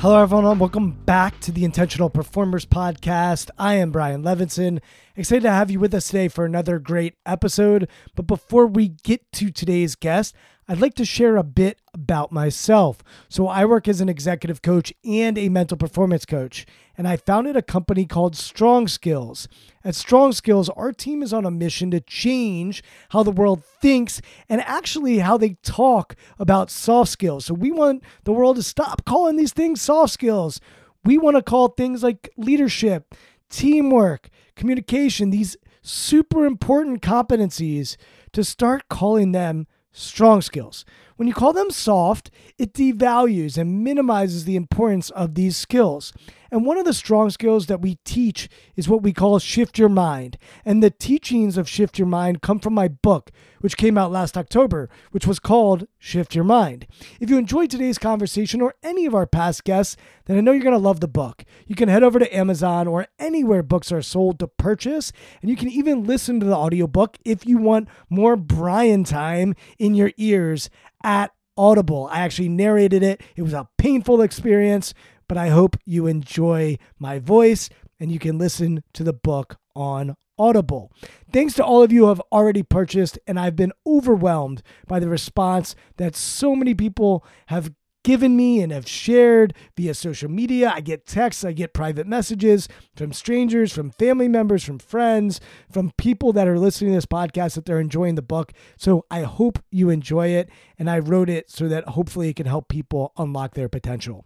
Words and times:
Hello, 0.00 0.22
everyone, 0.22 0.46
and 0.46 0.60
welcome 0.60 0.92
back 0.92 1.40
to 1.40 1.50
the 1.50 1.64
Intentional 1.64 2.08
Performers 2.08 2.64
Podcast. 2.64 3.50
I 3.58 3.74
am 3.74 3.90
Brian 3.90 4.22
Levinson. 4.22 4.80
Excited 5.16 5.42
to 5.42 5.50
have 5.50 5.72
you 5.72 5.80
with 5.80 5.92
us 5.92 6.06
today 6.06 6.28
for 6.28 6.44
another 6.44 6.78
great 6.78 7.16
episode. 7.26 7.88
But 8.14 8.28
before 8.28 8.68
we 8.68 8.90
get 9.02 9.32
to 9.32 9.50
today's 9.50 9.96
guest, 9.96 10.36
I'd 10.68 10.80
like 10.80 10.94
to 10.94 11.04
share 11.04 11.36
a 11.36 11.42
bit 11.42 11.80
about 11.92 12.30
myself. 12.30 13.02
So, 13.28 13.48
I 13.48 13.64
work 13.64 13.88
as 13.88 14.00
an 14.00 14.08
executive 14.08 14.62
coach 14.62 14.92
and 15.04 15.36
a 15.36 15.48
mental 15.48 15.76
performance 15.76 16.24
coach, 16.24 16.64
and 16.98 17.06
I 17.06 17.16
founded 17.16 17.56
a 17.56 17.62
company 17.62 18.04
called 18.04 18.34
Strong 18.34 18.88
Skills. 18.88 19.46
At 19.84 19.94
Strong 19.94 20.32
Skills, 20.32 20.68
our 20.70 20.92
team 20.92 21.22
is 21.22 21.32
on 21.32 21.46
a 21.46 21.50
mission 21.50 21.92
to 21.92 22.00
change 22.00 22.82
how 23.10 23.22
the 23.22 23.30
world 23.30 23.62
thinks 23.80 24.20
and 24.48 24.60
actually 24.62 25.20
how 25.20 25.38
they 25.38 25.54
talk 25.62 26.16
about 26.40 26.72
soft 26.72 27.12
skills. 27.12 27.46
So, 27.46 27.54
we 27.54 27.70
want 27.70 28.02
the 28.24 28.32
world 28.32 28.56
to 28.56 28.64
stop 28.64 29.04
calling 29.04 29.36
these 29.36 29.52
things 29.52 29.80
soft 29.80 30.12
skills. 30.12 30.60
We 31.04 31.16
want 31.16 31.36
to 31.36 31.42
call 31.42 31.68
things 31.68 32.02
like 32.02 32.28
leadership, 32.36 33.14
teamwork, 33.48 34.28
communication, 34.56 35.30
these 35.30 35.56
super 35.80 36.44
important 36.44 37.00
competencies 37.00 37.96
to 38.32 38.42
start 38.42 38.88
calling 38.88 39.30
them 39.30 39.68
strong 39.92 40.42
skills. 40.42 40.84
When 41.16 41.28
you 41.28 41.34
call 41.34 41.52
them 41.52 41.70
soft, 41.70 42.30
it 42.58 42.72
devalues 42.72 43.56
and 43.56 43.82
minimizes 43.82 44.44
the 44.44 44.56
importance 44.56 45.10
of 45.10 45.34
these 45.34 45.56
skills. 45.56 46.12
And 46.50 46.64
one 46.64 46.78
of 46.78 46.84
the 46.84 46.92
strong 46.92 47.30
skills 47.30 47.66
that 47.66 47.80
we 47.80 47.98
teach 48.04 48.48
is 48.76 48.88
what 48.88 49.02
we 49.02 49.12
call 49.12 49.38
Shift 49.38 49.78
Your 49.78 49.88
Mind. 49.88 50.38
And 50.64 50.82
the 50.82 50.90
teachings 50.90 51.56
of 51.56 51.68
Shift 51.68 51.98
Your 51.98 52.08
Mind 52.08 52.42
come 52.42 52.58
from 52.58 52.74
my 52.74 52.88
book, 52.88 53.30
which 53.60 53.76
came 53.76 53.98
out 53.98 54.10
last 54.10 54.36
October, 54.36 54.88
which 55.10 55.26
was 55.26 55.38
called 55.38 55.86
Shift 55.98 56.34
Your 56.34 56.44
Mind. 56.44 56.86
If 57.20 57.28
you 57.28 57.38
enjoyed 57.38 57.70
today's 57.70 57.98
conversation 57.98 58.60
or 58.60 58.74
any 58.82 59.04
of 59.04 59.14
our 59.14 59.26
past 59.26 59.64
guests, 59.64 59.96
then 60.24 60.38
I 60.38 60.40
know 60.40 60.52
you're 60.52 60.62
going 60.62 60.72
to 60.72 60.78
love 60.78 61.00
the 61.00 61.08
book. 61.08 61.44
You 61.66 61.74
can 61.74 61.88
head 61.88 62.02
over 62.02 62.18
to 62.18 62.36
Amazon 62.36 62.86
or 62.88 63.06
anywhere 63.18 63.62
books 63.62 63.92
are 63.92 64.02
sold 64.02 64.38
to 64.38 64.46
purchase, 64.46 65.12
and 65.42 65.50
you 65.50 65.56
can 65.56 65.68
even 65.68 66.04
listen 66.04 66.40
to 66.40 66.46
the 66.46 66.56
audiobook 66.56 67.18
if 67.24 67.46
you 67.46 67.58
want 67.58 67.88
more 68.08 68.36
Brian 68.36 69.04
time 69.04 69.54
in 69.78 69.94
your 69.94 70.12
ears 70.16 70.70
at 71.02 71.32
Audible. 71.56 72.08
I 72.12 72.20
actually 72.20 72.48
narrated 72.48 73.02
it. 73.02 73.20
It 73.34 73.42
was 73.42 73.52
a 73.52 73.68
painful 73.78 74.22
experience, 74.22 74.94
but 75.28 75.36
I 75.36 75.48
hope 75.48 75.76
you 75.84 76.06
enjoy 76.06 76.78
my 76.98 77.18
voice 77.18 77.68
and 78.00 78.10
you 78.10 78.18
can 78.18 78.38
listen 78.38 78.82
to 78.94 79.04
the 79.04 79.12
book 79.12 79.58
on 79.74 80.16
Audible. 80.38 80.92
Thanks 81.32 81.54
to 81.54 81.64
all 81.64 81.82
of 81.82 81.92
you 81.92 82.02
who 82.02 82.08
have 82.08 82.22
already 82.32 82.62
purchased, 82.62 83.18
and 83.26 83.38
I've 83.38 83.56
been 83.56 83.72
overwhelmed 83.86 84.62
by 84.86 85.00
the 85.00 85.08
response 85.08 85.74
that 85.96 86.14
so 86.14 86.54
many 86.54 86.74
people 86.74 87.24
have 87.46 87.72
given 88.04 88.36
me 88.36 88.62
and 88.62 88.72
have 88.72 88.88
shared 88.88 89.52
via 89.76 89.92
social 89.92 90.30
media. 90.30 90.72
I 90.74 90.80
get 90.80 91.06
texts, 91.06 91.44
I 91.44 91.52
get 91.52 91.74
private 91.74 92.06
messages 92.06 92.68
from 92.96 93.12
strangers, 93.12 93.72
from 93.72 93.90
family 93.90 94.28
members, 94.28 94.64
from 94.64 94.78
friends, 94.78 95.40
from 95.70 95.92
people 95.98 96.32
that 96.32 96.48
are 96.48 96.58
listening 96.58 96.92
to 96.92 96.96
this 96.96 97.06
podcast 97.06 97.54
that 97.54 97.66
they're 97.66 97.80
enjoying 97.80 98.14
the 98.14 98.22
book. 98.22 98.52
So 98.76 99.04
I 99.10 99.22
hope 99.22 99.58
you 99.70 99.90
enjoy 99.90 100.28
it. 100.28 100.48
And 100.78 100.88
I 100.88 101.00
wrote 101.00 101.28
it 101.28 101.50
so 101.50 101.68
that 101.68 101.88
hopefully 101.88 102.28
it 102.28 102.36
can 102.36 102.46
help 102.46 102.68
people 102.68 103.12
unlock 103.18 103.54
their 103.54 103.68
potential. 103.68 104.24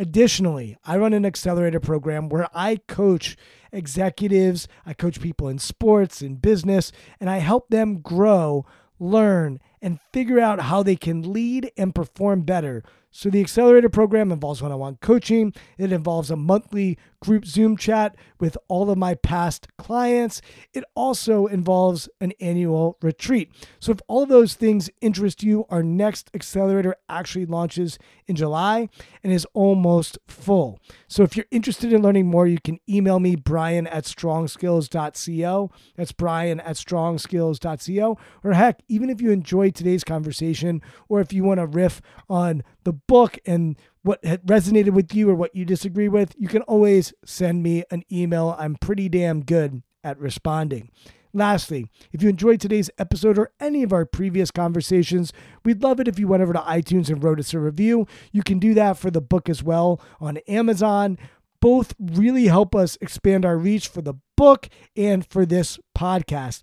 Additionally, 0.00 0.78
I 0.82 0.96
run 0.96 1.12
an 1.12 1.26
accelerator 1.26 1.78
program 1.78 2.30
where 2.30 2.48
I 2.54 2.76
coach 2.88 3.36
executives, 3.70 4.66
I 4.86 4.94
coach 4.94 5.20
people 5.20 5.46
in 5.46 5.58
sports, 5.58 6.22
in 6.22 6.36
business, 6.36 6.90
and 7.20 7.28
I 7.28 7.36
help 7.36 7.68
them 7.68 8.00
grow, 8.00 8.64
learn, 8.98 9.60
and 9.82 10.00
figure 10.10 10.40
out 10.40 10.58
how 10.58 10.82
they 10.82 10.96
can 10.96 11.34
lead 11.34 11.70
and 11.76 11.94
perform 11.94 12.40
better 12.44 12.82
so, 13.12 13.28
the 13.28 13.40
accelerator 13.40 13.88
program 13.88 14.30
involves 14.30 14.62
one 14.62 14.70
on 14.70 14.78
one 14.78 14.96
coaching. 15.00 15.52
It 15.78 15.90
involves 15.90 16.30
a 16.30 16.36
monthly 16.36 16.96
group 17.20 17.44
Zoom 17.44 17.76
chat 17.76 18.14
with 18.38 18.56
all 18.68 18.88
of 18.88 18.96
my 18.96 19.14
past 19.14 19.66
clients. 19.76 20.40
It 20.72 20.84
also 20.94 21.46
involves 21.46 22.08
an 22.20 22.32
annual 22.40 22.96
retreat. 23.02 23.50
So, 23.80 23.90
if 23.90 23.98
all 24.06 24.22
of 24.22 24.28
those 24.28 24.54
things 24.54 24.90
interest 25.00 25.42
you, 25.42 25.66
our 25.70 25.82
next 25.82 26.30
accelerator 26.34 26.94
actually 27.08 27.46
launches 27.46 27.98
in 28.28 28.36
July 28.36 28.88
and 29.24 29.32
is 29.32 29.46
almost 29.54 30.16
full. 30.28 30.78
So, 31.08 31.24
if 31.24 31.36
you're 31.36 31.46
interested 31.50 31.92
in 31.92 32.02
learning 32.02 32.28
more, 32.28 32.46
you 32.46 32.60
can 32.62 32.78
email 32.88 33.18
me, 33.18 33.34
brian 33.34 33.88
at 33.88 34.04
strongskills.co. 34.04 35.70
That's 35.96 36.12
brian 36.12 36.60
at 36.60 36.76
strongskills.co. 36.76 38.18
Or 38.44 38.52
heck, 38.52 38.82
even 38.86 39.10
if 39.10 39.20
you 39.20 39.32
enjoyed 39.32 39.74
today's 39.74 40.04
conversation, 40.04 40.80
or 41.08 41.20
if 41.20 41.32
you 41.32 41.42
want 41.42 41.58
to 41.58 41.66
riff 41.66 42.00
on 42.28 42.62
the 42.84 42.92
book 42.92 43.38
and 43.46 43.76
what 44.02 44.22
resonated 44.22 44.90
with 44.90 45.14
you 45.14 45.28
or 45.30 45.34
what 45.34 45.54
you 45.54 45.64
disagree 45.64 46.08
with, 46.08 46.34
you 46.38 46.48
can 46.48 46.62
always 46.62 47.12
send 47.24 47.62
me 47.62 47.84
an 47.90 48.04
email. 48.10 48.56
I'm 48.58 48.76
pretty 48.76 49.08
damn 49.08 49.42
good 49.42 49.82
at 50.02 50.18
responding. 50.18 50.90
Lastly, 51.32 51.86
if 52.12 52.22
you 52.22 52.28
enjoyed 52.28 52.60
today's 52.60 52.90
episode 52.98 53.38
or 53.38 53.52
any 53.60 53.82
of 53.82 53.92
our 53.92 54.04
previous 54.04 54.50
conversations, 54.50 55.32
we'd 55.64 55.82
love 55.82 56.00
it 56.00 56.08
if 56.08 56.18
you 56.18 56.26
went 56.26 56.42
over 56.42 56.52
to 56.52 56.60
iTunes 56.60 57.08
and 57.08 57.22
wrote 57.22 57.38
us 57.38 57.54
a 57.54 57.60
review. 57.60 58.06
You 58.32 58.42
can 58.42 58.58
do 58.58 58.74
that 58.74 58.98
for 58.98 59.10
the 59.10 59.20
book 59.20 59.48
as 59.48 59.62
well 59.62 60.00
on 60.20 60.38
Amazon. 60.48 61.18
Both 61.60 61.94
really 62.00 62.46
help 62.46 62.74
us 62.74 62.98
expand 63.00 63.44
our 63.44 63.56
reach 63.56 63.86
for 63.86 64.02
the 64.02 64.14
book 64.36 64.68
and 64.96 65.24
for 65.24 65.46
this 65.46 65.78
podcast. 65.96 66.62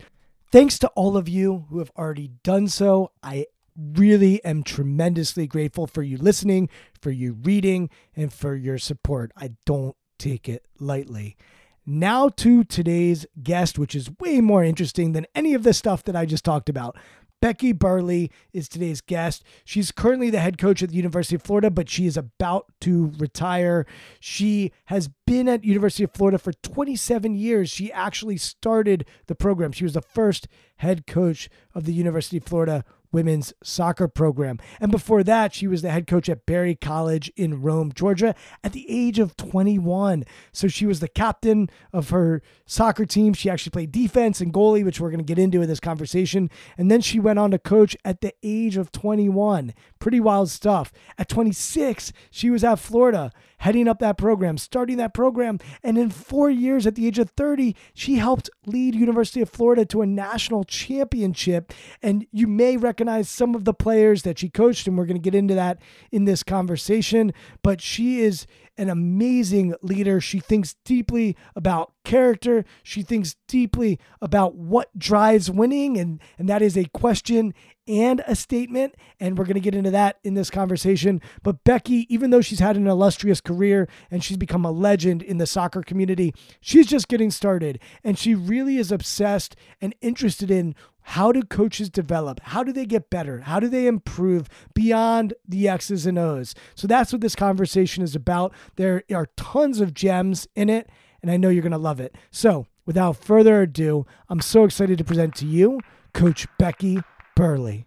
Thanks 0.52 0.80
to 0.80 0.88
all 0.90 1.16
of 1.16 1.30
you 1.30 1.66
who 1.70 1.80
have 1.80 1.92
already 1.98 2.32
done 2.44 2.68
so. 2.68 3.12
I 3.22 3.46
really 3.78 4.44
am 4.44 4.64
tremendously 4.64 5.48
grateful 5.48 5.88
for 5.88 6.04
you 6.04 6.18
listening, 6.18 6.70
for 7.00 7.12
you 7.12 7.34
reading, 7.44 7.90
and 8.16 8.34
for 8.34 8.56
your 8.56 8.78
support. 8.78 9.32
I 9.38 9.52
don't 9.66 9.96
take 10.18 10.50
it 10.50 10.66
lightly. 10.80 11.38
Now 11.86 12.28
to 12.30 12.64
today's 12.64 13.26
guest, 13.42 13.80
which 13.80 13.96
is 13.96 14.10
way 14.20 14.42
more 14.42 14.64
interesting 14.64 15.14
than 15.14 15.28
any 15.34 15.54
of 15.54 15.64
the 15.64 15.74
stuff 15.74 16.04
that 16.04 16.16
I 16.16 16.26
just 16.26 16.44
talked 16.44 16.70
about. 16.70 16.98
Becky 17.40 17.72
Burleigh 17.72 18.30
is 18.52 18.68
today's 18.68 19.00
guest. 19.00 19.44
She's 19.64 19.92
currently 19.92 20.30
the 20.30 20.40
head 20.40 20.58
coach 20.58 20.82
at 20.82 20.90
the 20.90 20.96
University 20.96 21.36
of 21.36 21.44
Florida, 21.44 21.70
but 21.70 21.90
she 21.90 22.08
is 22.08 22.18
about 22.18 22.66
to 22.82 23.14
retire. 23.18 23.86
She 24.20 24.72
has 24.86 25.10
been 25.28 25.48
at 25.48 25.64
University 25.64 26.04
of 26.04 26.12
Florida 26.12 26.40
for 26.40 26.52
27 26.52 27.36
years. 27.36 27.70
She 27.70 27.92
actually 27.92 28.38
started 28.38 29.06
the 29.28 29.36
program. 29.36 29.72
She 29.72 29.84
was 29.84 29.94
the 29.94 30.02
first 30.02 30.48
head 30.78 31.06
coach 31.06 31.50
of 31.76 31.86
the 31.86 31.94
University 31.94 32.38
of 32.38 32.44
Florida 32.44 32.84
women's 33.12 33.54
soccer 33.64 34.08
program. 34.08 34.60
And 34.80 34.92
before 34.92 35.24
that, 35.24 35.54
she 35.54 35.68
was 35.68 35.82
the 35.82 35.92
head 35.92 36.08
coach 36.08 36.30
at 36.30 36.46
Berry 36.46 36.76
College 36.76 37.32
in 37.36 37.62
Rome, 37.62 37.92
Georgia, 37.94 38.36
at 38.64 38.74
the 38.74 38.86
age 38.90 39.20
of 39.20 39.36
21. 39.38 40.26
So 40.52 40.68
she 40.68 40.86
was 40.86 41.00
the 41.00 41.08
captain 41.08 41.70
of 41.94 42.10
her 42.10 42.42
soccer 42.66 43.06
team. 43.06 43.34
She 43.34 43.50
actually 43.50 43.72
played 43.72 43.92
defense 43.92 44.42
and 44.42 44.54
goalie, 44.54 44.84
which 44.84 45.00
we're 45.00 45.12
going 45.12 45.20
to 45.20 45.24
get 45.24 45.40
into 45.40 45.62
in 45.62 45.68
this 45.68 45.80
conversation. 45.80 46.50
And 46.78 46.92
then 46.92 47.02
she 47.02 47.20
went 47.20 47.40
on 47.40 47.52
to 47.52 47.60
coach 47.60 47.96
at 48.04 48.22
the 48.22 48.34
age 48.44 48.78
of 48.78 48.92
21. 48.92 49.74
Pretty 50.00 50.20
wild 50.20 50.50
stuff. 50.50 50.92
At 51.18 51.30
26, 51.30 52.12
she 52.32 52.50
was 52.50 52.64
at 52.64 52.80
Florida 52.80 53.32
heading 53.58 53.88
up 53.88 54.00
that 54.00 54.18
program, 54.18 54.58
starting 54.58 54.98
that 54.98 55.14
program. 55.14 55.60
And 55.84 55.98
in 55.98 56.10
four 56.10 56.50
years, 56.50 56.86
at 56.86 56.96
the 56.96 57.08
age 57.08 57.20
of 57.20 57.30
30, 57.32 57.76
she 57.94 58.16
helped 58.16 58.50
lead 58.66 58.96
University 58.96 59.42
of 59.42 59.50
Florida 59.50 59.86
to 59.86 60.02
a 60.02 60.06
national 60.06 60.64
championship. 60.64 61.74
And 62.02 62.26
you 62.32 62.48
may 62.48 62.78
recognize 62.78 63.30
some 63.30 63.56
of 63.56 63.66
the 63.66 63.74
players 63.74 64.24
that 64.24 64.40
she 64.40 64.50
coached, 64.50 64.88
and 64.88 64.98
we're 64.98 65.06
going 65.06 65.22
to 65.22 65.22
get 65.22 65.36
into 65.36 65.56
that 65.56 65.80
in 66.12 66.26
this 66.26 66.44
conversation. 66.44 67.34
But 67.64 67.82
she 67.82 68.22
is 68.22 68.46
an 68.78 68.90
amazing 68.90 69.74
leader. 69.82 70.22
She 70.22 70.40
thinks 70.40 70.76
deeply 70.86 71.36
about 71.56 71.94
character. 72.04 72.66
She 72.84 73.02
thinks 73.02 73.36
deeply 73.48 74.00
about 74.22 74.56
what 74.56 74.98
drives 74.98 75.52
winning, 75.52 75.98
and, 75.98 76.22
and 76.38 76.48
that 76.48 76.62
is 76.62 76.78
a 76.78 76.86
question 76.86 77.54
and 77.88 78.22
a 78.28 78.36
statement. 78.36 78.96
And 79.20 79.38
we're 79.38 79.46
going 79.46 79.56
to 79.56 79.62
get 79.62 79.76
into 79.76 79.92
that 79.92 80.18
in 80.24 80.34
this 80.34 80.50
conversation. 80.50 81.22
But 81.44 81.64
Becky, 81.64 82.06
even 82.14 82.30
though 82.30 82.42
she's 82.42 82.60
had 82.60 82.78
an 82.78 82.88
illustrious 82.88 83.42
career 83.42 83.88
and 84.12 84.24
she's 84.24 84.38
become 84.38 84.66
a 84.66 84.72
legend 84.72 85.22
in 85.22 85.38
the 85.38 85.48
soccer 85.48 85.82
community, 85.82 86.34
she's 86.60 86.88
just 86.88 87.08
getting 87.08 87.32
started. 87.32 87.80
And 88.04 88.18
she 88.18 88.36
really 88.36 88.78
is 88.78 88.92
obsessed 88.92 89.56
and 89.82 89.96
interested 90.02 90.52
in 90.52 90.76
how 91.12 91.32
do 91.32 91.42
coaches 91.42 91.90
develop? 91.90 92.42
How 92.42 92.64
do 92.64 92.74
they 92.74 92.86
get 92.86 93.10
better? 93.10 93.40
How 93.40 93.62
do 93.62 93.70
they 93.70 93.88
improve 93.88 94.50
beyond 94.74 95.34
the 95.48 95.70
X's 95.70 96.06
and 96.06 96.20
O's? 96.20 96.54
So 96.76 96.86
that's 96.86 97.14
what 97.14 97.22
this 97.22 97.34
conversation 97.34 98.04
is 98.04 98.14
about. 98.14 98.54
There 98.76 99.04
are 99.14 99.30
tons 99.38 99.80
of 99.80 99.94
gems 99.94 100.50
in 100.54 100.70
it, 100.70 100.90
and 101.22 101.32
I 101.32 101.38
know 101.38 101.48
you're 101.48 101.62
going 101.62 101.72
to 101.72 101.78
love 101.78 102.02
it. 102.02 102.14
So 102.30 102.68
without 102.86 103.16
further 103.16 103.62
ado, 103.62 104.06
I'm 104.28 104.42
so 104.42 104.66
excited 104.66 104.98
to 104.98 105.06
present 105.06 105.34
to 105.36 105.46
you 105.46 105.80
Coach 106.14 106.46
Becky 106.60 107.00
Burleigh. 107.38 107.86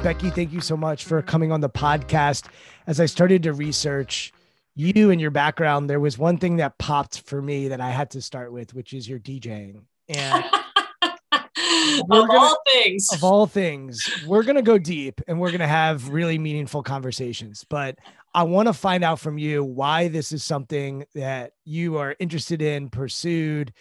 Becky, 0.00 0.30
thank 0.30 0.52
you 0.52 0.60
so 0.60 0.76
much 0.76 1.04
for 1.04 1.20
coming 1.22 1.50
on 1.50 1.60
the 1.60 1.68
podcast. 1.68 2.46
As 2.86 3.00
I 3.00 3.06
started 3.06 3.42
to 3.42 3.52
research 3.52 4.32
you 4.76 5.10
and 5.10 5.20
your 5.20 5.32
background, 5.32 5.90
there 5.90 5.98
was 5.98 6.18
one 6.18 6.38
thing 6.38 6.58
that 6.58 6.78
popped 6.78 7.22
for 7.22 7.42
me 7.42 7.66
that 7.66 7.80
I 7.80 7.90
had 7.90 8.12
to 8.12 8.22
start 8.22 8.52
with, 8.52 8.74
which 8.74 8.92
is 8.92 9.08
your 9.08 9.18
DJing. 9.18 9.82
And 10.08 10.44
of 12.00 12.08
gonna, 12.08 12.32
all 12.32 12.56
things. 12.72 13.08
Of 13.12 13.24
all 13.24 13.46
things, 13.46 14.10
we're 14.26 14.42
going 14.42 14.56
to 14.56 14.62
go 14.62 14.78
deep 14.78 15.20
and 15.26 15.40
we're 15.40 15.50
going 15.50 15.60
to 15.60 15.66
have 15.66 16.08
really 16.08 16.38
meaningful 16.38 16.82
conversations. 16.82 17.64
But 17.68 17.98
I 18.34 18.42
want 18.42 18.68
to 18.68 18.72
find 18.72 19.04
out 19.04 19.20
from 19.20 19.38
you 19.38 19.62
why 19.62 20.08
this 20.08 20.32
is 20.32 20.42
something 20.42 21.04
that 21.14 21.52
you 21.64 21.98
are 21.98 22.16
interested 22.18 22.60
in, 22.62 22.88
pursued, 22.88 23.72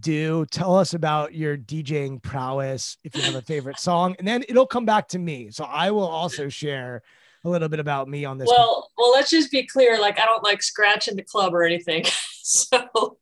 do. 0.00 0.46
Tell 0.46 0.76
us 0.76 0.94
about 0.94 1.34
your 1.34 1.56
DJing 1.56 2.22
prowess, 2.22 2.96
if 3.04 3.14
you 3.14 3.22
have 3.22 3.34
a 3.34 3.42
favorite 3.42 3.78
song, 3.78 4.16
and 4.18 4.26
then 4.26 4.44
it'll 4.48 4.66
come 4.66 4.86
back 4.86 5.08
to 5.08 5.18
me. 5.18 5.50
So 5.50 5.64
I 5.64 5.90
will 5.90 6.06
also 6.06 6.48
share 6.48 7.02
a 7.44 7.48
little 7.48 7.68
bit 7.68 7.80
about 7.80 8.08
me 8.08 8.24
on 8.24 8.38
this. 8.38 8.48
Well, 8.50 8.90
well, 8.96 9.12
let's 9.12 9.30
just 9.30 9.50
be 9.50 9.66
clear. 9.66 10.00
Like, 10.00 10.18
I 10.18 10.24
don't 10.24 10.42
like 10.42 10.62
scratching 10.62 11.16
the 11.16 11.22
club 11.22 11.54
or 11.54 11.62
anything. 11.62 12.04
so 12.42 13.18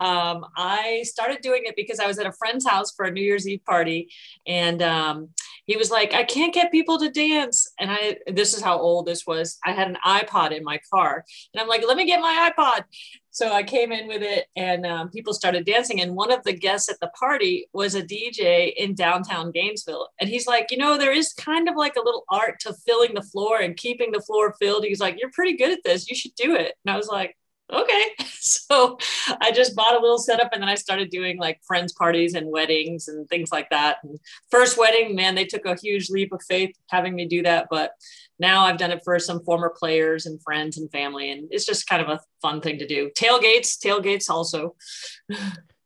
um, 0.00 0.44
I 0.56 1.02
started 1.04 1.40
doing 1.42 1.62
it 1.64 1.76
because 1.76 2.00
I 2.00 2.06
was 2.06 2.18
at 2.18 2.26
a 2.26 2.32
friend's 2.32 2.66
house 2.66 2.92
for 2.92 3.06
a 3.06 3.10
New 3.10 3.22
Year's 3.22 3.48
Eve 3.48 3.64
party, 3.64 4.08
and 4.46 4.82
um, 4.82 5.28
he 5.66 5.76
was 5.76 5.90
like, 5.90 6.14
"I 6.14 6.24
can't 6.24 6.54
get 6.54 6.70
people 6.72 6.98
to 6.98 7.10
dance." 7.10 7.70
And 7.78 7.90
I, 7.90 8.16
this 8.26 8.54
is 8.54 8.62
how 8.62 8.78
old 8.78 9.06
this 9.06 9.26
was. 9.26 9.58
I 9.64 9.72
had 9.72 9.88
an 9.88 9.98
iPod 10.06 10.56
in 10.56 10.64
my 10.64 10.80
car, 10.92 11.24
and 11.52 11.60
I'm 11.60 11.68
like, 11.68 11.84
"Let 11.86 11.96
me 11.96 12.06
get 12.06 12.20
my 12.20 12.50
iPod." 12.50 12.84
So 13.34 13.50
I 13.50 13.64
came 13.64 13.90
in 13.90 14.06
with 14.06 14.22
it, 14.22 14.46
and 14.54 14.86
um, 14.86 15.10
people 15.10 15.34
started 15.34 15.66
dancing. 15.66 16.00
And 16.00 16.14
one 16.14 16.30
of 16.30 16.44
the 16.44 16.52
guests 16.52 16.88
at 16.88 17.00
the 17.00 17.08
party 17.18 17.66
was 17.72 17.96
a 17.96 18.02
DJ 18.02 18.72
in 18.76 18.94
downtown 18.94 19.50
Gainesville, 19.50 20.08
and 20.20 20.30
he's 20.30 20.46
like, 20.46 20.70
"You 20.70 20.78
know, 20.78 20.96
there 20.96 21.10
is 21.12 21.32
kind 21.32 21.68
of 21.68 21.74
like 21.74 21.96
a 21.96 22.02
little 22.02 22.24
art 22.30 22.60
to 22.60 22.72
filling 22.72 23.14
the 23.14 23.22
floor 23.22 23.58
and 23.58 23.76
keeping 23.76 24.12
the 24.12 24.20
floor 24.20 24.54
filled." 24.60 24.84
He's 24.84 25.00
like, 25.00 25.18
"You're 25.18 25.32
pretty 25.32 25.56
good 25.56 25.72
at 25.72 25.82
this. 25.84 26.08
You 26.08 26.14
should 26.14 26.36
do 26.36 26.54
it." 26.54 26.74
And 26.84 26.94
I 26.94 26.96
was 26.96 27.08
like, 27.08 27.36
okay. 27.72 28.04
So 28.46 28.98
I 29.40 29.52
just 29.52 29.74
bought 29.74 29.96
a 29.96 30.00
little 30.00 30.18
setup 30.18 30.50
and 30.52 30.60
then 30.60 30.68
I 30.68 30.74
started 30.74 31.08
doing 31.08 31.38
like 31.38 31.60
friends 31.66 31.94
parties 31.94 32.34
and 32.34 32.50
weddings 32.50 33.08
and 33.08 33.26
things 33.28 33.50
like 33.50 33.70
that. 33.70 33.96
And 34.02 34.18
first 34.50 34.76
wedding, 34.76 35.14
man, 35.14 35.34
they 35.34 35.46
took 35.46 35.64
a 35.64 35.74
huge 35.74 36.10
leap 36.10 36.30
of 36.30 36.42
faith 36.46 36.76
having 36.90 37.14
me 37.14 37.26
do 37.26 37.42
that. 37.42 37.68
But 37.70 37.92
now 38.38 38.66
I've 38.66 38.76
done 38.76 38.90
it 38.90 39.00
for 39.02 39.18
some 39.18 39.42
former 39.44 39.72
players 39.74 40.26
and 40.26 40.42
friends 40.42 40.76
and 40.76 40.90
family. 40.92 41.30
And 41.30 41.48
it's 41.50 41.64
just 41.64 41.86
kind 41.86 42.02
of 42.02 42.08
a 42.10 42.20
fun 42.42 42.60
thing 42.60 42.78
to 42.80 42.86
do. 42.86 43.10
Tailgates, 43.18 43.78
tailgates 43.82 44.28
also. 44.28 44.76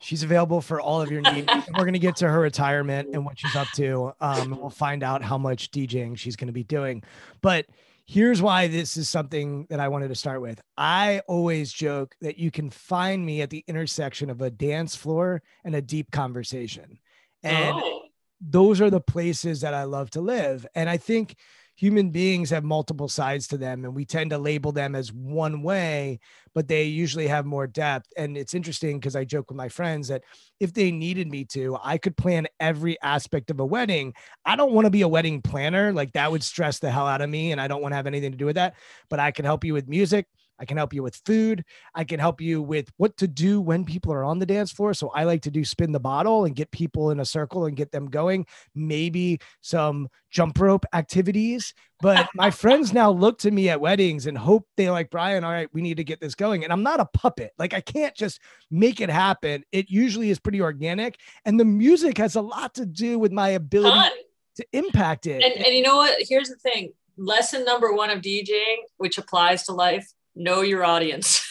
She's 0.00 0.22
available 0.22 0.60
for 0.60 0.80
all 0.80 1.00
of 1.00 1.10
your 1.10 1.20
needs. 1.20 1.46
We're 1.76 1.84
going 1.84 1.92
to 1.92 1.98
get 1.98 2.16
to 2.16 2.28
her 2.28 2.40
retirement 2.40 3.10
and 3.12 3.24
what 3.24 3.38
she's 3.38 3.56
up 3.56 3.68
to. 3.74 4.12
Um, 4.20 4.58
we'll 4.60 4.70
find 4.70 5.02
out 5.02 5.22
how 5.22 5.38
much 5.38 5.70
DJing 5.70 6.18
she's 6.18 6.36
going 6.36 6.48
to 6.48 6.52
be 6.52 6.64
doing. 6.64 7.02
But 7.40 7.66
here's 8.08 8.40
why 8.40 8.66
this 8.66 8.96
is 8.96 9.06
something 9.06 9.66
that 9.68 9.80
I 9.80 9.88
wanted 9.88 10.08
to 10.08 10.14
start 10.14 10.40
with. 10.40 10.60
I 10.78 11.20
always 11.28 11.70
joke 11.70 12.14
that 12.22 12.38
you 12.38 12.50
can 12.50 12.70
find 12.70 13.24
me 13.24 13.42
at 13.42 13.50
the 13.50 13.62
intersection 13.68 14.30
of 14.30 14.40
a 14.40 14.50
dance 14.50 14.96
floor 14.96 15.42
and 15.62 15.76
a 15.76 15.82
deep 15.82 16.10
conversation. 16.10 16.98
And 17.42 17.76
oh. 17.76 18.02
those 18.40 18.80
are 18.80 18.88
the 18.88 19.00
places 19.00 19.60
that 19.60 19.74
I 19.74 19.84
love 19.84 20.08
to 20.12 20.22
live. 20.22 20.66
And 20.74 20.88
I 20.88 20.96
think 20.96 21.36
human 21.78 22.10
beings 22.10 22.50
have 22.50 22.64
multiple 22.64 23.08
sides 23.08 23.46
to 23.46 23.56
them 23.56 23.84
and 23.84 23.94
we 23.94 24.04
tend 24.04 24.30
to 24.30 24.38
label 24.38 24.72
them 24.72 24.96
as 24.96 25.12
one 25.12 25.62
way 25.62 26.18
but 26.52 26.66
they 26.66 26.82
usually 26.82 27.28
have 27.28 27.46
more 27.46 27.68
depth. 27.68 28.12
And 28.16 28.36
it's 28.36 28.52
interesting 28.52 28.98
because 28.98 29.14
i 29.14 29.24
joke 29.24 29.48
with 29.48 29.56
my 29.56 29.68
friends 29.68 30.08
that 30.08 30.24
if 30.58 30.74
they 30.74 30.90
needed 30.90 31.30
me 31.30 31.44
to 31.44 31.78
i 31.84 31.96
could 31.96 32.16
plan 32.16 32.48
every 32.58 33.00
aspect 33.00 33.50
of 33.50 33.60
a 33.60 33.64
wedding. 33.64 34.12
I 34.44 34.56
don't 34.56 34.72
want 34.72 34.86
to 34.86 34.90
be 34.90 35.02
a 35.02 35.08
wedding 35.08 35.40
planner 35.40 35.92
like 35.92 36.12
that 36.14 36.32
would 36.32 36.42
stress 36.42 36.80
the 36.80 36.90
hell 36.90 37.06
out 37.06 37.20
of 37.20 37.30
me 37.30 37.52
and 37.52 37.60
i 37.60 37.68
don't 37.68 37.80
want 37.80 37.92
to 37.92 37.96
have 37.96 38.08
anything 38.08 38.32
to 38.32 38.38
do 38.38 38.46
with 38.46 38.56
that 38.56 38.74
but 39.08 39.20
i 39.20 39.30
can 39.30 39.44
help 39.44 39.64
you 39.64 39.72
with 39.72 39.88
music 39.88 40.26
I 40.60 40.64
can 40.64 40.76
help 40.76 40.92
you 40.92 41.02
with 41.02 41.20
food. 41.24 41.64
I 41.94 42.04
can 42.04 42.18
help 42.18 42.40
you 42.40 42.60
with 42.62 42.90
what 42.96 43.16
to 43.18 43.28
do 43.28 43.60
when 43.60 43.84
people 43.84 44.12
are 44.12 44.24
on 44.24 44.38
the 44.38 44.46
dance 44.46 44.72
floor. 44.72 44.94
So 44.94 45.08
I 45.10 45.24
like 45.24 45.42
to 45.42 45.50
do 45.50 45.64
spin 45.64 45.92
the 45.92 46.00
bottle 46.00 46.44
and 46.44 46.54
get 46.54 46.70
people 46.70 47.10
in 47.10 47.20
a 47.20 47.24
circle 47.24 47.66
and 47.66 47.76
get 47.76 47.92
them 47.92 48.06
going. 48.06 48.46
Maybe 48.74 49.38
some 49.60 50.08
jump 50.30 50.58
rope 50.58 50.84
activities. 50.92 51.74
But 52.00 52.28
my 52.34 52.50
friends 52.50 52.92
now 52.92 53.10
look 53.10 53.38
to 53.40 53.50
me 53.50 53.68
at 53.68 53.80
weddings 53.80 54.26
and 54.26 54.36
hope 54.36 54.66
they 54.76 54.90
like 54.90 55.10
Brian. 55.10 55.44
All 55.44 55.52
right, 55.52 55.68
we 55.72 55.82
need 55.82 55.98
to 55.98 56.04
get 56.04 56.20
this 56.20 56.34
going. 56.34 56.64
And 56.64 56.72
I'm 56.72 56.82
not 56.82 57.00
a 57.00 57.06
puppet. 57.06 57.52
Like 57.58 57.74
I 57.74 57.80
can't 57.80 58.14
just 58.14 58.40
make 58.70 59.00
it 59.00 59.10
happen. 59.10 59.64
It 59.72 59.90
usually 59.90 60.30
is 60.30 60.38
pretty 60.38 60.60
organic. 60.60 61.20
And 61.44 61.58
the 61.58 61.64
music 61.64 62.18
has 62.18 62.34
a 62.34 62.42
lot 62.42 62.74
to 62.74 62.86
do 62.86 63.18
with 63.18 63.32
my 63.32 63.50
ability 63.50 63.96
Fun. 63.96 64.12
to 64.56 64.66
impact 64.72 65.26
it. 65.26 65.42
And, 65.42 65.64
and 65.64 65.74
you 65.74 65.82
know 65.82 65.96
what? 65.96 66.16
Here's 66.28 66.48
the 66.48 66.56
thing 66.56 66.92
lesson 67.18 67.64
number 67.64 67.92
one 67.92 68.10
of 68.10 68.20
DJing, 68.22 68.76
which 68.96 69.18
applies 69.18 69.64
to 69.64 69.72
life 69.72 70.08
know 70.38 70.62
your 70.62 70.84
audience. 70.84 71.46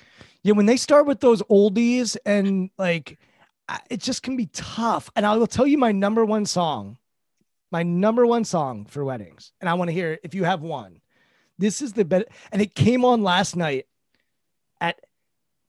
yeah, 0.42 0.52
when 0.52 0.66
they 0.66 0.76
start 0.76 1.06
with 1.06 1.20
those 1.20 1.42
oldies 1.42 2.16
and 2.24 2.70
like 2.78 3.18
it 3.88 4.00
just 4.00 4.22
can 4.22 4.36
be 4.36 4.46
tough. 4.46 5.10
And 5.16 5.24
I 5.24 5.36
will 5.36 5.46
tell 5.46 5.66
you 5.66 5.78
my 5.78 5.92
number 5.92 6.24
one 6.24 6.46
song, 6.46 6.98
my 7.70 7.82
number 7.82 8.26
one 8.26 8.44
song 8.44 8.86
for 8.86 9.04
weddings. 9.04 9.52
And 9.60 9.68
I 9.68 9.74
want 9.74 9.88
to 9.88 9.94
hear 9.94 10.18
if 10.22 10.34
you 10.34 10.44
have 10.44 10.62
one. 10.62 11.00
This 11.58 11.80
is 11.80 11.92
the 11.92 12.04
best. 12.04 12.26
And 12.50 12.60
it 12.60 12.74
came 12.74 13.04
on 13.04 13.22
last 13.22 13.56
night 13.56 13.86
at, 14.80 14.98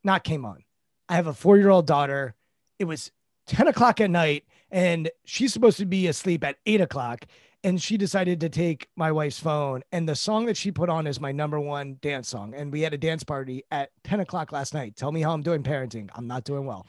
not 0.04 0.24
came 0.24 0.46
on. 0.46 0.64
I 1.08 1.16
have 1.16 1.28
a 1.28 1.34
four 1.34 1.58
year 1.58 1.70
old 1.70 1.86
daughter. 1.86 2.36
It 2.80 2.86
was 2.86 3.12
10 3.48 3.68
o'clock 3.68 4.02
at 4.02 4.10
night 4.10 4.46
and 4.72 5.12
she's 5.24 5.54
supposed 5.54 5.78
to 5.78 5.86
be 5.86 6.08
asleep 6.08 6.44
at 6.44 6.58
eight 6.66 6.82
o'clock 6.82 7.26
and 7.64 7.82
she 7.82 7.98
decided 7.98 8.42
to 8.42 8.50
take 8.50 8.88
my 8.96 9.12
wife's 9.12 9.40
phone 9.40 9.84
and 9.92 10.08
the 10.08 10.16
song 10.16 10.46
that 10.48 10.58
she 10.58 10.72
put 10.72 10.90
on 10.90 11.08
is 11.08 11.22
my 11.22 11.32
number 11.32 11.60
one 11.60 11.98
dance 12.02 12.28
song. 12.28 12.54
And 12.54 12.72
we 12.72 12.82
had 12.82 12.94
a 12.94 12.98
dance 12.98 13.24
party 13.24 13.64
at 13.72 13.90
10 14.04 14.20
o'clock 14.20 14.52
last 14.52 14.74
night. 14.74 14.96
Tell 14.96 15.12
me 15.12 15.22
how 15.22 15.32
i'm 15.32 15.42
doing 15.42 15.64
parenting. 15.64 16.10
I'm 16.16 16.28
not 16.28 16.44
doing 16.44 16.66
well. 16.66 16.86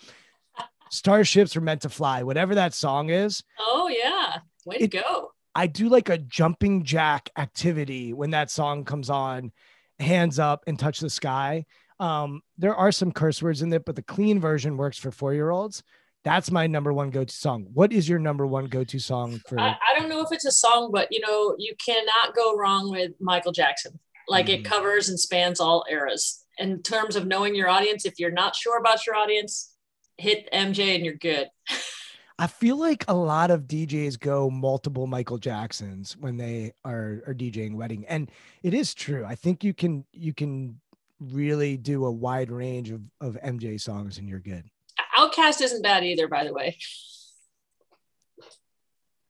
Starships 0.90 1.56
are 1.56 1.60
meant 1.60 1.82
to 1.82 1.88
fly 1.88 2.22
whatever 2.22 2.56
that 2.56 2.74
song 2.74 3.10
is. 3.10 3.42
Oh 3.60 3.88
yeah. 3.88 4.38
Way 4.66 4.78
to 4.78 4.88
go. 4.88 5.30
I 5.54 5.68
do 5.68 5.88
like 5.88 6.08
a 6.08 6.18
jumping 6.18 6.82
jack 6.82 7.30
activity 7.36 8.12
when 8.12 8.30
that 8.30 8.50
song 8.50 8.84
comes 8.84 9.08
on 9.08 9.52
hands 10.00 10.40
up 10.40 10.64
and 10.66 10.76
touch 10.76 10.98
the 10.98 11.10
sky. 11.10 11.66
Um, 12.00 12.42
there 12.58 12.74
are 12.74 12.90
some 12.90 13.12
curse 13.12 13.40
words 13.40 13.62
in 13.62 13.72
it 13.72 13.84
but 13.84 13.94
the 13.94 14.02
clean 14.02 14.40
version 14.40 14.76
works 14.76 14.98
for 14.98 15.12
four 15.12 15.32
year 15.32 15.50
olds 15.50 15.84
that's 16.24 16.50
my 16.50 16.66
number 16.66 16.92
one 16.92 17.10
go-to 17.10 17.34
song. 17.34 17.66
What 17.74 17.92
is 17.92 18.08
your 18.08 18.18
number 18.18 18.46
one 18.46 18.66
go-to 18.66 18.98
song 18.98 19.40
for? 19.46 19.60
I, 19.60 19.76
I 19.88 19.98
don't 19.98 20.08
know 20.08 20.22
if 20.22 20.32
it's 20.32 20.46
a 20.46 20.50
song, 20.50 20.90
but 20.90 21.08
you 21.10 21.20
know, 21.20 21.54
you 21.58 21.74
cannot 21.84 22.34
go 22.34 22.56
wrong 22.56 22.90
with 22.90 23.12
Michael 23.20 23.52
Jackson. 23.52 23.98
Like 24.26 24.46
mm. 24.46 24.54
it 24.54 24.64
covers 24.64 25.08
and 25.10 25.20
spans 25.20 25.60
all 25.60 25.84
eras. 25.88 26.44
In 26.58 26.82
terms 26.82 27.16
of 27.16 27.26
knowing 27.26 27.54
your 27.54 27.68
audience, 27.68 28.06
if 28.06 28.18
you're 28.18 28.30
not 28.30 28.56
sure 28.56 28.78
about 28.78 29.06
your 29.06 29.16
audience, 29.16 29.74
hit 30.16 30.48
MJ 30.52 30.94
and 30.94 31.04
you're 31.04 31.14
good. 31.14 31.48
I 32.38 32.48
feel 32.48 32.76
like 32.76 33.04
a 33.06 33.14
lot 33.14 33.50
of 33.50 33.62
DJs 33.62 34.18
go 34.18 34.50
multiple 34.50 35.06
Michael 35.06 35.38
Jacksons 35.38 36.16
when 36.18 36.36
they 36.36 36.72
are 36.84 37.22
are 37.26 37.34
DJing 37.34 37.74
wedding, 37.74 38.04
and 38.08 38.28
it 38.62 38.74
is 38.74 38.92
true. 38.92 39.24
I 39.24 39.36
think 39.36 39.62
you 39.62 39.72
can 39.72 40.04
you 40.12 40.32
can 40.32 40.80
really 41.20 41.76
do 41.76 42.06
a 42.06 42.10
wide 42.10 42.50
range 42.50 42.90
of 42.90 43.02
of 43.20 43.38
MJ 43.44 43.80
songs, 43.80 44.18
and 44.18 44.28
you're 44.28 44.40
good. 44.40 44.68
OutKast 45.16 45.60
isn't 45.60 45.82
bad 45.82 46.04
either, 46.04 46.28
by 46.28 46.44
the 46.44 46.52
way. 46.52 46.76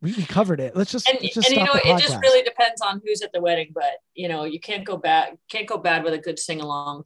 We, 0.01 0.13
we 0.13 0.25
covered 0.25 0.61
it. 0.61 0.77
Let's 0.77 0.93
just 0.93 1.09
And, 1.09 1.19
let's 1.23 1.35
just 1.35 1.49
and 1.49 1.57
you 1.57 1.65
know, 1.65 1.73
it 1.83 1.99
just 2.01 2.19
really 2.21 2.43
depends 2.43 2.83
on 2.83 3.01
who's 3.05 3.23
at 3.23 3.33
the 3.33 3.41
wedding, 3.41 3.71
but 3.75 3.93
you 4.15 4.29
know, 4.29 4.45
you 4.45 4.61
can't 4.61 4.85
go 4.85 4.97
bad 4.99 5.39
can't 5.51 5.67
go 5.67 5.79
bad 5.79 6.05
with 6.05 6.13
a 6.13 6.19
good 6.19 6.39
sing 6.39 6.61
along. 6.61 7.05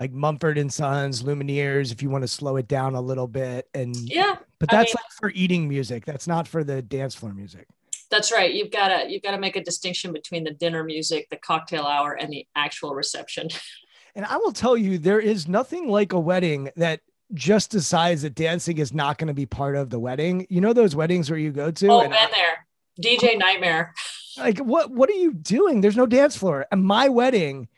like 0.00 0.10
Mumford 0.12 0.58
and 0.58 0.72
Sons, 0.72 1.22
Lumineers, 1.22 1.92
if 1.92 2.02
you 2.02 2.10
want 2.10 2.22
to 2.22 2.28
slow 2.28 2.56
it 2.56 2.66
down 2.66 2.94
a 2.96 3.00
little 3.00 3.28
bit, 3.28 3.68
and 3.74 3.94
Yeah, 3.96 4.36
but 4.58 4.72
I 4.72 4.78
that's 4.78 4.88
mean- 4.90 4.94
like 4.96 5.12
for 5.20 5.30
eating 5.34 5.68
music. 5.68 6.04
That's 6.04 6.26
not 6.26 6.48
for 6.48 6.64
the 6.64 6.82
dance 6.82 7.14
floor 7.14 7.32
music. 7.32 7.68
that's 8.10 8.32
right. 8.32 8.52
You've 8.52 8.72
got 8.72 8.88
to 8.88 9.08
you've 9.08 9.22
got 9.22 9.32
to 9.32 9.38
make 9.38 9.54
a 9.54 9.62
distinction 9.62 10.12
between 10.12 10.42
the 10.42 10.50
dinner 10.52 10.82
music, 10.82 11.28
the 11.30 11.36
cocktail 11.36 11.84
hour, 11.84 12.12
and 12.12 12.32
the 12.32 12.44
actual 12.56 12.94
reception. 12.94 13.48
And 14.18 14.26
I 14.26 14.36
will 14.38 14.50
tell 14.50 14.76
you, 14.76 14.98
there 14.98 15.20
is 15.20 15.46
nothing 15.46 15.88
like 15.88 16.12
a 16.12 16.18
wedding 16.18 16.70
that 16.74 17.02
just 17.34 17.70
decides 17.70 18.22
that 18.22 18.34
dancing 18.34 18.78
is 18.78 18.92
not 18.92 19.16
going 19.16 19.28
to 19.28 19.34
be 19.34 19.46
part 19.46 19.76
of 19.76 19.90
the 19.90 20.00
wedding. 20.00 20.44
You 20.50 20.60
know 20.60 20.72
those 20.72 20.96
weddings 20.96 21.30
where 21.30 21.38
you 21.38 21.52
go 21.52 21.70
to 21.70 21.86
oh, 21.86 22.00
and 22.00 22.10
been 22.10 22.28
there. 22.34 22.66
DJ 23.00 23.38
Nightmare. 23.38 23.94
like 24.36 24.58
what 24.58 24.90
what 24.90 25.08
are 25.08 25.12
you 25.12 25.32
doing? 25.34 25.80
There's 25.80 25.96
no 25.96 26.04
dance 26.04 26.36
floor. 26.36 26.66
At 26.72 26.80
my 26.80 27.08
wedding, 27.08 27.68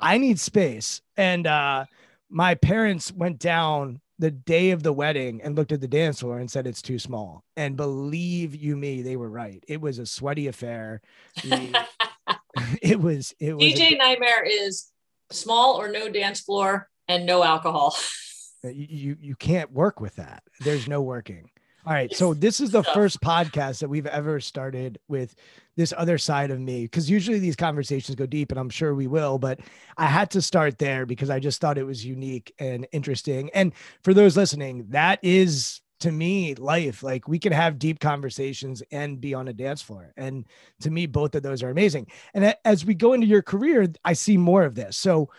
I 0.00 0.16
need 0.16 0.40
space. 0.40 1.02
And 1.18 1.46
uh 1.46 1.84
my 2.30 2.54
parents 2.54 3.12
went 3.12 3.38
down 3.38 4.00
the 4.18 4.30
day 4.30 4.70
of 4.70 4.82
the 4.82 4.94
wedding 4.94 5.42
and 5.42 5.56
looked 5.56 5.72
at 5.72 5.82
the 5.82 5.88
dance 5.88 6.20
floor 6.20 6.38
and 6.38 6.50
said 6.50 6.66
it's 6.66 6.80
too 6.80 6.98
small. 6.98 7.44
And 7.54 7.76
believe 7.76 8.56
you 8.56 8.78
me, 8.78 9.02
they 9.02 9.16
were 9.16 9.28
right. 9.28 9.62
It 9.68 9.82
was 9.82 9.98
a 9.98 10.06
sweaty 10.06 10.46
affair. 10.46 11.02
It 12.82 13.00
was 13.00 13.34
it 13.38 13.54
was 13.54 13.64
a- 13.64 13.68
DJ 13.68 13.98
Nightmare 13.98 14.44
is 14.44 14.91
small 15.32 15.74
or 15.80 15.88
no 15.88 16.08
dance 16.08 16.40
floor 16.40 16.88
and 17.08 17.26
no 17.26 17.42
alcohol. 17.42 17.96
Uh, 18.64 18.68
you 18.68 18.86
you 18.88 19.16
you 19.20 19.34
can't 19.34 19.72
work 19.72 20.00
with 20.00 20.14
that. 20.14 20.44
There's 20.60 20.86
no 20.86 21.02
working. 21.02 21.50
All 21.84 21.92
right, 21.92 22.14
so 22.14 22.32
this 22.32 22.60
is 22.60 22.70
the 22.70 22.84
first 22.84 23.20
podcast 23.20 23.80
that 23.80 23.88
we've 23.88 24.06
ever 24.06 24.38
started 24.38 25.00
with 25.08 25.34
this 25.76 25.92
other 25.96 26.16
side 26.16 26.52
of 26.52 26.60
me 26.60 26.82
because 26.82 27.10
usually 27.10 27.40
these 27.40 27.56
conversations 27.56 28.14
go 28.14 28.24
deep 28.24 28.52
and 28.52 28.60
I'm 28.60 28.70
sure 28.70 28.94
we 28.94 29.08
will, 29.08 29.36
but 29.36 29.58
I 29.98 30.06
had 30.06 30.30
to 30.30 30.42
start 30.42 30.78
there 30.78 31.06
because 31.06 31.28
I 31.28 31.40
just 31.40 31.60
thought 31.60 31.78
it 31.78 31.82
was 31.82 32.06
unique 32.06 32.54
and 32.60 32.86
interesting. 32.92 33.50
And 33.52 33.72
for 34.04 34.14
those 34.14 34.36
listening, 34.36 34.86
that 34.90 35.18
is 35.22 35.81
to 36.02 36.12
me 36.12 36.54
life. 36.54 37.02
Like 37.02 37.28
we 37.28 37.38
can 37.38 37.52
have 37.52 37.78
deep 37.78 38.00
conversations 38.00 38.82
and 38.90 39.20
be 39.20 39.34
on 39.34 39.48
a 39.48 39.52
dance 39.52 39.82
floor. 39.82 40.12
And 40.16 40.46
to 40.80 40.90
me, 40.90 41.06
both 41.06 41.34
of 41.34 41.42
those 41.42 41.62
are 41.62 41.70
amazing. 41.70 42.08
And 42.34 42.54
as 42.64 42.84
we 42.84 42.94
go 42.94 43.12
into 43.12 43.26
your 43.26 43.42
career, 43.42 43.86
I 44.04 44.12
see 44.12 44.36
more 44.36 44.64
of 44.64 44.74
this. 44.74 44.96
So 44.96 45.30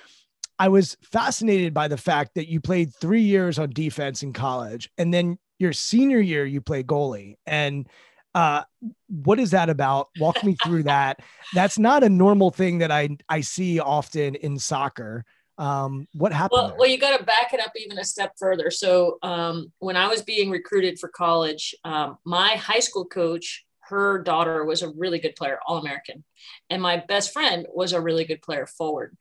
I 0.60 0.70
was 0.70 0.96
fascinated 1.04 1.74
by 1.74 1.88
the 1.88 1.98
fact 1.98 2.36
that 2.36 2.50
you 2.50 2.62
played 2.62 2.94
three 2.96 3.22
years 3.22 3.60
on 3.60 3.72
defense 3.72 4.24
in 4.24 4.34
college, 4.34 4.90
and 4.98 5.14
then 5.14 5.38
your 5.60 5.74
senior 5.74 6.20
year 6.20 6.46
you 6.46 6.62
played 6.62 6.88
goalie. 6.88 7.36
And 7.46 7.88
uh, 8.36 8.64
what 9.08 9.40
is 9.40 9.52
that 9.52 9.70
about? 9.70 10.10
Walk 10.20 10.44
me 10.44 10.56
through 10.64 10.84
that. 10.84 11.20
That's 11.54 11.78
not 11.78 12.04
a 12.04 12.10
normal 12.10 12.52
thing 12.52 12.78
that 12.80 12.92
I 12.92 13.18
I 13.28 13.42
see 13.42 13.80
often 13.80 14.36
in 14.36 14.58
soccer. 14.58 15.26
Um, 15.58 16.08
what 16.14 16.34
happened? 16.34 16.62
Well, 16.62 16.76
well, 16.80 16.90
you 16.90 16.98
got 16.98 17.18
to 17.18 17.24
back 17.24 17.54
it 17.54 17.60
up 17.60 17.74
even 17.76 18.00
a 18.00 18.04
step 18.04 18.34
further. 18.40 18.72
So, 18.72 19.18
um, 19.22 19.72
when 19.80 19.96
I 19.96 20.08
was 20.08 20.22
being 20.22 20.50
recruited 20.50 21.00
for 21.00 21.10
college, 21.10 21.76
um, 21.84 22.18
my 22.26 22.56
high 22.56 22.80
school 22.80 23.06
coach, 23.06 23.64
her 23.82 24.24
daughter 24.24 24.66
was 24.66 24.82
a 24.82 24.90
really 24.90 25.20
good 25.20 25.36
player, 25.36 25.60
All 25.68 25.78
American, 25.78 26.24
and 26.70 26.82
my 26.82 27.04
best 27.08 27.34
friend 27.34 27.68
was 27.72 27.94
a 27.94 28.02
really 28.02 28.26
good 28.26 28.42
player 28.42 28.66
forward. 28.66 29.16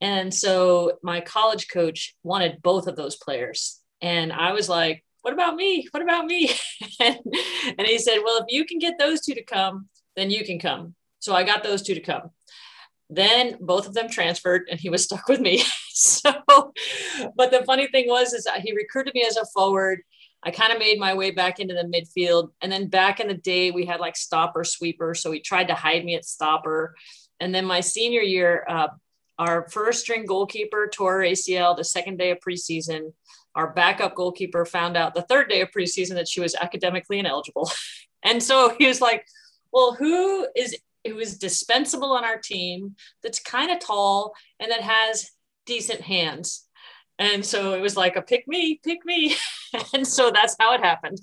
And 0.00 0.32
so, 0.34 0.98
my 1.02 1.20
college 1.20 1.68
coach 1.68 2.14
wanted 2.22 2.62
both 2.62 2.86
of 2.86 2.96
those 2.96 3.16
players, 3.16 3.80
and 4.02 4.32
I 4.32 4.52
was 4.52 4.68
like, 4.68 5.04
"What 5.22 5.32
about 5.32 5.56
me? 5.56 5.88
What 5.92 6.02
about 6.02 6.26
me?" 6.26 6.50
and, 7.00 7.18
and 7.78 7.86
he 7.86 7.98
said, 7.98 8.18
"Well, 8.22 8.38
if 8.38 8.46
you 8.48 8.66
can 8.66 8.78
get 8.78 8.98
those 8.98 9.22
two 9.22 9.34
to 9.34 9.44
come, 9.44 9.88
then 10.14 10.30
you 10.30 10.44
can 10.44 10.58
come." 10.58 10.94
So 11.20 11.34
I 11.34 11.42
got 11.44 11.62
those 11.62 11.82
two 11.82 11.94
to 11.94 12.00
come. 12.00 12.30
Then 13.10 13.56
both 13.60 13.88
of 13.88 13.94
them 13.94 14.08
transferred, 14.08 14.68
and 14.70 14.78
he 14.78 14.88
was 14.88 15.04
stuck 15.04 15.28
with 15.28 15.40
me. 15.40 15.64
so, 15.88 16.32
but 17.36 17.50
the 17.50 17.64
funny 17.66 17.88
thing 17.88 18.08
was, 18.08 18.32
is 18.32 18.46
he 18.62 18.72
recruited 18.72 19.14
me 19.14 19.24
as 19.26 19.36
a 19.36 19.44
forward. 19.46 20.02
I 20.42 20.50
kind 20.50 20.72
of 20.72 20.78
made 20.78 20.98
my 20.98 21.12
way 21.12 21.32
back 21.32 21.60
into 21.60 21.74
the 21.74 21.84
midfield. 21.84 22.50
And 22.62 22.72
then 22.72 22.88
back 22.88 23.20
in 23.20 23.28
the 23.28 23.34
day, 23.34 23.70
we 23.70 23.84
had 23.84 24.00
like 24.00 24.16
stopper, 24.16 24.64
sweeper. 24.64 25.14
So 25.14 25.30
he 25.32 25.40
tried 25.40 25.68
to 25.68 25.74
hide 25.74 26.04
me 26.04 26.14
at 26.14 26.24
stopper. 26.24 26.94
And 27.40 27.54
then 27.54 27.66
my 27.66 27.80
senior 27.80 28.22
year, 28.22 28.64
uh, 28.66 28.88
our 29.38 29.68
first 29.70 30.00
string 30.00 30.24
goalkeeper 30.24 30.88
tore 30.88 31.20
ACL 31.20 31.76
the 31.76 31.84
second 31.84 32.18
day 32.18 32.30
of 32.30 32.38
preseason. 32.40 33.12
Our 33.54 33.72
backup 33.72 34.14
goalkeeper 34.14 34.64
found 34.64 34.96
out 34.96 35.14
the 35.14 35.22
third 35.22 35.48
day 35.48 35.60
of 35.60 35.70
preseason 35.70 36.14
that 36.14 36.28
she 36.28 36.40
was 36.40 36.54
academically 36.54 37.18
ineligible. 37.18 37.70
and 38.22 38.42
so 38.42 38.74
he 38.78 38.86
was 38.86 39.00
like, 39.00 39.26
well, 39.72 39.94
who 39.94 40.46
is 40.56 40.76
who 41.06 41.18
is 41.18 41.38
dispensable 41.38 42.12
on 42.12 42.24
our 42.24 42.38
team 42.38 42.96
that's 43.22 43.40
kind 43.40 43.70
of 43.70 43.80
tall 43.80 44.34
and 44.58 44.70
that 44.70 44.82
has 44.82 45.30
decent 45.66 46.00
hands. 46.00 46.66
And 47.18 47.44
so 47.44 47.74
it 47.74 47.80
was 47.80 47.96
like 47.96 48.16
a 48.16 48.22
pick 48.22 48.48
me, 48.48 48.80
pick 48.82 49.04
me. 49.04 49.36
and 49.94 50.06
so 50.06 50.30
that's 50.30 50.56
how 50.58 50.74
it 50.74 50.80
happened. 50.80 51.20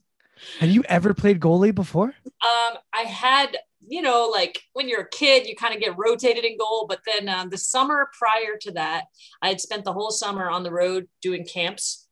Have 0.59 0.69
you 0.69 0.83
ever 0.87 1.13
played 1.13 1.39
goalie 1.39 1.73
before? 1.73 2.13
Um, 2.25 2.77
I 2.93 3.01
had, 3.01 3.57
you 3.87 4.03
know, 4.03 4.29
like 4.31 4.61
when 4.73 4.87
you're 4.87 5.01
a 5.01 5.09
kid, 5.09 5.47
you 5.47 5.55
kind 5.55 5.73
of 5.73 5.81
get 5.81 5.97
rotated 5.97 6.45
in 6.45 6.57
goal. 6.57 6.85
But 6.87 6.99
then 7.05 7.27
um, 7.27 7.49
the 7.49 7.57
summer 7.57 8.09
prior 8.17 8.57
to 8.61 8.71
that, 8.73 9.05
I 9.41 9.49
had 9.49 9.59
spent 9.59 9.83
the 9.83 9.93
whole 9.93 10.11
summer 10.11 10.49
on 10.49 10.61
the 10.61 10.71
road 10.71 11.07
doing 11.21 11.45
camps. 11.45 12.07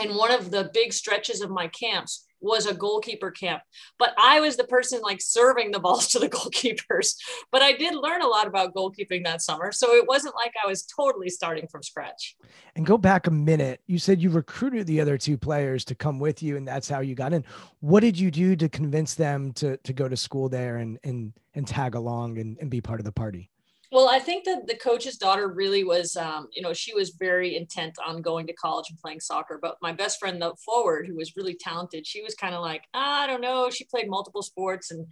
And 0.00 0.16
one 0.16 0.32
of 0.32 0.50
the 0.50 0.70
big 0.72 0.92
stretches 0.92 1.40
of 1.40 1.50
my 1.50 1.68
camps 1.68 2.26
was 2.40 2.66
a 2.66 2.74
goalkeeper 2.74 3.30
camp. 3.30 3.62
But 3.98 4.14
I 4.18 4.40
was 4.40 4.56
the 4.56 4.64
person 4.64 5.00
like 5.02 5.20
serving 5.20 5.70
the 5.70 5.78
balls 5.80 6.08
to 6.08 6.18
the 6.18 6.28
goalkeepers. 6.28 7.14
But 7.52 7.62
I 7.62 7.72
did 7.72 7.94
learn 7.94 8.22
a 8.22 8.26
lot 8.26 8.46
about 8.46 8.74
goalkeeping 8.74 9.24
that 9.24 9.42
summer. 9.42 9.72
So 9.72 9.94
it 9.94 10.06
wasn't 10.06 10.34
like 10.34 10.52
I 10.62 10.66
was 10.66 10.84
totally 10.84 11.28
starting 11.28 11.66
from 11.68 11.82
scratch. 11.82 12.36
And 12.76 12.86
go 12.86 12.96
back 12.96 13.26
a 13.26 13.30
minute. 13.30 13.80
You 13.86 13.98
said 13.98 14.20
you 14.20 14.30
recruited 14.30 14.86
the 14.86 15.00
other 15.00 15.18
two 15.18 15.36
players 15.36 15.84
to 15.86 15.94
come 15.94 16.18
with 16.18 16.42
you, 16.42 16.56
and 16.56 16.66
that's 16.66 16.88
how 16.88 17.00
you 17.00 17.14
got 17.14 17.32
in. 17.32 17.44
What 17.80 18.00
did 18.00 18.18
you 18.18 18.30
do 18.30 18.56
to 18.56 18.68
convince 18.68 19.14
them 19.14 19.52
to 19.54 19.76
to 19.78 19.92
go 19.92 20.08
to 20.08 20.16
school 20.16 20.48
there 20.48 20.78
and 20.78 20.98
and 21.04 21.32
and 21.54 21.66
tag 21.66 21.94
along 21.94 22.38
and, 22.38 22.56
and 22.60 22.70
be 22.70 22.80
part 22.80 23.00
of 23.00 23.04
the 23.04 23.12
party? 23.12 23.50
Well, 23.92 24.08
I 24.08 24.20
think 24.20 24.44
that 24.44 24.68
the 24.68 24.76
coach's 24.76 25.16
daughter 25.16 25.48
really 25.48 25.82
was, 25.82 26.16
um, 26.16 26.48
you 26.52 26.62
know, 26.62 26.72
she 26.72 26.94
was 26.94 27.10
very 27.10 27.56
intent 27.56 27.98
on 28.06 28.22
going 28.22 28.46
to 28.46 28.52
college 28.52 28.86
and 28.88 28.98
playing 28.98 29.18
soccer. 29.18 29.58
But 29.60 29.78
my 29.82 29.92
best 29.92 30.20
friend, 30.20 30.40
the 30.40 30.54
forward, 30.64 31.08
who 31.08 31.16
was 31.16 31.34
really 31.36 31.54
talented, 31.54 32.06
she 32.06 32.22
was 32.22 32.36
kind 32.36 32.54
of 32.54 32.60
like, 32.60 32.84
I 32.94 33.26
don't 33.26 33.40
know. 33.40 33.68
She 33.68 33.84
played 33.84 34.08
multiple 34.08 34.42
sports. 34.42 34.92
And 34.92 35.08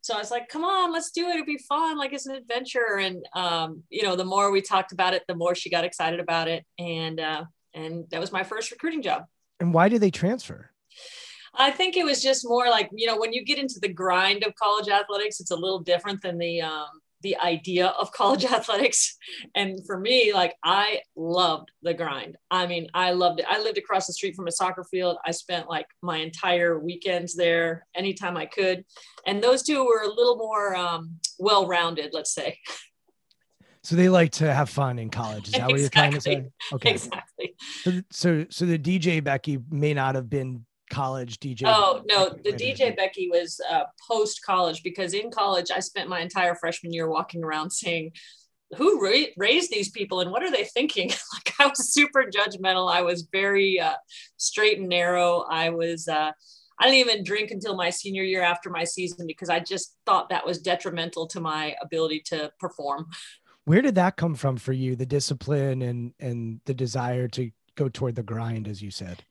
so 0.00 0.14
I 0.14 0.18
was 0.18 0.30
like, 0.30 0.48
come 0.48 0.64
on, 0.64 0.92
let's 0.92 1.10
do 1.10 1.28
it. 1.28 1.34
It'd 1.34 1.46
be 1.46 1.58
fun. 1.58 1.98
Like 1.98 2.14
it's 2.14 2.26
an 2.26 2.34
adventure. 2.34 2.98
And, 2.98 3.22
um, 3.34 3.82
you 3.90 4.02
know, 4.02 4.16
the 4.16 4.24
more 4.24 4.50
we 4.50 4.62
talked 4.62 4.92
about 4.92 5.12
it, 5.12 5.24
the 5.28 5.34
more 5.34 5.54
she 5.54 5.68
got 5.68 5.84
excited 5.84 6.18
about 6.18 6.48
it. 6.48 6.64
And, 6.78 7.20
uh, 7.20 7.44
and 7.74 8.06
that 8.10 8.20
was 8.20 8.32
my 8.32 8.44
first 8.44 8.70
recruiting 8.70 9.02
job. 9.02 9.24
And 9.60 9.74
why 9.74 9.90
did 9.90 10.00
they 10.00 10.10
transfer? 10.10 10.70
I 11.54 11.70
think 11.70 11.98
it 11.98 12.04
was 12.04 12.22
just 12.22 12.48
more 12.48 12.70
like, 12.70 12.88
you 12.94 13.06
know, 13.06 13.18
when 13.18 13.34
you 13.34 13.44
get 13.44 13.58
into 13.58 13.78
the 13.78 13.92
grind 13.92 14.42
of 14.42 14.54
college 14.54 14.88
athletics, 14.88 15.38
it's 15.38 15.50
a 15.50 15.56
little 15.56 15.80
different 15.80 16.22
than 16.22 16.38
the, 16.38 16.62
um, 16.62 16.88
the 17.22 17.36
idea 17.38 17.88
of 17.88 18.12
college 18.12 18.44
athletics. 18.58 19.16
And 19.54 19.84
for 19.86 19.98
me, 19.98 20.32
like 20.32 20.54
I 20.64 21.00
loved 21.16 21.70
the 21.82 21.94
grind. 21.94 22.36
I 22.50 22.66
mean, 22.66 22.88
I 22.94 23.12
loved 23.12 23.40
it. 23.40 23.46
I 23.48 23.60
lived 23.60 23.78
across 23.78 24.06
the 24.06 24.12
street 24.12 24.36
from 24.36 24.48
a 24.48 24.52
soccer 24.52 24.84
field. 24.84 25.16
I 25.24 25.30
spent 25.30 25.68
like 25.68 25.86
my 26.02 26.18
entire 26.18 26.78
weekends 26.78 27.34
there 27.34 27.86
anytime 27.94 28.36
I 28.36 28.46
could. 28.46 28.84
And 29.26 29.42
those 29.42 29.62
two 29.62 29.84
were 29.84 30.02
a 30.02 30.08
little 30.08 30.36
more 30.36 30.74
um, 30.74 31.18
well 31.38 31.66
rounded, 31.66 32.10
let's 32.12 32.34
say. 32.34 32.58
So 33.84 33.96
they 33.96 34.08
like 34.08 34.30
to 34.34 34.54
have 34.54 34.70
fun 34.70 35.00
in 35.00 35.10
college. 35.10 35.48
Is 35.48 35.54
that 35.54 35.68
what 35.68 35.80
you're 35.80 35.88
trying 35.88 36.12
to 36.12 36.20
say? 36.20 36.44
Okay. 36.72 36.92
Exactly. 36.92 37.56
So, 37.82 38.02
so 38.10 38.46
so 38.48 38.64
the 38.64 38.78
DJ 38.78 39.22
Becky 39.24 39.58
may 39.70 39.92
not 39.92 40.14
have 40.14 40.30
been 40.30 40.64
college 40.92 41.40
DJ. 41.40 41.64
Oh 41.66 42.02
no, 42.06 42.28
the. 42.44 42.52
DJ 42.52 42.96
Becky 42.96 43.28
was 43.28 43.60
uh, 43.68 43.84
post 44.08 44.42
college 44.44 44.82
because 44.82 45.14
in 45.14 45.30
college 45.30 45.70
I 45.70 45.80
spent 45.80 46.08
my 46.08 46.20
entire 46.20 46.54
freshman 46.54 46.92
year 46.92 47.08
walking 47.08 47.42
around 47.42 47.70
saying, 47.70 48.12
"Who 48.76 49.02
ra- 49.02 49.32
raised 49.36 49.70
these 49.70 49.90
people 49.90 50.20
and 50.20 50.30
what 50.30 50.42
are 50.42 50.50
they 50.50 50.64
thinking?" 50.64 51.08
like 51.34 51.54
I 51.58 51.66
was 51.66 51.92
super 51.92 52.24
judgmental. 52.24 52.92
I 52.92 53.02
was 53.02 53.26
very 53.32 53.80
uh, 53.80 53.94
straight 54.36 54.78
and 54.78 54.88
narrow. 54.88 55.44
I 55.50 55.70
was. 55.70 56.06
Uh, 56.06 56.32
I 56.78 56.86
didn't 56.86 57.08
even 57.08 57.24
drink 57.24 57.50
until 57.52 57.76
my 57.76 57.90
senior 57.90 58.24
year 58.24 58.42
after 58.42 58.68
my 58.68 58.82
season 58.84 59.26
because 59.26 59.48
I 59.48 59.60
just 59.60 59.96
thought 60.04 60.30
that 60.30 60.44
was 60.44 60.58
detrimental 60.58 61.26
to 61.28 61.40
my 61.40 61.76
ability 61.80 62.22
to 62.26 62.50
perform. 62.58 63.06
Where 63.64 63.82
did 63.82 63.94
that 63.94 64.16
come 64.16 64.34
from 64.34 64.56
for 64.56 64.72
you? 64.72 64.96
The 64.96 65.06
discipline 65.06 65.82
and 65.82 66.12
and 66.18 66.60
the 66.64 66.74
desire 66.74 67.28
to 67.28 67.50
go 67.76 67.88
toward 67.88 68.16
the 68.16 68.22
grind, 68.22 68.68
as 68.68 68.82
you 68.82 68.90
said. 68.90 69.24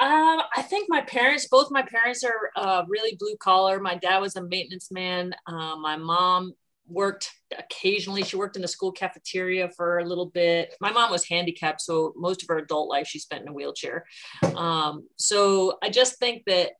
Um, 0.00 0.40
I 0.56 0.62
think 0.62 0.88
my 0.88 1.02
parents, 1.02 1.46
both 1.46 1.70
my 1.70 1.82
parents 1.82 2.24
are 2.24 2.50
uh, 2.56 2.84
really 2.88 3.16
blue 3.18 3.36
collar. 3.38 3.80
My 3.80 3.96
dad 3.96 4.18
was 4.18 4.34
a 4.34 4.42
maintenance 4.42 4.90
man. 4.90 5.34
Uh, 5.46 5.76
my 5.76 5.96
mom 5.96 6.54
worked 6.88 7.30
occasionally. 7.56 8.22
She 8.22 8.36
worked 8.36 8.56
in 8.56 8.62
the 8.62 8.68
school 8.68 8.92
cafeteria 8.92 9.68
for 9.76 9.98
a 9.98 10.04
little 10.04 10.26
bit. 10.26 10.74
My 10.80 10.90
mom 10.90 11.10
was 11.10 11.28
handicapped, 11.28 11.82
so 11.82 12.14
most 12.16 12.42
of 12.42 12.48
her 12.48 12.56
adult 12.56 12.88
life 12.88 13.06
she 13.06 13.18
spent 13.18 13.42
in 13.42 13.48
a 13.48 13.52
wheelchair. 13.52 14.06
Um, 14.56 15.06
so 15.16 15.78
I 15.82 15.90
just 15.90 16.18
think 16.18 16.44
that 16.46 16.70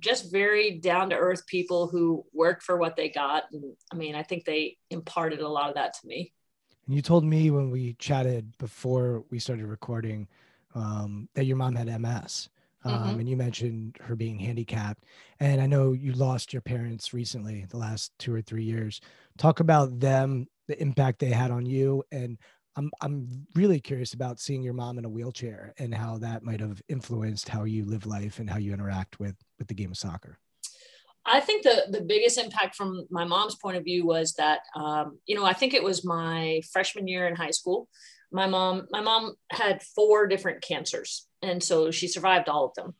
just 0.00 0.32
very 0.32 0.78
down 0.78 1.10
to 1.10 1.16
earth 1.16 1.46
people 1.46 1.86
who 1.86 2.26
worked 2.32 2.64
for 2.64 2.76
what 2.76 2.96
they 2.96 3.08
got. 3.08 3.44
And 3.52 3.76
I 3.92 3.96
mean, 3.96 4.16
I 4.16 4.24
think 4.24 4.44
they 4.44 4.76
imparted 4.90 5.40
a 5.40 5.48
lot 5.48 5.68
of 5.68 5.76
that 5.76 5.94
to 5.94 6.06
me. 6.06 6.32
And 6.86 6.96
you 6.96 7.00
told 7.00 7.24
me 7.24 7.50
when 7.50 7.70
we 7.70 7.94
chatted 7.94 8.58
before 8.58 9.24
we 9.30 9.38
started 9.38 9.66
recording 9.66 10.26
um, 10.74 11.28
that 11.34 11.44
your 11.44 11.56
mom 11.56 11.76
had 11.76 11.86
MS. 12.00 12.48
Um, 12.86 12.92
mm-hmm. 12.92 13.20
And 13.20 13.28
you 13.28 13.36
mentioned 13.36 13.96
her 14.00 14.14
being 14.14 14.38
handicapped. 14.38 15.04
And 15.40 15.60
I 15.60 15.66
know 15.66 15.92
you 15.92 16.12
lost 16.12 16.52
your 16.52 16.62
parents 16.62 17.12
recently, 17.12 17.66
the 17.68 17.76
last 17.76 18.12
two 18.18 18.34
or 18.34 18.40
three 18.40 18.64
years. 18.64 19.00
Talk 19.38 19.60
about 19.60 19.98
them, 19.98 20.46
the 20.68 20.80
impact 20.80 21.18
they 21.18 21.30
had 21.30 21.50
on 21.50 21.66
you. 21.66 22.04
And 22.12 22.38
I'm, 22.76 22.90
I'm 23.00 23.46
really 23.54 23.80
curious 23.80 24.14
about 24.14 24.38
seeing 24.38 24.62
your 24.62 24.74
mom 24.74 24.98
in 24.98 25.04
a 25.04 25.08
wheelchair 25.08 25.74
and 25.78 25.94
how 25.94 26.18
that 26.18 26.42
might 26.42 26.60
have 26.60 26.80
influenced 26.88 27.48
how 27.48 27.64
you 27.64 27.84
live 27.84 28.06
life 28.06 28.38
and 28.38 28.48
how 28.48 28.58
you 28.58 28.72
interact 28.72 29.18
with, 29.18 29.36
with 29.58 29.68
the 29.68 29.74
game 29.74 29.90
of 29.90 29.96
soccer. 29.96 30.38
I 31.28 31.40
think 31.40 31.64
the 31.64 31.86
the 31.90 32.02
biggest 32.02 32.38
impact 32.38 32.76
from 32.76 33.04
my 33.10 33.24
mom's 33.24 33.56
point 33.56 33.76
of 33.76 33.82
view 33.82 34.06
was 34.06 34.34
that 34.34 34.60
um, 34.76 35.18
you 35.26 35.34
know 35.34 35.44
I 35.44 35.54
think 35.54 35.74
it 35.74 35.82
was 35.82 36.04
my 36.04 36.60
freshman 36.72 37.08
year 37.08 37.26
in 37.26 37.34
high 37.34 37.50
school. 37.50 37.88
My 38.32 38.46
mom 38.46 38.86
my 38.90 39.00
mom 39.00 39.34
had 39.50 39.82
four 39.82 40.26
different 40.26 40.62
cancers, 40.62 41.26
and 41.42 41.62
so 41.62 41.90
she 41.90 42.08
survived 42.08 42.48
all 42.48 42.66
of 42.66 42.74
them. 42.74 42.94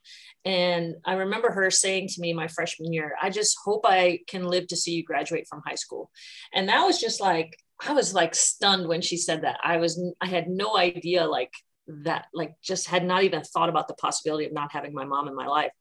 And 0.45 0.95
I 1.05 1.13
remember 1.13 1.51
her 1.51 1.69
saying 1.69 2.07
to 2.09 2.21
me 2.21 2.33
my 2.33 2.47
freshman 2.47 2.93
year, 2.93 3.15
"I 3.21 3.29
just 3.29 3.57
hope 3.63 3.81
I 3.85 4.19
can 4.27 4.47
live 4.47 4.67
to 4.67 4.77
see 4.77 4.91
you 4.91 5.03
graduate 5.03 5.47
from 5.49 5.61
high 5.65 5.75
school." 5.75 6.09
And 6.53 6.69
that 6.69 6.85
was 6.85 6.99
just 6.99 7.19
like 7.19 7.57
I 7.85 7.93
was 7.93 8.13
like 8.13 8.33
stunned 8.33 8.87
when 8.87 9.01
she 9.01 9.17
said 9.17 9.43
that. 9.43 9.59
I 9.63 9.77
was 9.77 10.01
I 10.21 10.27
had 10.27 10.47
no 10.47 10.77
idea 10.77 11.25
like 11.25 11.53
that 11.87 12.25
like 12.33 12.53
just 12.61 12.87
had 12.87 13.05
not 13.05 13.23
even 13.23 13.41
thought 13.43 13.69
about 13.69 13.87
the 13.87 13.93
possibility 13.95 14.45
of 14.45 14.53
not 14.53 14.71
having 14.71 14.93
my 14.93 15.05
mom 15.05 15.27
in 15.27 15.35
my 15.35 15.47
life 15.47 15.71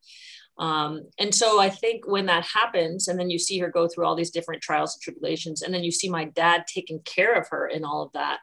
um, 0.59 1.09
and 1.19 1.35
so 1.35 1.61
I 1.61 1.69
think 1.69 2.07
when 2.07 2.27
that 2.27 2.47
happens, 2.47 3.09
and 3.09 3.19
then 3.19 3.29
you 3.29 3.39
see 3.39 3.59
her 3.59 3.69
go 3.69 3.89
through 3.89 4.07
all 4.07 4.15
these 4.15 4.31
different 4.31 4.63
trials 4.63 4.95
and 4.95 5.03
tribulations, 5.03 5.63
and 5.63 5.73
then 5.73 5.85
you 5.85 5.91
see 5.91 6.09
my 6.09 6.25
dad 6.25 6.65
taking 6.67 7.01
care 7.01 7.35
of 7.35 7.49
her 7.51 7.67
in 7.67 7.85
all 7.85 8.03
of 8.03 8.13
that, 8.13 8.41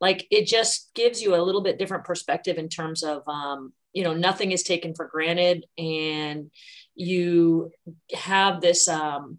like 0.00 0.26
it 0.30 0.46
just 0.46 0.94
gives 0.94 1.20
you 1.20 1.34
a 1.34 1.42
little 1.42 1.62
bit 1.62 1.78
different 1.78 2.04
perspective 2.04 2.56
in 2.56 2.68
terms 2.68 3.02
of, 3.02 3.26
um, 3.26 3.72
you 3.92 4.04
know, 4.04 4.14
nothing 4.14 4.52
is 4.52 4.62
taken 4.62 4.94
for 4.94 5.06
granted, 5.06 5.66
and 5.76 6.50
you 6.94 7.72
have 8.14 8.60
this 8.60 8.86
um, 8.86 9.38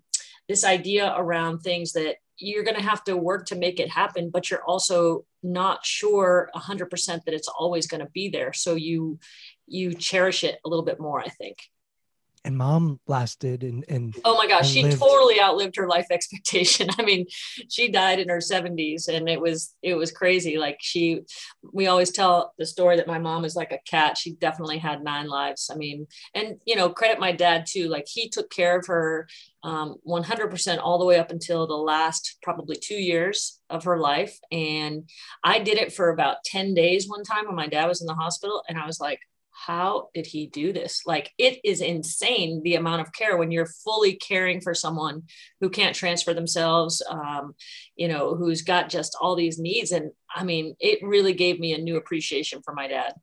this 0.49 0.65
idea 0.65 1.13
around 1.17 1.59
things 1.59 1.93
that 1.93 2.17
you're 2.39 2.63
going 2.63 2.75
to 2.75 2.83
have 2.83 3.03
to 3.05 3.15
work 3.17 3.47
to 3.47 3.55
make 3.55 3.79
it 3.79 3.89
happen, 3.89 4.29
but 4.29 4.51
you're 4.51 4.63
also 4.63 5.25
not 5.41 5.83
sure 5.85 6.49
100% 6.55 6.89
that 7.23 7.33
it's 7.33 7.47
always 7.47 7.87
going 7.87 7.99
to 7.99 8.11
be 8.13 8.29
there. 8.29 8.51
So 8.53 8.75
you 8.75 9.17
you 9.65 9.93
cherish 9.93 10.43
it 10.43 10.59
a 10.65 10.69
little 10.69 10.85
bit 10.85 10.99
more, 10.99 11.21
I 11.21 11.29
think 11.29 11.57
and 12.47 12.57
mom 12.57 12.97
lasted 13.07 13.63
and 13.63 13.83
and 13.89 14.15
oh 14.23 14.37
my 14.37 14.47
gosh 14.47 14.69
she 14.71 14.81
lived. 14.81 14.99
totally 14.99 15.39
outlived 15.39 15.75
her 15.75 15.87
life 15.87 16.07
expectation. 16.11 16.89
I 16.97 17.03
mean 17.03 17.25
she 17.69 17.89
died 17.89 18.19
in 18.19 18.29
her 18.29 18.37
70s 18.37 19.09
and 19.09 19.27
it 19.29 19.39
was 19.39 19.75
it 19.83 19.95
was 19.95 20.11
crazy. 20.11 20.57
Like 20.57 20.77
she 20.81 21.21
we 21.73 21.87
always 21.87 22.11
tell 22.11 22.53
the 22.57 22.65
story 22.65 22.95
that 22.95 23.05
my 23.05 23.19
mom 23.19 23.43
is 23.43 23.55
like 23.55 23.73
a 23.73 23.79
cat. 23.89 24.17
She 24.17 24.33
definitely 24.33 24.77
had 24.77 25.03
nine 25.03 25.27
lives. 25.27 25.69
I 25.71 25.75
mean 25.75 26.07
and 26.33 26.59
you 26.65 26.75
know 26.75 26.89
credit 26.89 27.19
my 27.19 27.33
dad 27.33 27.65
too. 27.67 27.89
Like 27.89 28.05
he 28.07 28.29
took 28.29 28.49
care 28.49 28.79
of 28.79 28.87
her 28.87 29.27
um, 29.63 29.95
100% 30.07 30.79
all 30.81 30.97
the 30.97 31.03
way 31.03 31.19
up 31.19 31.31
until 31.31 31.67
the 31.67 31.73
last 31.73 32.37
probably 32.41 32.77
two 32.77 32.95
years 32.95 33.59
of 33.69 33.83
her 33.83 33.97
life. 33.97 34.39
And 34.51 35.09
i 35.43 35.59
did 35.59 35.77
it 35.77 35.91
for 35.91 36.09
about 36.09 36.37
10 36.45 36.73
days 36.73 37.09
one 37.09 37.23
time 37.23 37.45
when 37.45 37.55
my 37.55 37.67
dad 37.67 37.87
was 37.87 37.99
in 37.99 38.07
the 38.07 38.13
hospital 38.13 38.63
and 38.69 38.77
i 38.77 38.85
was 38.85 38.99
like 39.01 39.19
how 39.65 40.09
did 40.13 40.27
he 40.27 40.47
do 40.47 40.71
this? 40.71 41.01
Like, 41.05 41.31
it 41.37 41.59
is 41.63 41.81
insane 41.81 42.61
the 42.63 42.75
amount 42.75 43.01
of 43.01 43.11
care 43.11 43.37
when 43.37 43.51
you're 43.51 43.65
fully 43.65 44.13
caring 44.13 44.61
for 44.61 44.73
someone 44.73 45.23
who 45.59 45.69
can't 45.69 45.95
transfer 45.95 46.33
themselves, 46.33 47.01
um, 47.09 47.55
you 47.95 48.07
know, 48.07 48.35
who's 48.35 48.61
got 48.61 48.89
just 48.89 49.17
all 49.19 49.35
these 49.35 49.57
needs. 49.57 49.91
And 49.91 50.11
I 50.33 50.43
mean, 50.43 50.75
it 50.79 50.99
really 51.01 51.33
gave 51.33 51.59
me 51.59 51.73
a 51.73 51.79
new 51.79 51.97
appreciation 51.97 52.61
for 52.63 52.73
my 52.73 52.87
dad. 52.87 53.13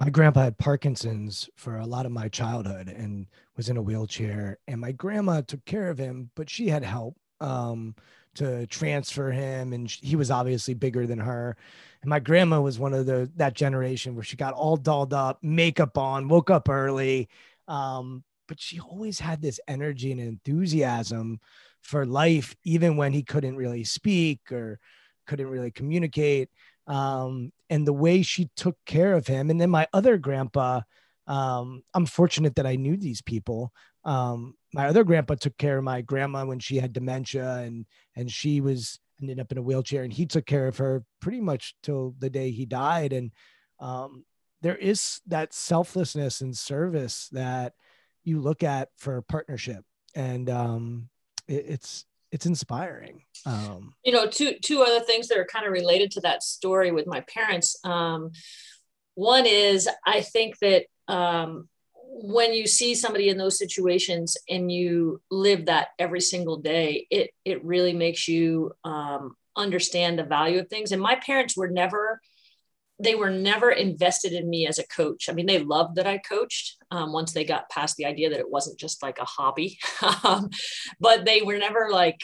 My 0.00 0.10
grandpa 0.10 0.42
had 0.42 0.58
Parkinson's 0.58 1.48
for 1.56 1.76
a 1.76 1.86
lot 1.86 2.06
of 2.06 2.12
my 2.12 2.28
childhood 2.28 2.88
and 2.88 3.26
was 3.56 3.68
in 3.68 3.76
a 3.76 3.82
wheelchair. 3.82 4.58
And 4.66 4.80
my 4.80 4.90
grandma 4.90 5.42
took 5.42 5.64
care 5.64 5.90
of 5.90 5.98
him, 5.98 6.30
but 6.34 6.50
she 6.50 6.68
had 6.68 6.82
help 6.82 7.16
um, 7.40 7.94
to 8.36 8.66
transfer 8.66 9.30
him. 9.30 9.72
And 9.72 9.90
he 9.90 10.16
was 10.16 10.30
obviously 10.30 10.74
bigger 10.74 11.06
than 11.06 11.18
her 11.18 11.56
and 12.02 12.08
my 12.08 12.18
grandma 12.18 12.60
was 12.60 12.78
one 12.78 12.92
of 12.92 13.06
the 13.06 13.30
that 13.36 13.54
generation 13.54 14.14
where 14.14 14.24
she 14.24 14.36
got 14.36 14.54
all 14.54 14.76
dolled 14.76 15.14
up, 15.14 15.38
makeup 15.42 15.96
on, 15.96 16.28
woke 16.28 16.50
up 16.50 16.68
early. 16.68 17.28
Um, 17.68 18.24
but 18.48 18.60
she 18.60 18.80
always 18.80 19.20
had 19.20 19.40
this 19.40 19.60
energy 19.68 20.10
and 20.10 20.20
enthusiasm 20.20 21.40
for 21.80 22.04
life, 22.04 22.56
even 22.64 22.96
when 22.96 23.12
he 23.12 23.22
couldn't 23.22 23.56
really 23.56 23.84
speak 23.84 24.50
or 24.50 24.80
couldn't 25.26 25.46
really 25.46 25.70
communicate. 25.70 26.50
Um, 26.88 27.52
and 27.70 27.86
the 27.86 27.92
way 27.92 28.22
she 28.22 28.50
took 28.56 28.76
care 28.84 29.14
of 29.14 29.28
him. 29.28 29.48
And 29.48 29.60
then 29.60 29.70
my 29.70 29.86
other 29.92 30.18
grandpa, 30.18 30.80
um, 31.28 31.84
I'm 31.94 32.06
fortunate 32.06 32.56
that 32.56 32.66
I 32.66 32.74
knew 32.74 32.96
these 32.96 33.22
people. 33.22 33.72
Um, 34.04 34.56
my 34.72 34.88
other 34.88 35.04
grandpa 35.04 35.34
took 35.34 35.56
care 35.58 35.78
of 35.78 35.84
my 35.84 36.00
grandma 36.00 36.44
when 36.44 36.58
she 36.58 36.76
had 36.76 36.92
dementia 36.92 37.56
and 37.58 37.86
and 38.16 38.30
she 38.30 38.60
was 38.60 38.98
ended 39.20 39.38
up 39.38 39.52
in 39.52 39.58
a 39.58 39.62
wheelchair 39.62 40.02
and 40.02 40.12
he 40.12 40.26
took 40.26 40.46
care 40.46 40.66
of 40.66 40.78
her 40.78 41.04
pretty 41.20 41.40
much 41.40 41.74
till 41.82 42.14
the 42.18 42.30
day 42.30 42.50
he 42.50 42.66
died. 42.66 43.12
And 43.12 43.30
um, 43.78 44.24
there 44.62 44.76
is 44.76 45.20
that 45.28 45.52
selflessness 45.52 46.40
and 46.40 46.56
service 46.56 47.28
that 47.32 47.74
you 48.24 48.40
look 48.40 48.62
at 48.62 48.88
for 48.96 49.22
partnership 49.22 49.84
and 50.14 50.50
um, 50.50 51.08
it, 51.48 51.64
it's 51.68 52.04
it's 52.30 52.46
inspiring. 52.46 53.22
Um, 53.44 53.94
you 54.04 54.12
know 54.12 54.26
two 54.26 54.54
two 54.62 54.82
other 54.82 55.00
things 55.00 55.28
that 55.28 55.38
are 55.38 55.46
kind 55.46 55.66
of 55.66 55.72
related 55.72 56.10
to 56.12 56.20
that 56.22 56.42
story 56.42 56.90
with 56.90 57.06
my 57.06 57.20
parents. 57.20 57.78
Um, 57.84 58.32
one 59.14 59.46
is 59.46 59.88
i 60.06 60.20
think 60.20 60.58
that 60.60 60.84
um, 61.08 61.68
when 62.14 62.52
you 62.52 62.66
see 62.66 62.94
somebody 62.94 63.30
in 63.30 63.38
those 63.38 63.58
situations 63.58 64.36
and 64.48 64.70
you 64.70 65.22
live 65.30 65.66
that 65.66 65.88
every 65.98 66.20
single 66.20 66.58
day, 66.58 67.06
it 67.10 67.30
it 67.44 67.64
really 67.64 67.94
makes 67.94 68.28
you 68.28 68.72
um, 68.84 69.34
understand 69.56 70.18
the 70.18 70.24
value 70.24 70.60
of 70.60 70.68
things. 70.68 70.92
And 70.92 71.00
my 71.00 71.16
parents 71.16 71.56
were 71.56 71.68
never 71.68 72.20
they 72.98 73.14
were 73.14 73.30
never 73.30 73.70
invested 73.70 74.32
in 74.32 74.48
me 74.48 74.66
as 74.66 74.78
a 74.78 74.86
coach. 74.86 75.28
I 75.28 75.32
mean, 75.32 75.46
they 75.46 75.58
loved 75.58 75.96
that 75.96 76.06
I 76.06 76.18
coached 76.18 76.76
um, 76.90 77.12
once 77.12 77.32
they 77.32 77.44
got 77.44 77.70
past 77.70 77.96
the 77.96 78.04
idea 78.04 78.30
that 78.30 78.38
it 78.38 78.50
wasn't 78.50 78.78
just 78.78 79.02
like 79.02 79.18
a 79.18 79.24
hobby, 79.24 79.78
um, 80.24 80.50
but 81.00 81.24
they 81.24 81.42
were 81.42 81.58
never 81.58 81.88
like 81.90 82.20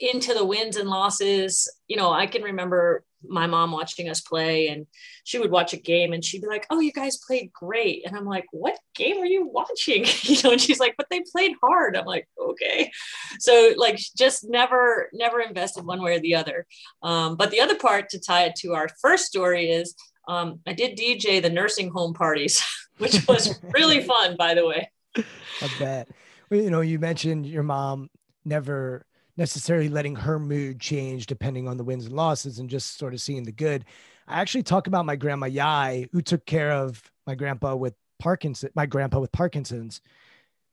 into 0.00 0.34
the 0.34 0.44
wins 0.44 0.76
and 0.76 0.88
losses. 0.88 1.70
You 1.86 1.96
know, 1.96 2.10
I 2.10 2.26
can 2.26 2.42
remember 2.42 3.04
my 3.28 3.46
mom 3.46 3.72
watching 3.72 4.08
us 4.08 4.20
play 4.20 4.68
and 4.68 4.86
she 5.24 5.38
would 5.38 5.50
watch 5.50 5.72
a 5.72 5.76
game 5.76 6.12
and 6.12 6.24
she'd 6.24 6.42
be 6.42 6.46
like 6.48 6.66
oh 6.70 6.80
you 6.80 6.92
guys 6.92 7.18
played 7.18 7.52
great. 7.52 8.06
And 8.06 8.16
i'm 8.16 8.24
like 8.24 8.46
what 8.50 8.78
game 8.94 9.18
are 9.18 9.26
you 9.26 9.46
watching? 9.46 10.04
You 10.22 10.36
know 10.42 10.52
and 10.52 10.60
she's 10.60 10.80
like 10.80 10.94
but 10.96 11.06
they 11.10 11.22
played 11.32 11.52
hard. 11.62 11.96
I'm 11.96 12.06
like 12.06 12.28
okay. 12.40 12.90
So 13.38 13.72
like 13.76 13.98
just 14.16 14.48
never 14.48 15.08
never 15.12 15.40
invested 15.40 15.84
one 15.84 16.02
way 16.02 16.16
or 16.16 16.20
the 16.20 16.34
other. 16.34 16.66
Um, 17.02 17.36
but 17.36 17.50
the 17.50 17.60
other 17.60 17.76
part 17.76 18.08
to 18.10 18.20
tie 18.20 18.44
it 18.44 18.56
to 18.56 18.74
our 18.74 18.88
first 19.00 19.26
story 19.26 19.70
is 19.70 19.94
um, 20.28 20.58
i 20.66 20.72
did 20.72 20.98
dj 20.98 21.40
the 21.40 21.50
nursing 21.50 21.88
home 21.90 22.12
parties 22.12 22.60
which 22.98 23.26
was 23.28 23.60
really 23.74 24.02
fun 24.02 24.36
by 24.36 24.54
the 24.54 24.66
way. 24.66 24.90
I 25.16 25.70
bet. 25.78 26.08
Well, 26.50 26.60
you 26.60 26.70
know 26.70 26.80
you 26.80 26.98
mentioned 26.98 27.46
your 27.46 27.62
mom 27.62 28.10
never 28.44 29.05
necessarily 29.36 29.88
letting 29.88 30.16
her 30.16 30.38
mood 30.38 30.80
change 30.80 31.26
depending 31.26 31.68
on 31.68 31.76
the 31.76 31.84
wins 31.84 32.06
and 32.06 32.14
losses 32.14 32.58
and 32.58 32.70
just 32.70 32.98
sort 32.98 33.14
of 33.14 33.20
seeing 33.20 33.44
the 33.44 33.52
good. 33.52 33.84
I 34.26 34.40
actually 34.40 34.62
talk 34.62 34.86
about 34.86 35.06
my 35.06 35.16
grandma 35.16 35.46
Yai, 35.46 36.08
who 36.12 36.22
took 36.22 36.46
care 36.46 36.72
of 36.72 37.02
my 37.26 37.34
grandpa 37.34 37.74
with 37.76 37.94
Parkinson, 38.18 38.70
my 38.74 38.86
grandpa 38.86 39.20
with 39.20 39.32
Parkinson's, 39.32 40.00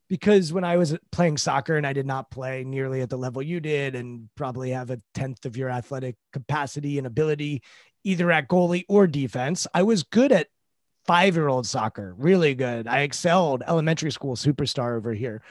because 0.10 0.54
when 0.54 0.64
I 0.64 0.78
was 0.78 0.96
playing 1.12 1.38
soccer 1.38 1.76
and 1.76 1.88
I 1.88 1.94
did 1.94 2.06
not 2.06 2.30
play 2.30 2.64
nearly 2.64 3.02
at 3.02 3.10
the 3.10 3.18
level 3.18 3.42
you 3.42 3.60
did, 3.60 3.96
and 3.96 4.30
probably 4.36 4.72
have 4.72 4.92
a 4.92 5.02
tenth 5.14 5.46
of 5.46 5.58
your 5.58 5.70
athletic 5.70 6.16
capacity 6.32 6.98
and 6.98 7.08
ability, 7.08 7.64
either 8.04 8.32
at 8.32 8.48
goalie 8.48 8.86
or 8.88 9.08
defense, 9.08 9.66
I 9.74 9.84
was 9.84 10.04
good 10.04 10.32
at 10.32 10.48
five 11.06 11.36
year 11.36 11.48
old 11.48 11.66
soccer, 11.66 12.14
really 12.18 12.54
good. 12.56 12.88
I 12.88 13.00
excelled 13.00 13.64
elementary 13.68 14.12
school 14.12 14.36
superstar 14.36 14.96
over 14.96 15.14
here. 15.14 15.42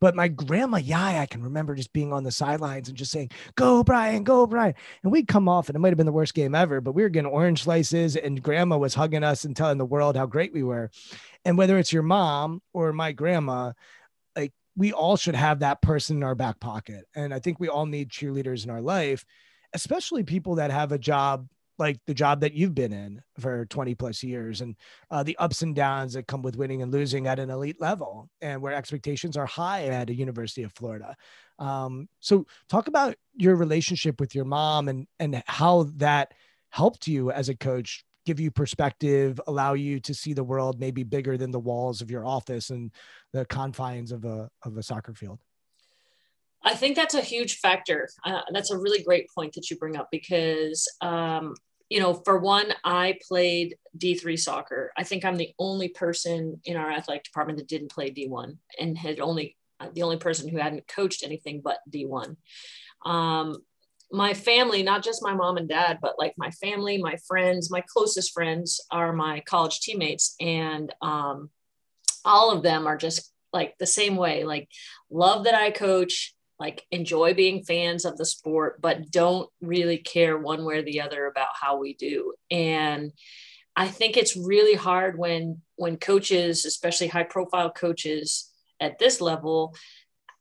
But 0.00 0.14
my 0.14 0.28
grandma, 0.28 0.76
yeah, 0.76 1.20
I 1.20 1.26
can 1.26 1.42
remember 1.42 1.74
just 1.74 1.92
being 1.92 2.12
on 2.12 2.22
the 2.22 2.30
sidelines 2.30 2.88
and 2.88 2.96
just 2.96 3.10
saying, 3.10 3.30
"Go, 3.54 3.82
Brian, 3.82 4.24
go, 4.24 4.46
Brian," 4.46 4.74
and 5.02 5.10
we'd 5.10 5.28
come 5.28 5.48
off, 5.48 5.68
and 5.68 5.76
it 5.76 5.78
might 5.78 5.88
have 5.88 5.96
been 5.96 6.06
the 6.06 6.12
worst 6.12 6.34
game 6.34 6.54
ever, 6.54 6.80
but 6.80 6.92
we 6.92 7.02
were 7.02 7.08
getting 7.08 7.30
orange 7.30 7.62
slices, 7.62 8.16
and 8.16 8.42
grandma 8.42 8.76
was 8.76 8.94
hugging 8.94 9.24
us 9.24 9.44
and 9.44 9.56
telling 9.56 9.78
the 9.78 9.86
world 9.86 10.16
how 10.16 10.26
great 10.26 10.52
we 10.52 10.62
were. 10.62 10.90
And 11.44 11.56
whether 11.56 11.78
it's 11.78 11.92
your 11.92 12.02
mom 12.02 12.60
or 12.72 12.92
my 12.92 13.12
grandma, 13.12 13.72
like 14.36 14.52
we 14.76 14.92
all 14.92 15.16
should 15.16 15.36
have 15.36 15.60
that 15.60 15.80
person 15.80 16.18
in 16.18 16.22
our 16.22 16.34
back 16.34 16.60
pocket. 16.60 17.06
And 17.14 17.32
I 17.32 17.38
think 17.38 17.58
we 17.58 17.68
all 17.68 17.86
need 17.86 18.10
cheerleaders 18.10 18.64
in 18.64 18.70
our 18.70 18.82
life, 18.82 19.24
especially 19.72 20.24
people 20.24 20.56
that 20.56 20.70
have 20.70 20.92
a 20.92 20.98
job 20.98 21.48
like 21.78 21.98
the 22.06 22.14
job 22.14 22.40
that 22.40 22.54
you've 22.54 22.74
been 22.74 22.92
in 22.92 23.20
for 23.38 23.66
20 23.66 23.94
plus 23.94 24.22
years 24.22 24.60
and 24.60 24.76
uh, 25.10 25.22
the 25.22 25.36
ups 25.38 25.62
and 25.62 25.74
downs 25.74 26.14
that 26.14 26.26
come 26.26 26.42
with 26.42 26.56
winning 26.56 26.82
and 26.82 26.92
losing 26.92 27.26
at 27.26 27.38
an 27.38 27.50
elite 27.50 27.80
level 27.80 28.28
and 28.40 28.60
where 28.60 28.72
expectations 28.72 29.36
are 29.36 29.46
high 29.46 29.86
at 29.86 30.10
a 30.10 30.14
university 30.14 30.62
of 30.62 30.72
florida. 30.72 31.14
Um, 31.58 32.08
so 32.20 32.46
talk 32.68 32.88
about 32.88 33.16
your 33.34 33.56
relationship 33.56 34.20
with 34.20 34.34
your 34.34 34.44
mom 34.44 34.88
and 34.88 35.06
and 35.18 35.42
how 35.46 35.88
that 35.96 36.32
helped 36.70 37.06
you 37.06 37.30
as 37.30 37.48
a 37.48 37.56
coach 37.56 38.04
give 38.26 38.40
you 38.40 38.50
perspective 38.50 39.40
allow 39.46 39.74
you 39.74 40.00
to 40.00 40.12
see 40.12 40.32
the 40.32 40.44
world 40.44 40.80
maybe 40.80 41.04
bigger 41.04 41.38
than 41.38 41.52
the 41.52 41.60
walls 41.60 42.02
of 42.02 42.10
your 42.10 42.26
office 42.26 42.70
and 42.70 42.90
the 43.32 43.44
confines 43.46 44.12
of 44.12 44.24
a 44.24 44.50
of 44.64 44.76
a 44.76 44.82
soccer 44.82 45.14
field 45.14 45.38
I 46.66 46.74
think 46.74 46.96
that's 46.96 47.14
a 47.14 47.20
huge 47.20 47.58
factor. 47.58 48.08
Uh, 48.24 48.42
that's 48.52 48.72
a 48.72 48.78
really 48.78 49.02
great 49.02 49.28
point 49.32 49.54
that 49.54 49.70
you 49.70 49.78
bring 49.78 49.96
up 49.96 50.08
because, 50.10 50.88
um, 51.00 51.54
you 51.88 52.00
know, 52.00 52.12
for 52.12 52.38
one, 52.38 52.74
I 52.84 53.18
played 53.26 53.76
D3 53.96 54.36
soccer. 54.36 54.92
I 54.98 55.04
think 55.04 55.24
I'm 55.24 55.36
the 55.36 55.52
only 55.60 55.88
person 55.88 56.60
in 56.64 56.76
our 56.76 56.90
athletic 56.90 57.22
department 57.22 57.58
that 57.58 57.68
didn't 57.68 57.92
play 57.92 58.10
D1 58.10 58.58
and 58.80 58.98
had 58.98 59.20
only 59.20 59.56
uh, 59.78 59.88
the 59.94 60.02
only 60.02 60.16
person 60.16 60.48
who 60.48 60.58
hadn't 60.58 60.88
coached 60.88 61.22
anything 61.22 61.60
but 61.62 61.78
D1. 61.88 62.36
Um, 63.04 63.58
my 64.10 64.34
family, 64.34 64.82
not 64.82 65.04
just 65.04 65.22
my 65.22 65.34
mom 65.34 65.58
and 65.58 65.68
dad, 65.68 65.98
but 66.02 66.18
like 66.18 66.34
my 66.36 66.50
family, 66.50 66.98
my 66.98 67.16
friends, 67.28 67.70
my 67.70 67.82
closest 67.92 68.32
friends 68.32 68.80
are 68.90 69.12
my 69.12 69.40
college 69.46 69.80
teammates. 69.80 70.34
And 70.40 70.92
um, 71.00 71.50
all 72.24 72.50
of 72.50 72.62
them 72.62 72.86
are 72.86 72.96
just 72.96 73.32
like 73.52 73.76
the 73.78 73.86
same 73.86 74.16
way, 74.16 74.44
like 74.44 74.68
love 75.10 75.44
that 75.44 75.54
I 75.54 75.70
coach, 75.70 76.35
like 76.58 76.84
enjoy 76.90 77.34
being 77.34 77.64
fans 77.64 78.04
of 78.04 78.16
the 78.16 78.24
sport, 78.24 78.80
but 78.80 79.10
don't 79.10 79.48
really 79.60 79.98
care 79.98 80.38
one 80.38 80.64
way 80.64 80.78
or 80.78 80.82
the 80.82 81.00
other 81.00 81.26
about 81.26 81.48
how 81.60 81.78
we 81.78 81.94
do. 81.94 82.34
And 82.50 83.12
I 83.76 83.88
think 83.88 84.16
it's 84.16 84.36
really 84.36 84.74
hard 84.74 85.18
when 85.18 85.60
when 85.76 85.98
coaches, 85.98 86.64
especially 86.64 87.08
high 87.08 87.24
profile 87.24 87.70
coaches 87.70 88.50
at 88.80 88.98
this 88.98 89.20
level, 89.20 89.74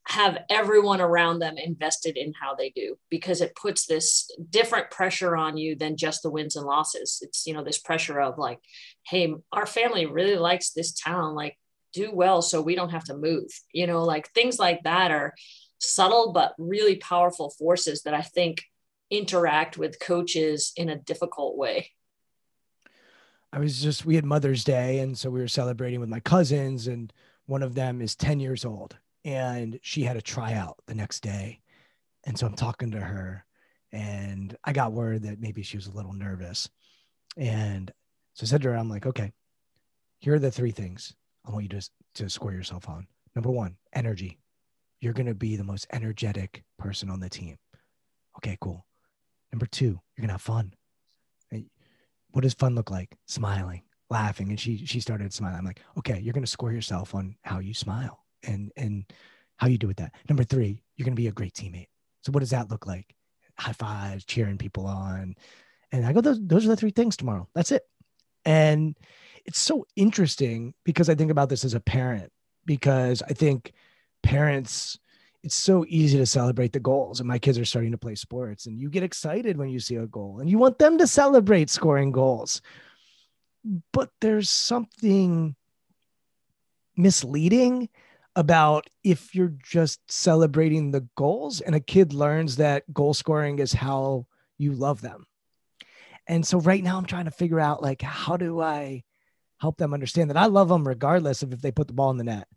have 0.08 0.38
everyone 0.50 1.02
around 1.02 1.40
them 1.40 1.58
invested 1.58 2.16
in 2.16 2.32
how 2.40 2.56
they 2.56 2.70
do 2.70 2.96
because 3.10 3.42
it 3.42 3.56
puts 3.56 3.86
this 3.86 4.30
different 4.50 4.92
pressure 4.92 5.36
on 5.36 5.58
you 5.58 5.76
than 5.76 5.98
just 5.98 6.22
the 6.22 6.30
wins 6.30 6.56
and 6.56 6.66
losses. 6.66 7.20
It's 7.22 7.46
you 7.46 7.54
know 7.54 7.64
this 7.64 7.80
pressure 7.80 8.22
of 8.22 8.38
like, 8.38 8.60
hey, 9.06 9.34
our 9.52 9.66
family 9.66 10.06
really 10.06 10.38
likes 10.38 10.70
this 10.70 10.94
town, 10.94 11.36
like 11.36 11.58
do 11.92 12.12
well 12.14 12.42
so 12.42 12.62
we 12.62 12.76
don't 12.76 12.92
have 12.92 13.06
to 13.06 13.18
move. 13.18 13.48
You 13.74 13.88
know, 13.88 14.04
like 14.04 14.32
things 14.32 14.60
like 14.60 14.84
that 14.84 15.12
are 15.12 15.34
subtle 15.80 16.32
but 16.32 16.54
really 16.58 16.96
powerful 16.98 17.50
forces 17.50 18.04
that 18.04 18.14
I 18.14 18.22
think 18.22 18.64
interact 19.10 19.78
with 19.78 20.00
coaches 20.00 20.72
in 20.76 20.90
a 20.90 20.98
difficult 20.98 21.58
way. 21.58 21.92
I 23.54 23.60
was 23.60 23.82
just, 23.82 24.06
we 24.06 24.16
had 24.16 24.26
Mother's 24.26 24.64
Day. 24.64 25.00
And 25.00 25.18
so 25.18 25.30
we 25.30 25.40
were 25.40 25.48
celebrating 25.48 26.00
with 26.00 26.10
my 26.10 26.20
cousins, 26.20 26.88
and 26.88 27.12
one 27.46 27.64
of 27.64 27.76
them 27.76 28.02
is 28.02 28.16
10 28.16 28.40
years 28.40 28.66
old. 28.66 28.98
And 29.24 29.80
she 29.82 30.04
had 30.04 30.18
a 30.18 30.22
tryout 30.22 30.78
the 30.88 30.96
next 30.96 31.22
day. 31.22 31.62
And 32.26 32.38
so 32.38 32.48
I'm 32.48 32.56
talking 32.56 32.92
to 32.92 33.00
her, 33.00 33.46
and 33.92 34.56
I 34.64 34.74
got 34.74 34.92
word 34.92 35.24
that 35.24 35.40
maybe 35.40 35.62
she 35.62 35.78
was 35.78 35.88
a 35.88 35.96
little 35.96 36.14
nervous. 36.14 36.70
And 37.38 37.92
so 38.34 38.44
I 38.44 38.48
said 38.48 38.62
to 38.64 38.70
her, 38.70 38.76
I'm 38.76 38.90
like, 38.90 39.06
okay, 39.06 39.32
here 40.20 40.34
are 40.34 40.40
the 40.40 40.52
three 40.52 40.72
things 40.72 41.14
I 41.46 41.52
want 41.52 41.64
you 41.64 41.80
to, 41.80 41.90
to 42.16 42.30
score 42.30 42.52
yourself 42.52 42.90
on. 42.90 43.08
Number 43.36 43.52
one, 43.52 43.78
energy 43.94 44.40
you're 45.02 45.14
going 45.14 45.26
to 45.28 45.36
be 45.36 45.56
the 45.56 45.64
most 45.64 45.88
energetic 45.92 46.64
person 46.78 47.10
on 47.10 47.20
the 47.20 47.30
team. 47.30 47.58
Okay, 48.38 48.58
cool. 48.62 48.86
Number 49.52 49.66
two, 49.66 49.86
you're 49.86 50.22
going 50.22 50.28
to 50.28 50.34
have 50.34 50.42
fun. 50.42 50.74
what 52.32 52.42
does 52.42 52.54
fun 52.54 52.76
look 52.76 52.92
like? 52.92 53.16
Smiling, 53.28 53.84
laughing. 54.10 54.50
And 54.50 54.60
she, 54.60 54.86
she 54.86 55.00
started 55.00 55.34
smiling. 55.34 55.60
I'm 55.60 55.66
like, 55.66 55.82
okay, 55.98 56.20
you're 56.20 56.34
going 56.34 56.44
to 56.44 56.52
score 56.52 56.72
yourself 56.72 57.16
on 57.16 57.36
how 57.44 57.60
you 57.60 57.74
smile 57.74 58.26
and, 58.44 58.72
and 58.76 59.06
how 59.58 59.68
you 59.68 59.78
do 59.78 59.88
with 59.88 59.98
that. 59.98 60.14
Number 60.28 60.44
three, 60.44 60.82
you're 60.96 61.06
going 61.06 61.16
to 61.16 61.22
be 61.22 61.28
a 61.28 61.32
great 61.32 61.54
teammate. 61.54 61.88
So 62.24 62.32
what 62.32 62.42
does 62.42 62.50
that 62.50 62.70
look 62.70 62.86
like? 62.86 63.16
High 63.58 63.74
fives, 63.74 64.26
cheering 64.26 64.58
people 64.58 64.86
on. 64.86 65.36
And 65.92 66.06
I 66.06 66.12
go, 66.12 66.22
those, 66.22 66.40
those 66.42 66.66
are 66.66 66.70
the 66.70 66.76
three 66.76 66.92
things 66.92 67.16
tomorrow. 67.16 67.48
That's 67.56 67.72
it. 67.72 67.84
And 68.44 68.98
it's 69.46 69.60
so 69.60 69.86
interesting 69.96 70.74
because 70.84 71.10
I 71.10 71.16
think 71.16 71.32
about 71.32 71.50
this 71.50 71.64
as 71.64 71.74
a 71.74 71.80
parent, 71.80 72.32
because 72.66 73.22
I 73.22 73.34
think 73.34 73.74
parents 74.26 74.98
it's 75.46 75.56
so 75.56 75.86
easy 75.88 76.18
to 76.18 76.26
celebrate 76.26 76.74
the 76.74 76.80
goals 76.80 77.20
and 77.20 77.28
my 77.28 77.38
kids 77.38 77.60
are 77.60 77.66
starting 77.66 77.92
to 77.92 78.00
play 78.00 78.16
sports 78.16 78.66
and 78.66 78.80
you 78.80 78.90
get 78.90 79.04
excited 79.04 79.58
when 79.58 79.70
you 79.70 79.80
see 79.80 79.96
a 79.96 80.08
goal 80.08 80.40
and 80.40 80.50
you 80.50 80.58
want 80.58 80.80
them 80.80 80.98
to 80.98 81.06
celebrate 81.06 81.70
scoring 81.70 82.12
goals. 82.12 82.64
But 83.94 84.10
there's 84.22 84.50
something 84.50 85.56
misleading 86.98 87.90
about 88.36 88.90
if 89.04 89.36
you're 89.36 89.54
just 89.64 90.00
celebrating 90.12 90.90
the 90.90 91.08
goals 91.16 91.62
and 91.62 91.76
a 91.76 91.80
kid 91.80 92.12
learns 92.12 92.56
that 92.56 92.92
goal 92.92 93.14
scoring 93.14 93.60
is 93.60 93.72
how 93.72 94.26
you 94.58 94.72
love 94.72 95.02
them. 95.02 95.28
And 96.28 96.46
so 96.46 96.60
right 96.60 96.84
now 96.84 96.98
i'm 96.98 97.06
trying 97.06 97.26
to 97.26 97.32
figure 97.32 97.60
out 97.60 97.84
like 97.84 98.02
how 98.02 98.36
do 98.36 98.62
i 98.62 99.04
help 99.60 99.78
them 99.78 99.94
understand 99.94 100.32
that 100.32 100.38
i 100.38 100.48
love 100.48 100.70
them 100.70 100.88
regardless 100.88 101.44
of 101.44 101.54
if 101.54 101.62
they 101.62 101.72
put 101.72 101.86
the 101.86 101.94
ball 101.94 102.10
in 102.10 102.18
the 102.18 102.24
net 102.24 102.48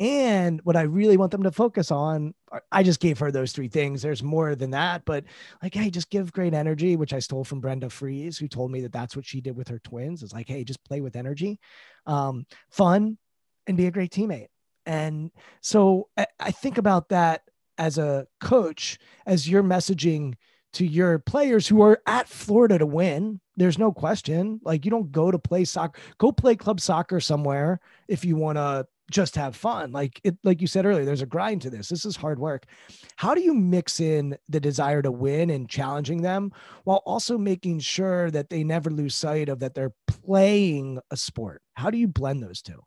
and 0.00 0.60
what 0.62 0.76
I 0.76 0.82
really 0.82 1.16
want 1.16 1.32
them 1.32 1.42
to 1.42 1.50
focus 1.50 1.90
on, 1.90 2.34
I 2.70 2.82
just 2.84 3.00
gave 3.00 3.18
her 3.18 3.32
those 3.32 3.52
three 3.52 3.66
things. 3.68 4.00
There's 4.00 4.22
more 4.22 4.54
than 4.54 4.70
that, 4.70 5.04
but 5.04 5.24
like, 5.62 5.74
hey, 5.74 5.90
just 5.90 6.10
give 6.10 6.32
great 6.32 6.54
energy, 6.54 6.94
which 6.94 7.12
I 7.12 7.18
stole 7.18 7.44
from 7.44 7.60
Brenda 7.60 7.88
Frese, 7.88 8.38
who 8.38 8.46
told 8.46 8.70
me 8.70 8.80
that 8.82 8.92
that's 8.92 9.16
what 9.16 9.26
she 9.26 9.40
did 9.40 9.56
with 9.56 9.68
her 9.68 9.80
twins. 9.80 10.22
It's 10.22 10.32
like, 10.32 10.48
hey, 10.48 10.62
just 10.62 10.84
play 10.84 11.00
with 11.00 11.16
energy, 11.16 11.58
um, 12.06 12.46
fun, 12.70 13.18
and 13.66 13.76
be 13.76 13.86
a 13.86 13.90
great 13.90 14.12
teammate. 14.12 14.48
And 14.86 15.32
so 15.62 16.08
I, 16.16 16.26
I 16.38 16.50
think 16.52 16.78
about 16.78 17.08
that 17.08 17.42
as 17.76 17.98
a 17.98 18.26
coach, 18.40 18.98
as 19.26 19.48
you're 19.48 19.64
messaging 19.64 20.34
to 20.74 20.86
your 20.86 21.18
players 21.18 21.66
who 21.66 21.82
are 21.82 22.00
at 22.06 22.28
Florida 22.28 22.78
to 22.78 22.86
win. 22.86 23.40
There's 23.56 23.78
no 23.78 23.90
question. 23.92 24.60
Like 24.62 24.84
you 24.84 24.90
don't 24.90 25.10
go 25.10 25.30
to 25.30 25.38
play 25.38 25.64
soccer, 25.64 25.98
go 26.18 26.30
play 26.30 26.56
club 26.56 26.80
soccer 26.80 27.20
somewhere 27.20 27.80
if 28.06 28.24
you 28.24 28.36
want 28.36 28.58
to 28.58 28.86
just 29.10 29.36
have 29.36 29.56
fun. 29.56 29.92
Like 29.92 30.20
it, 30.24 30.36
like 30.44 30.60
you 30.60 30.66
said 30.66 30.86
earlier, 30.86 31.04
there's 31.04 31.22
a 31.22 31.26
grind 31.26 31.62
to 31.62 31.70
this. 31.70 31.88
This 31.88 32.04
is 32.04 32.16
hard 32.16 32.38
work. 32.38 32.66
How 33.16 33.34
do 33.34 33.40
you 33.40 33.54
mix 33.54 34.00
in 34.00 34.36
the 34.48 34.60
desire 34.60 35.02
to 35.02 35.10
win 35.10 35.50
and 35.50 35.68
challenging 35.68 36.22
them 36.22 36.52
while 36.84 37.02
also 37.04 37.38
making 37.38 37.80
sure 37.80 38.30
that 38.30 38.50
they 38.50 38.64
never 38.64 38.90
lose 38.90 39.14
sight 39.14 39.48
of 39.48 39.60
that 39.60 39.74
they're 39.74 39.94
playing 40.06 41.00
a 41.10 41.16
sport? 41.16 41.62
How 41.74 41.90
do 41.90 41.98
you 41.98 42.08
blend 42.08 42.42
those 42.42 42.62
two? 42.62 42.82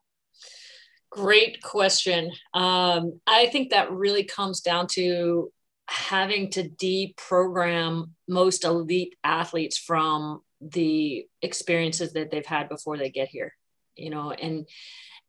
Great 1.09 1.61
question. 1.61 2.31
Um, 2.53 3.19
I 3.27 3.47
think 3.47 3.71
that 3.71 3.91
really 3.91 4.23
comes 4.23 4.61
down 4.61 4.87
to 4.91 5.51
having 5.87 6.49
to 6.51 6.69
deprogram 6.69 8.11
most 8.27 8.63
elite 8.63 9.15
athletes 9.23 9.77
from 9.77 10.41
the 10.61 11.25
experiences 11.41 12.13
that 12.13 12.31
they've 12.31 12.45
had 12.45 12.69
before 12.69 12.97
they 12.97 13.09
get 13.09 13.27
here 13.27 13.53
you 13.95 14.09
know 14.09 14.31
and 14.31 14.67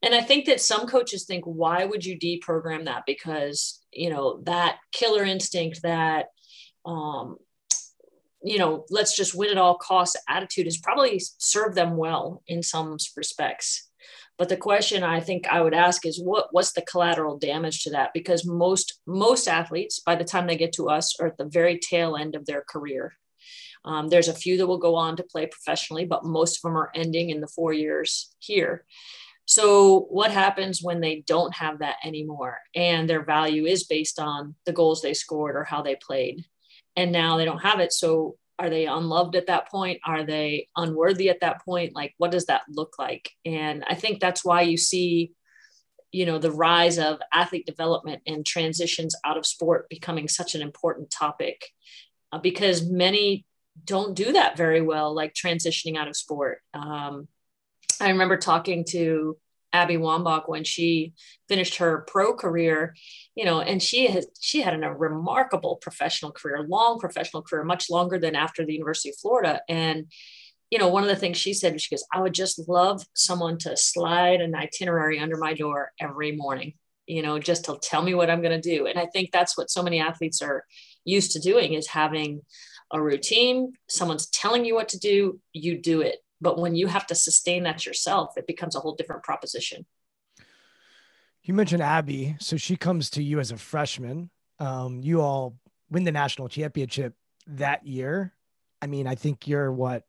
and 0.03 0.15
i 0.15 0.21
think 0.21 0.47
that 0.47 0.61
some 0.61 0.87
coaches 0.87 1.25
think 1.25 1.45
why 1.45 1.85
would 1.85 2.05
you 2.05 2.19
deprogram 2.19 2.85
that? 2.85 3.05
Because 3.07 3.81
you 3.93 4.11
know 4.11 4.41
that 4.45 4.79
killer 4.93 5.25
instinct 5.25 5.83
that 5.83 6.27
um 6.85 7.37
you 8.43 8.59
know 8.59 8.85
let's 8.91 9.17
just 9.17 9.35
win 9.35 9.51
at 9.51 9.59
all 9.59 9.77
costs 9.77 10.17
attitude 10.29 10.67
has 10.67 10.79
probably 10.79 11.21
served 11.39 11.77
them 11.77 11.97
well 11.97 12.43
in 12.47 12.63
some 12.63 12.97
respects. 13.17 13.89
But 14.39 14.49
the 14.49 14.57
question 14.57 15.05
i 15.05 15.21
think 15.21 15.47
i 15.47 15.61
would 15.61 15.75
ask 15.75 16.05
is 16.05 16.21
what 16.21 16.49
what's 16.51 16.73
the 16.73 16.83
collateral 16.83 17.39
damage 17.39 17.85
to 17.85 17.91
that? 17.91 18.11
Because 18.13 18.45
most 18.45 19.01
most 19.07 19.47
athletes 19.47 20.01
by 20.01 20.17
the 20.17 20.25
time 20.25 20.47
they 20.47 20.57
get 20.57 20.73
to 20.75 20.89
us 20.89 21.19
are 21.21 21.29
at 21.29 21.39
the 21.39 21.45
very 21.45 21.79
tail 21.79 22.17
end 22.17 22.35
of 22.35 22.47
their 22.47 22.63
career. 22.69 23.15
Um, 23.85 24.07
there's 24.07 24.29
a 24.29 24.33
few 24.33 24.57
that 24.59 24.69
will 24.69 24.79
go 24.79 24.95
on 24.95 25.17
to 25.17 25.25
play 25.25 25.47
professionally 25.47 26.05
but 26.05 26.25
most 26.25 26.59
of 26.59 26.63
them 26.63 26.77
are 26.77 26.93
ending 26.95 27.31
in 27.31 27.41
the 27.41 27.49
four 27.49 27.73
years 27.73 28.33
here 28.39 28.85
so, 29.45 30.07
what 30.11 30.31
happens 30.31 30.81
when 30.83 31.01
they 31.01 31.25
don't 31.27 31.55
have 31.55 31.81
that 31.81 31.97
anymore 32.05 32.59
and 32.75 33.09
their 33.09 33.25
value 33.25 33.67
is 33.67 33.85
based 33.85 34.19
on 34.19 34.55
the 34.67 34.73
goals 34.73 35.03
they 35.03 35.15
scored 35.15 35.57
or 35.57 35.65
how 35.65 35.83
they 35.83 35.97
played? 35.97 36.45
And 36.95 37.11
now 37.11 37.37
they 37.37 37.45
don't 37.45 37.63
have 37.63 37.81
it. 37.81 37.93
So, 37.93 38.37
are 38.59 38.71
they 38.71 38.87
unloved 38.87 39.35
at 39.35 39.49
that 39.49 39.69
point? 39.69 40.01
Are 40.07 40.25
they 40.25 40.69
unworthy 40.77 41.29
at 41.29 41.41
that 41.41 41.65
point? 41.65 41.95
Like, 41.95 42.15
what 42.19 42.31
does 42.31 42.47
that 42.47 42.63
look 42.69 42.95
like? 42.99 43.31
And 43.45 43.85
I 43.89 43.95
think 43.95 44.21
that's 44.21 44.45
why 44.45 44.63
you 44.63 44.77
see 44.77 45.33
you 46.13 46.27
know 46.27 46.39
the 46.39 46.53
rise 46.53 46.99
of 46.99 47.19
athlete 47.33 47.67
development 47.67 48.23
and 48.27 48.45
transitions 48.45 49.17
out 49.25 49.39
of 49.39 49.47
sport 49.47 49.89
becoming 49.89 50.29
such 50.29 50.55
an 50.55 50.61
important 50.61 51.11
topic 51.11 51.67
uh, 52.33 52.39
because 52.39 52.87
many 52.87 53.47
don't 53.85 54.15
do 54.15 54.33
that 54.33 54.57
very 54.57 54.83
well 54.83 55.15
like 55.15 55.33
transitioning 55.33 55.97
out 55.97 56.09
of 56.09 56.17
sport 56.17 56.59
um, 56.75 57.27
i 58.03 58.11
remember 58.11 58.37
talking 58.37 58.85
to 58.85 59.37
abby 59.73 59.97
wambach 59.97 60.49
when 60.49 60.65
she 60.65 61.15
finished 61.49 61.77
her 61.77 62.05
pro 62.07 62.35
career 62.35 62.95
you 63.35 63.45
know 63.45 63.61
and 63.61 63.83
she 63.83 64.07
has 64.07 64.27
she 64.41 64.61
had 64.61 64.75
an, 64.75 64.85
a 64.85 64.95
remarkable 64.95 65.77
professional 65.77 66.31
career 66.31 66.65
long 66.69 66.99
professional 66.99 67.43
career 67.43 67.65
much 67.65 67.89
longer 67.89 68.19
than 68.19 68.37
after 68.37 68.67
the 68.67 68.75
university 68.75 69.09
of 69.09 69.17
florida 69.17 69.61
and 69.69 70.07
you 70.73 70.79
know, 70.79 70.89
one 70.89 71.03
of 71.03 71.11
the 71.11 71.17
things 71.17 71.37
she 71.37 71.53
said, 71.53 71.79
she 71.79 71.95
goes, 71.95 72.07
I 72.15 72.23
would 72.23 72.33
just 72.33 72.67
love 72.67 73.05
someone 73.13 73.59
to 73.59 73.77
slide 73.77 74.41
an 74.41 74.55
itinerary 74.55 75.19
under 75.19 75.37
my 75.37 75.53
door 75.53 75.93
every 76.01 76.33
morning, 76.33 76.73
you 77.07 77.21
know, 77.21 77.39
just 77.39 77.67
to 77.67 77.79
tell 77.83 78.01
me 78.01 78.15
what 78.15 78.31
I'm 78.31 78.41
going 78.41 78.59
to 78.59 78.71
do. 78.71 78.87
And 78.87 78.99
I 78.99 79.05
think 79.05 79.33
that's 79.33 79.59
what 79.59 79.71
so 79.71 79.83
many 79.83 80.01
athletes 80.01 80.41
are 80.41 80.65
used 81.05 81.33
to 81.33 81.41
doing 81.41 81.75
is 81.75 81.89
having 81.89 82.41
a 82.91 83.03
routine. 83.03 83.75
Someone's 83.91 84.31
telling 84.31 84.65
you 84.65 84.75
what 84.75 84.89
to 84.89 84.99
do, 84.99 85.39
you 85.53 85.77
do 85.77 86.01
it. 86.01 86.21
But 86.43 86.59
when 86.59 86.75
you 86.75 86.89
have 86.89 87.07
to 87.07 87.15
sustain 87.15 87.63
that 87.63 87.87
yourself, 87.87 88.37
it 88.37 88.49
becomes 88.49 88.75
a 88.75 88.81
whole 88.81 88.97
different 88.97 89.23
proposition. 89.23 89.87
You 91.45 91.55
mentioned 91.55 91.83
Abby. 91.83 92.37
So 92.41 92.57
she 92.57 92.77
comes 92.77 93.11
to 93.11 93.23
you 93.23 93.39
as 93.39 93.53
a 93.53 93.57
freshman. 93.57 94.29
Um, 94.59 95.01
you 95.03 95.21
all 95.21 95.57
win 95.89 96.05
the 96.05 96.13
national 96.13 96.49
championship 96.49 97.15
that 97.47 97.87
year. 97.87 98.35
I 98.81 98.89
mean, 98.89 99.07
I 99.07 99.15
think 99.15 99.47
you're 99.47 99.73
what 99.73 100.03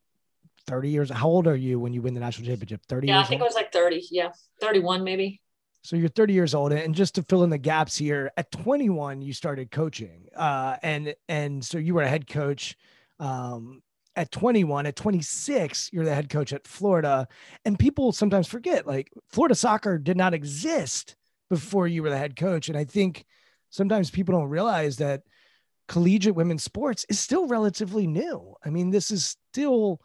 30 0.66 0.90
years. 0.90 1.10
How 1.12 1.28
old 1.28 1.48
are 1.48 1.56
you 1.56 1.80
when 1.80 1.94
you 1.94 2.02
win 2.02 2.16
the 2.16 2.20
national 2.20 2.48
championship? 2.48 2.82
30 2.88 3.08
yeah, 3.08 3.18
years 3.18 3.26
I 3.26 3.30
think 3.30 3.42
old? 3.42 3.48
I 3.48 3.50
was 3.50 3.56
like 3.56 3.72
30. 3.72 4.08
Yeah, 4.10 4.32
31 4.60 5.04
maybe. 5.04 5.40
So 5.84 5.96
you're 5.98 6.10
30 6.10 6.34
years 6.34 6.56
old, 6.56 6.72
and 6.72 6.96
just 6.96 7.16
to 7.16 7.24
fill 7.24 7.44
in 7.44 7.50
the 7.50 7.58
gaps 7.58 7.98
here, 7.98 8.32
at 8.38 8.50
21 8.52 9.22
you 9.22 9.34
started 9.34 9.70
coaching, 9.70 10.30
uh, 10.34 10.78
and 10.82 11.14
and 11.28 11.64
so 11.64 11.78
you 11.78 11.94
were 11.94 12.04
a 12.04 12.08
head 12.08 12.26
coach. 12.26 12.78
Um, 13.20 13.82
at 14.16 14.32
21, 14.32 14.86
at 14.86 14.96
26, 14.96 15.90
you're 15.92 16.06
the 16.06 16.14
head 16.14 16.30
coach 16.30 16.54
at 16.54 16.68
Florida, 16.68 17.28
and 17.66 17.80
people 17.80 18.12
sometimes 18.12 18.48
forget 18.48 18.86
like 18.86 19.12
Florida 19.30 19.56
soccer 19.56 19.98
did 19.98 20.18
not 20.18 20.34
exist 20.34 21.16
before 21.50 21.88
you 21.88 22.04
were 22.04 22.10
the 22.10 22.18
head 22.18 22.36
coach, 22.36 22.70
and 22.70 22.78
I 22.78 22.84
think 22.84 23.26
sometimes 23.70 24.10
people 24.10 24.38
don't 24.38 24.50
realize 24.50 24.98
that 24.98 25.24
collegiate 25.88 26.36
women's 26.36 26.64
sports 26.64 27.06
is 27.10 27.20
still 27.20 27.48
relatively 27.48 28.08
new. 28.08 28.56
I 28.64 28.70
mean, 28.70 28.92
this 28.92 29.12
is 29.12 29.38
still 29.52 30.00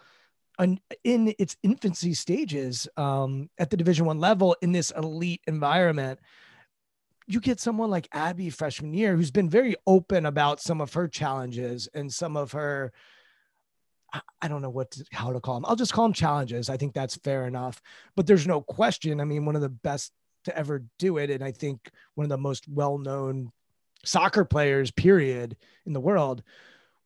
an, 0.59 0.81
in 1.05 1.35
its 1.39 1.57
infancy 1.63 2.15
stages 2.15 2.89
um, 2.97 3.49
at 3.59 3.71
the 3.71 3.77
division 3.77 4.07
one 4.07 4.19
level 4.19 4.57
in 4.63 4.73
this 4.73 4.91
elite 4.91 5.43
environment 5.47 6.19
you 7.29 7.41
get 7.41 7.61
someone 7.61 7.91
like 7.91 8.09
abby 8.13 8.51
freshman 8.51 8.95
year 8.95 9.15
who's 9.15 9.31
been 9.31 9.51
very 9.51 9.77
open 9.87 10.27
about 10.27 10.61
some 10.61 10.81
of 10.81 10.95
her 10.95 11.07
challenges 11.07 11.89
and 11.95 12.13
some 12.13 12.37
of 12.37 12.53
her 12.53 12.93
I 14.41 14.49
don't 14.49 14.63
know 14.63 14.71
what 14.71 14.91
to, 14.93 15.05
how 15.13 15.33
to 15.33 15.41
call 15.41 15.55
them. 15.55 15.67
I'll 15.67 15.77
just 15.77 15.93
call 15.93 16.05
them 16.05 16.13
challenges. 16.13 16.71
I 16.71 16.77
think 16.77 16.95
that's 16.95 17.17
fair 17.17 17.47
enough. 17.47 17.81
But 18.17 18.27
there's 18.27 18.47
no 18.47 18.61
question. 18.63 19.21
I 19.21 19.25
mean, 19.25 19.45
one 19.45 19.57
of 19.57 19.63
the 19.63 19.69
best 19.69 20.13
to 20.45 20.57
ever 20.57 20.85
do 20.99 21.19
it, 21.19 21.31
and 21.31 21.45
I 21.45 21.53
think 21.53 21.91
one 22.15 22.25
of 22.25 22.31
the 22.31 22.39
most 22.39 22.67
well-known 22.69 23.53
soccer 24.05 24.45
players, 24.45 24.91
period, 24.91 25.57
in 25.85 25.93
the 25.93 26.01
world. 26.01 26.43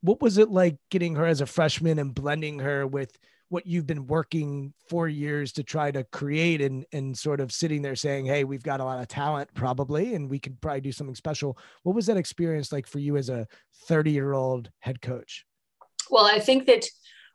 What 0.03 0.21
was 0.21 0.39
it 0.39 0.51
like 0.51 0.77
getting 0.91 1.15
her 1.17 1.27
as 1.27 1.41
a 1.41 1.47
freshman 1.47 1.99
and 1.99 2.15
blending 2.15 2.59
her 2.61 2.87
with 2.87 3.17
what 3.49 3.67
you've 3.67 3.87
been 3.87 4.07
working 4.07 4.73
for 4.89 5.09
years 5.09 5.53
to 5.53 5.63
try 5.63 5.91
to 5.91 6.05
create 6.05 6.63
and 6.63 6.87
and 6.93 7.17
sort 7.17 7.39
of 7.39 7.53
sitting 7.53 7.83
there 7.83 7.95
saying 7.95 8.25
hey 8.25 8.45
we've 8.45 8.63
got 8.63 8.81
a 8.81 8.85
lot 8.85 8.99
of 8.99 9.07
talent 9.09 9.47
probably 9.53 10.15
and 10.15 10.31
we 10.31 10.39
could 10.39 10.59
probably 10.63 10.81
do 10.81 10.91
something 10.91 11.15
special 11.15 11.59
what 11.83 11.95
was 11.95 12.07
that 12.07 12.17
experience 12.17 12.73
like 12.73 12.87
for 12.87 12.99
you 12.99 13.19
as 13.19 13.29
a 13.29 13.47
30 13.89 14.11
year 14.11 14.33
old 14.33 14.71
head 14.81 15.03
coach 15.03 15.45
well 16.13 16.25
i 16.25 16.39
think 16.39 16.67
that 16.67 16.85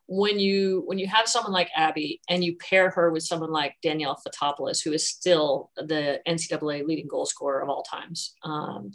when 0.10 0.40
you 0.40 0.84
when 0.86 0.98
you 0.98 1.08
have 1.08 1.28
someone 1.28 1.52
like 1.52 1.70
abby 1.76 2.22
and 2.30 2.42
you 2.42 2.56
pair 2.56 2.90
her 2.92 3.12
with 3.12 3.24
someone 3.24 3.52
like 3.52 3.76
danielle 3.84 4.18
fotopoulos 4.26 4.82
who 4.82 4.94
is 4.94 5.10
still 5.10 5.70
the 5.76 6.22
ncaa 6.26 6.88
leading 6.88 7.08
goal 7.08 7.26
scorer 7.26 7.62
of 7.62 7.68
all 7.68 7.84
times 7.84 8.36
um, 8.44 8.92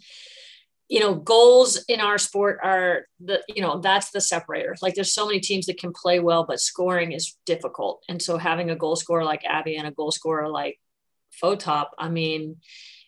you 0.92 1.00
know, 1.00 1.14
goals 1.14 1.82
in 1.88 2.00
our 2.00 2.18
sport 2.18 2.58
are 2.62 3.06
the, 3.18 3.42
you 3.48 3.62
know, 3.62 3.80
that's 3.80 4.10
the 4.10 4.20
separator. 4.20 4.76
Like 4.82 4.94
there's 4.94 5.14
so 5.14 5.24
many 5.24 5.40
teams 5.40 5.64
that 5.64 5.78
can 5.78 5.90
play 5.90 6.20
well, 6.20 6.44
but 6.44 6.60
scoring 6.60 7.12
is 7.12 7.34
difficult. 7.46 8.04
And 8.10 8.20
so 8.20 8.36
having 8.36 8.68
a 8.68 8.76
goal 8.76 8.94
scorer 8.96 9.24
like 9.24 9.42
Abby 9.46 9.76
and 9.76 9.86
a 9.86 9.90
goal 9.90 10.10
scorer 10.10 10.50
like 10.50 10.78
Fotop, 11.42 11.86
I 11.98 12.10
mean, 12.10 12.56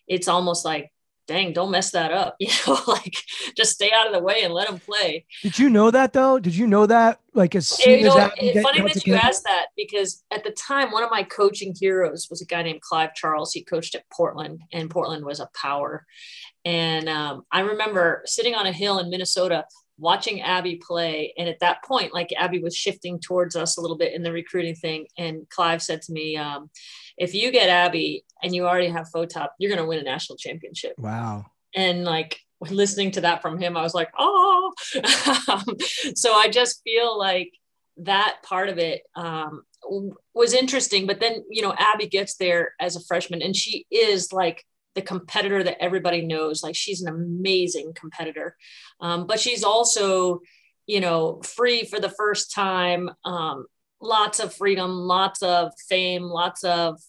it's 0.08 0.28
almost 0.28 0.64
like, 0.64 0.93
dang, 1.26 1.52
don't 1.52 1.70
mess 1.70 1.90
that 1.92 2.12
up. 2.12 2.37
You 2.44 2.50
know, 2.66 2.78
like 2.87 3.14
just 3.56 3.72
stay 3.72 3.90
out 3.92 4.06
of 4.06 4.12
the 4.12 4.20
way 4.20 4.42
and 4.42 4.52
let 4.52 4.68
them 4.68 4.78
play. 4.78 5.24
Did 5.42 5.58
you 5.58 5.70
know 5.70 5.90
that 5.90 6.12
though? 6.12 6.38
Did 6.38 6.54
you 6.54 6.66
know 6.66 6.87
that 6.87 7.20
like 7.32 7.54
as 7.54 7.68
soon 7.68 8.00
you 8.00 8.04
know, 8.04 8.10
as 8.10 8.16
that? 8.16 8.32
it's 8.37 8.62
funny 8.62 8.80
that 8.82 9.06
you 9.06 9.14
asked 9.14 9.44
that 9.44 9.66
because 9.76 10.22
at 10.30 10.44
the 10.44 10.50
time, 10.50 10.90
one 10.90 11.02
of 11.02 11.10
my 11.10 11.22
coaching 11.22 11.74
heroes 11.78 12.28
was 12.28 12.42
a 12.42 12.46
guy 12.46 12.62
named 12.62 12.82
Clive 12.82 13.14
Charles. 13.14 13.52
He 13.52 13.64
coached 13.64 13.94
at 13.94 14.04
Portland, 14.12 14.60
and 14.72 14.90
Portland 14.90 15.24
was 15.24 15.40
a 15.40 15.48
power. 15.60 16.04
And 16.64 17.08
um, 17.08 17.44
I 17.50 17.60
remember 17.60 18.22
sitting 18.26 18.54
on 18.54 18.66
a 18.66 18.72
hill 18.72 18.98
in 18.98 19.10
Minnesota 19.10 19.64
watching 19.98 20.40
Abby 20.40 20.76
play. 20.76 21.32
And 21.38 21.48
at 21.48 21.60
that 21.60 21.84
point, 21.84 22.12
like 22.12 22.32
Abby 22.37 22.58
was 22.58 22.76
shifting 22.76 23.20
towards 23.20 23.56
us 23.56 23.76
a 23.76 23.80
little 23.80 23.96
bit 23.96 24.12
in 24.12 24.22
the 24.22 24.32
recruiting 24.32 24.74
thing. 24.74 25.06
And 25.18 25.48
Clive 25.50 25.82
said 25.82 26.02
to 26.02 26.12
me, 26.12 26.37
um, 26.37 26.70
if 27.16 27.35
you 27.35 27.50
get 27.50 27.68
Abby 27.68 28.24
and 28.42 28.55
you 28.55 28.66
already 28.66 28.88
have 28.88 29.09
Fotop, 29.14 29.48
you're 29.59 29.70
going 29.70 29.83
to 29.83 29.88
win 29.88 30.00
a 30.00 30.03
national 30.03 30.37
championship. 30.37 30.94
Wow. 30.98 31.46
And 31.74 32.05
like 32.05 32.38
listening 32.61 33.11
to 33.12 33.22
that 33.22 33.42
from 33.42 33.59
him, 33.59 33.77
I 33.77 33.83
was 33.83 33.94
like, 33.94 34.11
oh. 34.18 34.72
so 36.14 36.33
I 36.33 36.48
just 36.50 36.83
feel 36.83 37.18
like 37.18 37.53
that 37.98 38.38
part 38.42 38.68
of 38.68 38.79
it 38.79 39.03
um, 39.14 39.62
was 40.35 40.53
interesting. 40.53 41.07
But 41.07 41.20
then, 41.20 41.44
you 41.50 41.62
know, 41.62 41.74
Abby 41.77 42.07
gets 42.07 42.37
there 42.37 42.74
as 42.81 42.96
a 42.96 43.05
freshman 43.05 43.42
and 43.42 43.55
she 43.55 43.87
is 43.90 44.33
like 44.33 44.64
the 44.94 45.03
competitor 45.03 45.62
that 45.62 45.83
everybody 45.83 46.22
knows. 46.22 46.62
Like 46.62 46.77
she's 46.77 47.03
an 47.03 47.09
amazing 47.09 47.92
competitor, 47.94 48.57
um, 49.00 49.27
but 49.27 49.40
she's 49.40 49.64
also, 49.64 50.40
you 50.87 51.00
know, 51.00 51.40
free 51.42 51.85
for 51.85 52.00
the 52.00 52.11
first 52.11 52.53
time. 52.53 53.11
Um, 53.24 53.66
lots 54.04 54.38
of 54.38 54.54
freedom, 54.54 54.90
lots 54.90 55.42
of 55.42 55.72
fame, 55.88 56.24
lots 56.24 56.62
of 56.64 57.00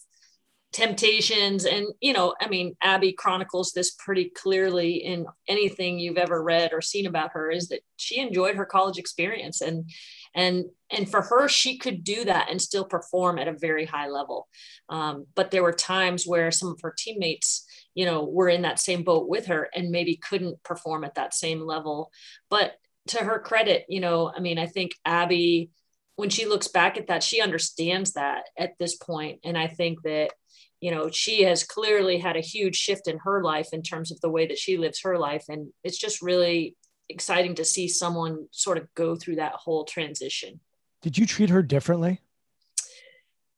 temptations. 0.72 1.64
And 1.64 1.86
you 2.00 2.12
know 2.12 2.34
i 2.40 2.48
mean 2.48 2.76
abby 2.82 3.12
chronicles 3.12 3.72
this 3.72 3.92
pretty 3.92 4.30
clearly 4.30 4.96
in 4.96 5.24
anything 5.48 5.98
you've 5.98 6.18
ever 6.18 6.42
read 6.42 6.72
or 6.74 6.82
seen 6.82 7.06
about 7.06 7.30
her 7.32 7.50
is 7.50 7.68
that 7.68 7.80
she 7.96 8.18
enjoyed 8.18 8.56
her 8.56 8.66
college 8.66 8.98
experience. 8.98 9.60
And 9.60 9.88
and 10.34 10.64
and 10.90 11.08
for 11.08 11.22
her 11.22 11.48
she 11.48 11.78
could 11.78 12.04
do 12.04 12.24
that 12.24 12.50
and 12.50 12.60
still 12.60 12.84
perform 12.84 13.38
at 13.38 13.48
a 13.48 13.56
very 13.58 13.86
high 13.86 14.08
level. 14.08 14.48
Um, 14.90 15.26
but 15.34 15.50
there 15.50 15.62
were 15.62 15.72
times 15.72 16.26
where 16.26 16.50
some 16.50 16.70
of 16.70 16.80
her 16.82 16.94
teammates 16.96 17.64
you 17.94 18.04
know 18.04 18.24
were 18.24 18.48
in 18.48 18.62
that 18.62 18.80
same 18.80 19.02
boat 19.02 19.28
with 19.28 19.46
her 19.46 19.70
and 19.74 19.90
maybe 19.90 20.16
couldn't 20.16 20.62
perform 20.62 21.04
at 21.04 21.14
that 21.14 21.32
same 21.32 21.60
level. 21.60 22.10
But 22.50 22.74
to 23.06 23.18
her 23.18 23.38
credit 23.38 23.84
you 23.88 24.00
know 24.00 24.32
i 24.34 24.40
mean 24.40 24.58
i 24.58 24.66
think 24.66 24.92
abby 25.04 25.70
when 26.16 26.30
she 26.30 26.46
looks 26.46 26.68
back 26.68 26.96
at 26.96 27.06
that 27.06 27.22
she 27.22 27.40
understands 27.40 28.12
that 28.12 28.44
at 28.58 28.72
this 28.78 28.96
point. 28.96 29.40
And 29.44 29.56
i 29.56 29.66
think 29.66 30.02
that 30.02 30.32
you 30.80 30.90
know 30.90 31.10
she 31.10 31.42
has 31.42 31.62
clearly 31.62 32.18
had 32.18 32.36
a 32.36 32.40
huge 32.40 32.76
shift 32.76 33.08
in 33.08 33.18
her 33.18 33.42
life 33.42 33.68
in 33.72 33.82
terms 33.82 34.10
of 34.10 34.20
the 34.20 34.30
way 34.30 34.46
that 34.46 34.58
she 34.58 34.76
lives 34.76 35.02
her 35.02 35.18
life. 35.18 35.44
And 35.48 35.72
it's 35.84 35.98
just 35.98 36.22
really 36.22 36.76
exciting 37.08 37.54
to 37.54 37.64
see 37.64 37.88
someone 37.88 38.48
sort 38.50 38.78
of 38.78 38.92
go 38.94 39.14
through 39.14 39.36
that 39.36 39.52
whole 39.52 39.84
transition. 39.84 40.60
Did 41.02 41.16
you 41.16 41.26
treat 41.26 41.50
her 41.50 41.62
differently? 41.62 42.20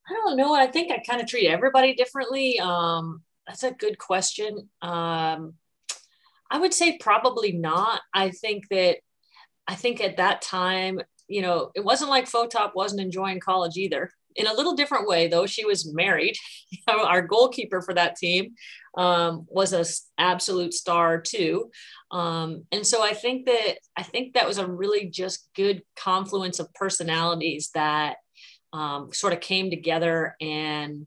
I 0.08 0.12
don't 0.12 0.36
know. 0.36 0.54
I 0.54 0.66
think 0.66 0.90
i 0.90 0.98
kind 0.98 1.20
of 1.20 1.28
treat 1.28 1.48
everybody 1.48 1.94
differently. 1.94 2.58
Um, 2.60 3.22
that's 3.46 3.62
a 3.62 3.72
good 3.72 3.98
question. 3.98 4.68
Um, 4.82 5.54
i 6.50 6.58
would 6.58 6.72
say 6.72 6.98
probably 6.98 7.52
not. 7.52 8.00
I 8.12 8.30
think 8.30 8.68
that 8.70 8.98
i 9.66 9.74
think 9.74 10.00
at 10.00 10.16
that 10.16 10.40
time 10.42 11.00
you 11.28 11.42
know 11.42 11.70
it 11.74 11.84
wasn't 11.84 12.10
like 12.10 12.30
fotop 12.30 12.72
wasn't 12.74 13.00
enjoying 13.00 13.40
college 13.40 13.76
either 13.76 14.10
in 14.38 14.46
a 14.46 14.54
little 14.54 14.74
different 14.74 15.08
way, 15.08 15.26
though. 15.26 15.46
She 15.46 15.64
was 15.64 15.92
married. 15.92 16.36
Our 16.88 17.22
goalkeeper 17.22 17.82
for 17.82 17.92
that 17.94 18.16
team 18.16 18.54
um, 18.96 19.46
was 19.48 19.72
an 19.72 19.84
absolute 20.16 20.72
star 20.72 21.20
too, 21.20 21.70
um, 22.10 22.64
and 22.72 22.86
so 22.86 23.02
I 23.02 23.12
think 23.12 23.46
that 23.46 23.78
I 23.96 24.02
think 24.02 24.34
that 24.34 24.46
was 24.46 24.58
a 24.58 24.66
really 24.66 25.06
just 25.06 25.48
good 25.54 25.82
confluence 25.96 26.58
of 26.58 26.72
personalities 26.74 27.70
that 27.74 28.16
um, 28.72 29.12
sort 29.12 29.32
of 29.32 29.40
came 29.40 29.70
together. 29.70 30.36
And 30.40 31.06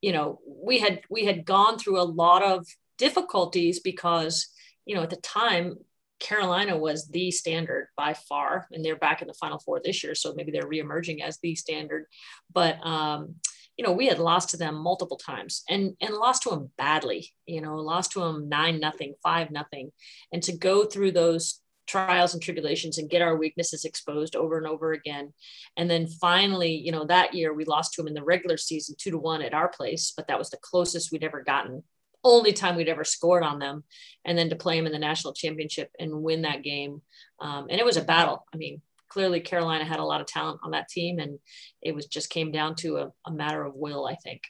you 0.00 0.12
know, 0.12 0.40
we 0.46 0.78
had 0.78 1.02
we 1.10 1.24
had 1.24 1.44
gone 1.44 1.78
through 1.78 2.00
a 2.00 2.02
lot 2.02 2.42
of 2.42 2.66
difficulties 2.96 3.80
because 3.80 4.48
you 4.86 4.94
know 4.94 5.02
at 5.02 5.10
the 5.10 5.16
time 5.16 5.76
Carolina 6.20 6.76
was 6.76 7.08
the 7.08 7.30
standard 7.30 7.88
by 7.96 8.14
far, 8.14 8.66
and 8.72 8.84
they're 8.84 8.96
back 8.96 9.22
in 9.22 9.28
the 9.28 9.34
Final 9.34 9.58
Four 9.58 9.80
this 9.82 10.02
year, 10.02 10.14
so 10.14 10.34
maybe 10.34 10.50
they're 10.50 10.68
reemerging 10.68 11.22
as 11.22 11.38
the 11.38 11.54
standard. 11.54 12.06
But 12.52 12.84
um, 12.84 13.36
you 13.76 13.84
know, 13.84 13.92
we 13.92 14.06
had 14.06 14.18
lost 14.18 14.50
to 14.50 14.56
them 14.56 14.74
multiple 14.74 15.16
times 15.16 15.62
and 15.68 15.94
and 16.00 16.14
lost 16.14 16.42
to 16.42 16.50
them 16.50 16.70
badly, 16.76 17.32
you 17.46 17.60
know, 17.60 17.76
lost 17.76 18.12
to 18.12 18.20
them 18.20 18.48
nine 18.48 18.80
nothing, 18.80 19.14
five 19.22 19.50
nothing. 19.50 19.92
And 20.32 20.42
to 20.42 20.56
go 20.56 20.84
through 20.84 21.12
those 21.12 21.60
trials 21.86 22.34
and 22.34 22.42
tribulations 22.42 22.98
and 22.98 23.08
get 23.08 23.22
our 23.22 23.36
weaknesses 23.36 23.84
exposed 23.84 24.36
over 24.36 24.58
and 24.58 24.66
over 24.66 24.92
again. 24.92 25.32
And 25.76 25.90
then 25.90 26.06
finally, 26.06 26.74
you 26.74 26.92
know, 26.92 27.06
that 27.06 27.34
year 27.34 27.54
we 27.54 27.64
lost 27.64 27.94
to 27.94 28.02
them 28.02 28.08
in 28.08 28.14
the 28.14 28.22
regular 28.22 28.58
season 28.58 28.94
two 28.98 29.12
to 29.12 29.18
one 29.18 29.42
at 29.42 29.54
our 29.54 29.68
place, 29.68 30.12
but 30.14 30.28
that 30.28 30.38
was 30.38 30.50
the 30.50 30.58
closest 30.60 31.10
we'd 31.10 31.24
ever 31.24 31.42
gotten 31.42 31.82
only 32.24 32.52
time 32.52 32.76
we'd 32.76 32.88
ever 32.88 33.04
scored 33.04 33.42
on 33.42 33.58
them 33.58 33.84
and 34.24 34.36
then 34.36 34.50
to 34.50 34.56
play 34.56 34.76
them 34.76 34.86
in 34.86 34.92
the 34.92 34.98
national 34.98 35.32
championship 35.32 35.90
and 35.98 36.22
win 36.22 36.42
that 36.42 36.62
game. 36.62 37.02
Um, 37.40 37.66
and 37.70 37.80
it 37.80 37.84
was 37.84 37.96
a 37.96 38.04
battle. 38.04 38.44
I 38.52 38.56
mean 38.56 38.82
clearly 39.08 39.40
carolina 39.40 39.84
had 39.84 39.98
a 39.98 40.04
lot 40.04 40.20
of 40.20 40.26
talent 40.26 40.60
on 40.62 40.72
that 40.72 40.88
team 40.88 41.18
and 41.18 41.38
it 41.82 41.94
was 41.94 42.06
just 42.06 42.30
came 42.30 42.52
down 42.52 42.74
to 42.74 42.98
a, 42.98 43.10
a 43.26 43.32
matter 43.32 43.64
of 43.64 43.74
will 43.74 44.06
i 44.06 44.14
think. 44.14 44.42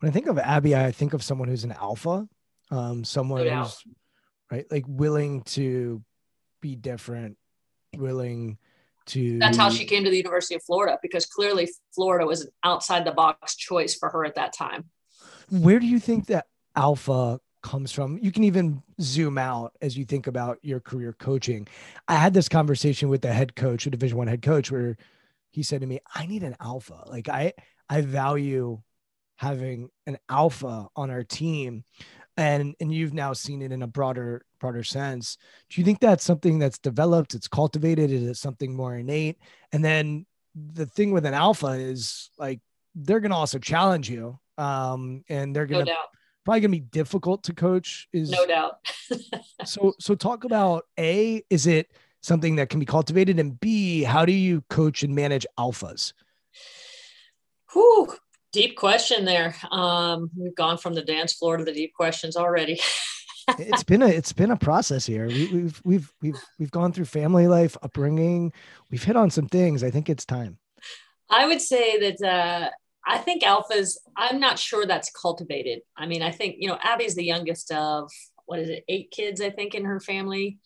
When 0.00 0.10
i 0.10 0.12
think 0.12 0.26
of 0.26 0.38
abby 0.38 0.74
i 0.74 0.90
think 0.90 1.14
of 1.14 1.22
someone 1.22 1.48
who's 1.48 1.64
an 1.64 1.72
alpha 1.72 2.26
um, 2.70 3.04
someone 3.04 3.44
no 3.44 3.62
who's 3.62 3.84
right 4.50 4.66
like 4.70 4.84
willing 4.86 5.42
to 5.42 6.02
be 6.60 6.76
different 6.76 7.36
willing 7.96 8.58
to 9.06 9.38
that's 9.38 9.56
how 9.56 9.70
she 9.70 9.86
came 9.86 10.04
to 10.04 10.10
the 10.10 10.16
university 10.16 10.54
of 10.54 10.62
florida 10.62 10.98
because 11.02 11.24
clearly 11.26 11.68
florida 11.94 12.26
was 12.26 12.42
an 12.42 12.50
outside 12.62 13.04
the 13.04 13.12
box 13.12 13.56
choice 13.56 13.94
for 13.94 14.10
her 14.10 14.24
at 14.24 14.34
that 14.34 14.52
time 14.52 14.84
where 15.50 15.78
do 15.78 15.86
you 15.86 15.98
think 15.98 16.26
that 16.26 16.46
alpha 16.76 17.40
comes 17.62 17.92
from? 17.92 18.18
You 18.22 18.32
can 18.32 18.44
even 18.44 18.82
zoom 19.00 19.38
out 19.38 19.72
as 19.82 19.96
you 19.96 20.04
think 20.04 20.26
about 20.26 20.58
your 20.62 20.80
career 20.80 21.14
coaching. 21.18 21.66
I 22.06 22.14
had 22.14 22.34
this 22.34 22.48
conversation 22.48 23.08
with 23.08 23.22
the 23.22 23.32
head 23.32 23.56
coach, 23.56 23.86
a 23.86 23.90
division 23.90 24.18
one 24.18 24.28
head 24.28 24.42
coach, 24.42 24.70
where 24.70 24.96
he 25.50 25.62
said 25.62 25.80
to 25.80 25.86
me, 25.86 26.00
I 26.14 26.26
need 26.26 26.42
an 26.42 26.56
alpha. 26.60 27.04
Like 27.06 27.28
I 27.28 27.52
I 27.88 28.02
value 28.02 28.80
having 29.36 29.88
an 30.06 30.18
alpha 30.28 30.88
on 30.96 31.10
our 31.10 31.24
team. 31.24 31.84
And 32.36 32.76
and 32.80 32.92
you've 32.92 33.14
now 33.14 33.32
seen 33.32 33.62
it 33.62 33.72
in 33.72 33.82
a 33.82 33.86
broader 33.86 34.44
broader 34.60 34.84
sense. 34.84 35.38
Do 35.70 35.80
you 35.80 35.84
think 35.84 36.00
that's 36.00 36.24
something 36.24 36.58
that's 36.58 36.78
developed, 36.78 37.34
it's 37.34 37.48
cultivated? 37.48 38.12
Is 38.12 38.22
it 38.22 38.36
something 38.36 38.74
more 38.74 38.96
innate? 38.96 39.38
And 39.72 39.84
then 39.84 40.26
the 40.54 40.86
thing 40.86 41.12
with 41.12 41.26
an 41.26 41.34
alpha 41.34 41.68
is 41.68 42.30
like 42.38 42.60
they're 42.94 43.20
gonna 43.20 43.36
also 43.36 43.58
challenge 43.58 44.08
you 44.08 44.38
um, 44.58 45.24
and 45.28 45.54
they're 45.54 45.66
gonna 45.66 45.84
no 45.84 45.96
probably 46.48 46.60
gonna 46.62 46.70
be 46.70 46.80
difficult 46.80 47.42
to 47.42 47.52
coach. 47.52 48.08
Is 48.10 48.30
no 48.30 48.46
doubt. 48.46 48.78
so 49.66 49.94
so 50.00 50.14
talk 50.14 50.44
about 50.44 50.86
a 50.98 51.42
is 51.50 51.66
it 51.66 51.92
something 52.22 52.56
that 52.56 52.70
can 52.70 52.80
be 52.80 52.86
cultivated, 52.86 53.38
and 53.38 53.60
b 53.60 54.02
how 54.02 54.24
do 54.24 54.32
you 54.32 54.62
coach 54.70 55.02
and 55.02 55.14
manage 55.14 55.46
alphas? 55.58 56.14
Whew, 57.74 58.14
deep 58.50 58.78
question 58.78 59.26
there. 59.26 59.56
Um, 59.70 60.30
we've 60.34 60.54
gone 60.54 60.78
from 60.78 60.94
the 60.94 61.02
dance 61.02 61.34
floor 61.34 61.58
to 61.58 61.64
the 61.64 61.72
deep 61.72 61.92
questions 61.92 62.34
already. 62.34 62.80
it's 63.58 63.84
been 63.84 64.00
a 64.00 64.08
it's 64.08 64.32
been 64.32 64.50
a 64.50 64.56
process 64.56 65.04
here. 65.04 65.26
We, 65.26 65.48
we've 65.52 65.82
we've 65.84 66.12
we've 66.22 66.42
we've 66.58 66.70
gone 66.70 66.92
through 66.92 67.04
family 67.04 67.46
life, 67.46 67.76
upbringing. 67.82 68.54
We've 68.90 69.04
hit 69.04 69.16
on 69.16 69.28
some 69.30 69.48
things. 69.48 69.84
I 69.84 69.90
think 69.90 70.08
it's 70.08 70.24
time. 70.24 70.56
I 71.28 71.46
would 71.46 71.60
say 71.60 72.10
that 72.10 72.26
uh, 72.26 72.70
I 73.06 73.18
think 73.18 73.42
alphas, 73.42 73.96
I'm 74.16 74.40
not 74.40 74.58
sure 74.58 74.86
that's 74.86 75.10
cultivated. 75.10 75.80
I 75.96 76.06
mean, 76.06 76.22
I 76.22 76.30
think, 76.30 76.56
you 76.58 76.68
know, 76.68 76.78
Abby's 76.82 77.14
the 77.14 77.24
youngest 77.24 77.72
of 77.72 78.10
what 78.46 78.58
is 78.58 78.68
it, 78.68 78.84
eight 78.88 79.10
kids, 79.10 79.40
I 79.40 79.50
think, 79.50 79.74
in 79.74 79.84
her 79.84 80.00
family. 80.00 80.58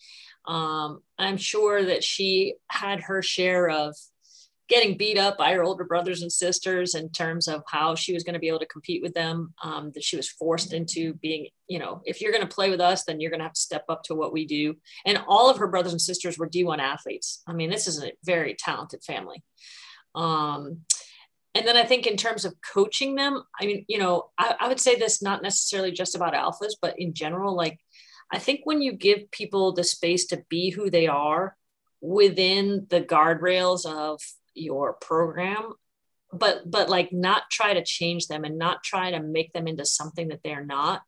Um, 0.46 1.02
I'm 1.18 1.36
sure 1.36 1.84
that 1.84 2.02
she 2.02 2.54
had 2.68 3.02
her 3.02 3.22
share 3.22 3.68
of 3.68 3.94
getting 4.68 4.96
beat 4.96 5.18
up 5.18 5.36
by 5.36 5.52
her 5.52 5.62
older 5.62 5.84
brothers 5.84 6.22
and 6.22 6.32
sisters 6.32 6.94
in 6.94 7.10
terms 7.10 7.46
of 7.46 7.62
how 7.68 7.94
she 7.94 8.14
was 8.14 8.24
going 8.24 8.32
to 8.32 8.40
be 8.40 8.48
able 8.48 8.58
to 8.58 8.66
compete 8.66 9.02
with 9.02 9.12
them. 9.12 9.52
Um, 9.62 9.92
that 9.94 10.02
she 10.02 10.16
was 10.16 10.30
forced 10.30 10.72
into 10.72 11.14
being, 11.14 11.48
you 11.68 11.78
know, 11.78 12.00
if 12.04 12.20
you're 12.20 12.32
going 12.32 12.46
to 12.46 12.54
play 12.54 12.70
with 12.70 12.80
us, 12.80 13.04
then 13.04 13.20
you're 13.20 13.30
going 13.30 13.40
to 13.40 13.44
have 13.44 13.52
to 13.52 13.60
step 13.60 13.84
up 13.88 14.02
to 14.04 14.14
what 14.14 14.32
we 14.32 14.46
do. 14.46 14.74
And 15.04 15.22
all 15.28 15.50
of 15.50 15.58
her 15.58 15.66
brothers 15.66 15.92
and 15.92 16.00
sisters 16.00 16.38
were 16.38 16.48
D1 16.48 16.78
athletes. 16.78 17.42
I 17.46 17.52
mean, 17.52 17.68
this 17.68 17.86
is 17.86 18.02
a 18.02 18.12
very 18.24 18.54
talented 18.58 19.02
family. 19.04 19.42
Um, 20.14 20.80
and 21.54 21.66
then 21.66 21.76
I 21.76 21.84
think 21.84 22.06
in 22.06 22.16
terms 22.16 22.44
of 22.44 22.54
coaching 22.72 23.14
them, 23.14 23.42
I 23.60 23.66
mean, 23.66 23.84
you 23.88 23.98
know, 23.98 24.30
I, 24.38 24.54
I, 24.60 24.68
would 24.68 24.80
say 24.80 24.96
this 24.96 25.20
not 25.20 25.42
necessarily 25.42 25.92
just 25.92 26.14
about 26.14 26.32
alphas, 26.32 26.72
but 26.80 26.98
in 26.98 27.12
general, 27.12 27.54
like 27.54 27.78
I 28.32 28.38
think 28.38 28.60
when 28.64 28.80
you 28.80 28.92
give 28.92 29.30
people 29.30 29.72
the 29.72 29.84
space 29.84 30.26
to 30.26 30.42
be 30.48 30.70
who 30.70 30.88
they 30.88 31.06
are 31.08 31.56
within 32.00 32.86
the 32.88 33.02
guardrails 33.02 33.84
of 33.84 34.20
your 34.54 34.94
program, 34.94 35.74
but 36.32 36.70
but 36.70 36.88
like 36.88 37.12
not 37.12 37.50
try 37.50 37.74
to 37.74 37.84
change 37.84 38.28
them 38.28 38.44
and 38.44 38.58
not 38.58 38.82
try 38.82 39.10
to 39.10 39.20
make 39.20 39.52
them 39.52 39.68
into 39.68 39.84
something 39.84 40.28
that 40.28 40.40
they're 40.42 40.64
not, 40.64 41.02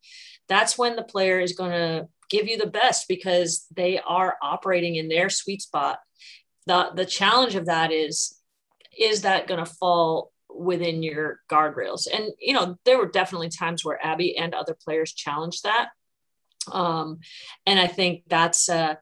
that's 0.47 0.77
when 0.77 0.95
the 0.95 1.03
player 1.03 1.41
is 1.41 1.53
going 1.53 1.71
to 1.71 2.07
give 2.29 2.47
you 2.47 2.59
the 2.59 2.67
best 2.67 3.09
because 3.09 3.67
they 3.75 3.99
are 3.99 4.37
operating 4.43 4.97
in 4.97 5.09
their 5.09 5.31
sweet 5.31 5.63
spot. 5.63 6.01
The 6.67 6.91
the 6.95 7.07
challenge 7.07 7.55
of 7.55 7.67
that 7.67 7.93
is 7.93 8.39
is 8.99 9.23
that 9.23 9.47
going 9.47 9.65
to 9.65 9.71
fall 9.71 10.34
within 10.55 11.03
your 11.03 11.41
guardrails. 11.51 12.07
And, 12.13 12.31
you 12.39 12.55
know, 12.55 12.77
there 12.85 12.99
were 12.99 13.09
definitely 13.09 13.49
times 13.49 13.85
where 13.85 14.05
Abby 14.05 14.37
and 14.37 14.55
other 14.55 14.77
players 14.85 15.13
challenged 15.13 15.65
that. 15.65 15.89
Um, 16.73 17.19
and 17.67 17.79
I 17.79 17.87
think 17.87 18.23
that's, 18.29 18.69
uh, 18.69 18.95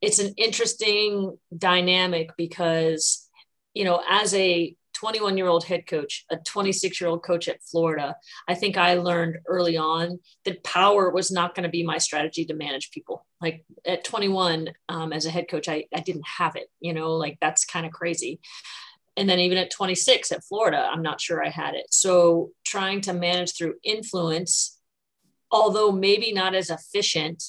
it's 0.00 0.18
an 0.18 0.34
interesting 0.36 1.36
dynamic 1.56 2.30
because, 2.36 3.28
you 3.74 3.84
know, 3.84 4.02
as 4.08 4.32
a 4.34 4.74
21 4.94 5.36
year 5.36 5.46
old 5.46 5.64
head 5.64 5.86
coach, 5.86 6.24
a 6.30 6.36
26 6.36 7.00
year 7.00 7.08
old 7.08 7.22
coach 7.22 7.48
at 7.48 7.62
Florida, 7.62 8.16
I 8.48 8.54
think 8.54 8.76
I 8.76 8.94
learned 8.94 9.38
early 9.46 9.76
on 9.76 10.20
that 10.44 10.62
power 10.64 11.10
was 11.10 11.30
not 11.30 11.54
going 11.54 11.64
to 11.64 11.70
be 11.70 11.82
my 11.82 11.98
strategy 11.98 12.44
to 12.46 12.54
manage 12.54 12.90
people. 12.90 13.26
Like 13.40 13.64
at 13.86 14.04
21, 14.04 14.70
um, 14.88 15.12
as 15.12 15.26
a 15.26 15.30
head 15.30 15.48
coach, 15.48 15.68
I, 15.68 15.84
I 15.94 16.00
didn't 16.00 16.26
have 16.38 16.56
it, 16.56 16.68
you 16.80 16.92
know, 16.92 17.12
like 17.12 17.38
that's 17.40 17.64
kind 17.64 17.86
of 17.86 17.92
crazy 17.92 18.40
and 19.16 19.28
then 19.28 19.38
even 19.38 19.58
at 19.58 19.70
26 19.70 20.32
at 20.32 20.44
Florida, 20.44 20.88
I'm 20.90 21.02
not 21.02 21.20
sure 21.20 21.44
I 21.44 21.50
had 21.50 21.74
it. 21.74 21.86
So 21.90 22.50
trying 22.64 23.00
to 23.02 23.12
manage 23.12 23.56
through 23.56 23.74
influence, 23.82 24.78
although 25.50 25.92
maybe 25.92 26.32
not 26.32 26.54
as 26.54 26.70
efficient 26.70 27.42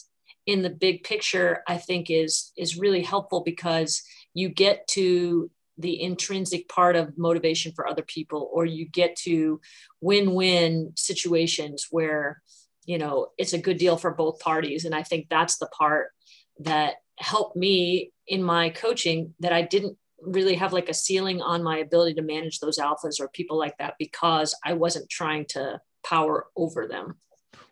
in 0.45 0.63
the 0.63 0.69
big 0.69 1.04
picture, 1.04 1.63
I 1.67 1.78
think 1.78 2.10
is 2.10 2.52
is 2.58 2.78
really 2.78 3.04
helpful 3.04 3.41
because 3.41 4.02
you 4.34 4.50
get 4.50 4.88
to 4.89 5.52
the 5.78 6.02
intrinsic 6.02 6.67
part 6.67 6.95
of 6.95 7.17
motivation 7.17 7.71
for 7.74 7.88
other 7.88 8.04
people, 8.04 8.50
or 8.52 8.65
you 8.65 8.88
get 8.88 9.15
to 9.17 9.62
win-win 10.02 10.93
situations 10.95 11.88
where 11.91 12.41
you 12.86 12.97
know 12.97 13.28
it's 13.38 13.54
a 13.54 13.62
good 13.62 13.78
deal 13.78 13.97
for 13.97 14.12
both 14.12 14.39
parties. 14.39 14.86
And 14.86 14.95
I 14.95 15.04
think 15.04 15.28
that's 15.30 15.58
the 15.58 15.67
part 15.67 16.12
that 16.60 16.95
helped 17.17 17.56
me 17.56 18.12
in 18.28 18.41
my 18.41 18.69
coaching 18.69 19.36
that 19.39 19.54
I 19.54 19.62
didn't 19.62 19.97
really 20.21 20.55
have 20.55 20.73
like 20.73 20.89
a 20.89 20.93
ceiling 20.93 21.41
on 21.41 21.63
my 21.63 21.77
ability 21.77 22.15
to 22.15 22.21
manage 22.21 22.60
those 22.60 22.77
alphas 22.77 23.19
or 23.19 23.27
people 23.29 23.57
like 23.57 23.77
that 23.77 23.95
because 23.99 24.55
I 24.63 24.73
wasn't 24.73 25.10
trying 25.10 25.45
to 25.49 25.79
power 26.05 26.47
over 26.55 26.88
them. 26.88 27.15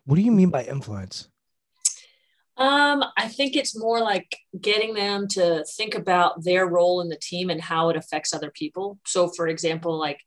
What 0.04 0.16
do 0.16 0.22
you 0.22 0.32
mean 0.32 0.50
by 0.50 0.64
influence? 0.64 1.28
Um, 2.56 3.02
I 3.16 3.28
think 3.28 3.56
it's 3.56 3.78
more 3.78 4.00
like 4.00 4.36
getting 4.60 4.92
them 4.92 5.28
to 5.28 5.64
think 5.76 5.94
about 5.94 6.44
their 6.44 6.66
role 6.66 7.00
in 7.00 7.08
the 7.08 7.16
team 7.16 7.48
and 7.48 7.60
how 7.60 7.88
it 7.88 7.96
affects 7.96 8.34
other 8.34 8.50
people. 8.50 8.98
So 9.06 9.28
for 9.28 9.48
example, 9.48 9.98
like, 9.98 10.20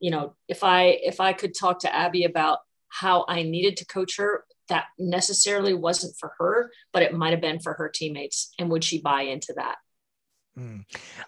you 0.00 0.10
know, 0.10 0.34
if 0.48 0.64
I 0.64 0.98
if 1.02 1.20
I 1.20 1.32
could 1.32 1.54
talk 1.54 1.80
to 1.80 1.94
Abby 1.94 2.24
about 2.24 2.58
how 2.88 3.24
I 3.28 3.42
needed 3.42 3.76
to 3.76 3.86
coach 3.86 4.16
her, 4.16 4.44
that 4.68 4.86
necessarily 4.98 5.72
wasn't 5.74 6.16
for 6.18 6.32
her, 6.38 6.70
but 6.92 7.02
it 7.02 7.14
might 7.14 7.30
have 7.30 7.40
been 7.40 7.60
for 7.60 7.74
her 7.74 7.88
teammates. 7.88 8.52
And 8.58 8.70
would 8.70 8.84
she 8.84 9.00
buy 9.00 9.22
into 9.22 9.52
that? 9.56 9.76
Mm. 10.58 10.84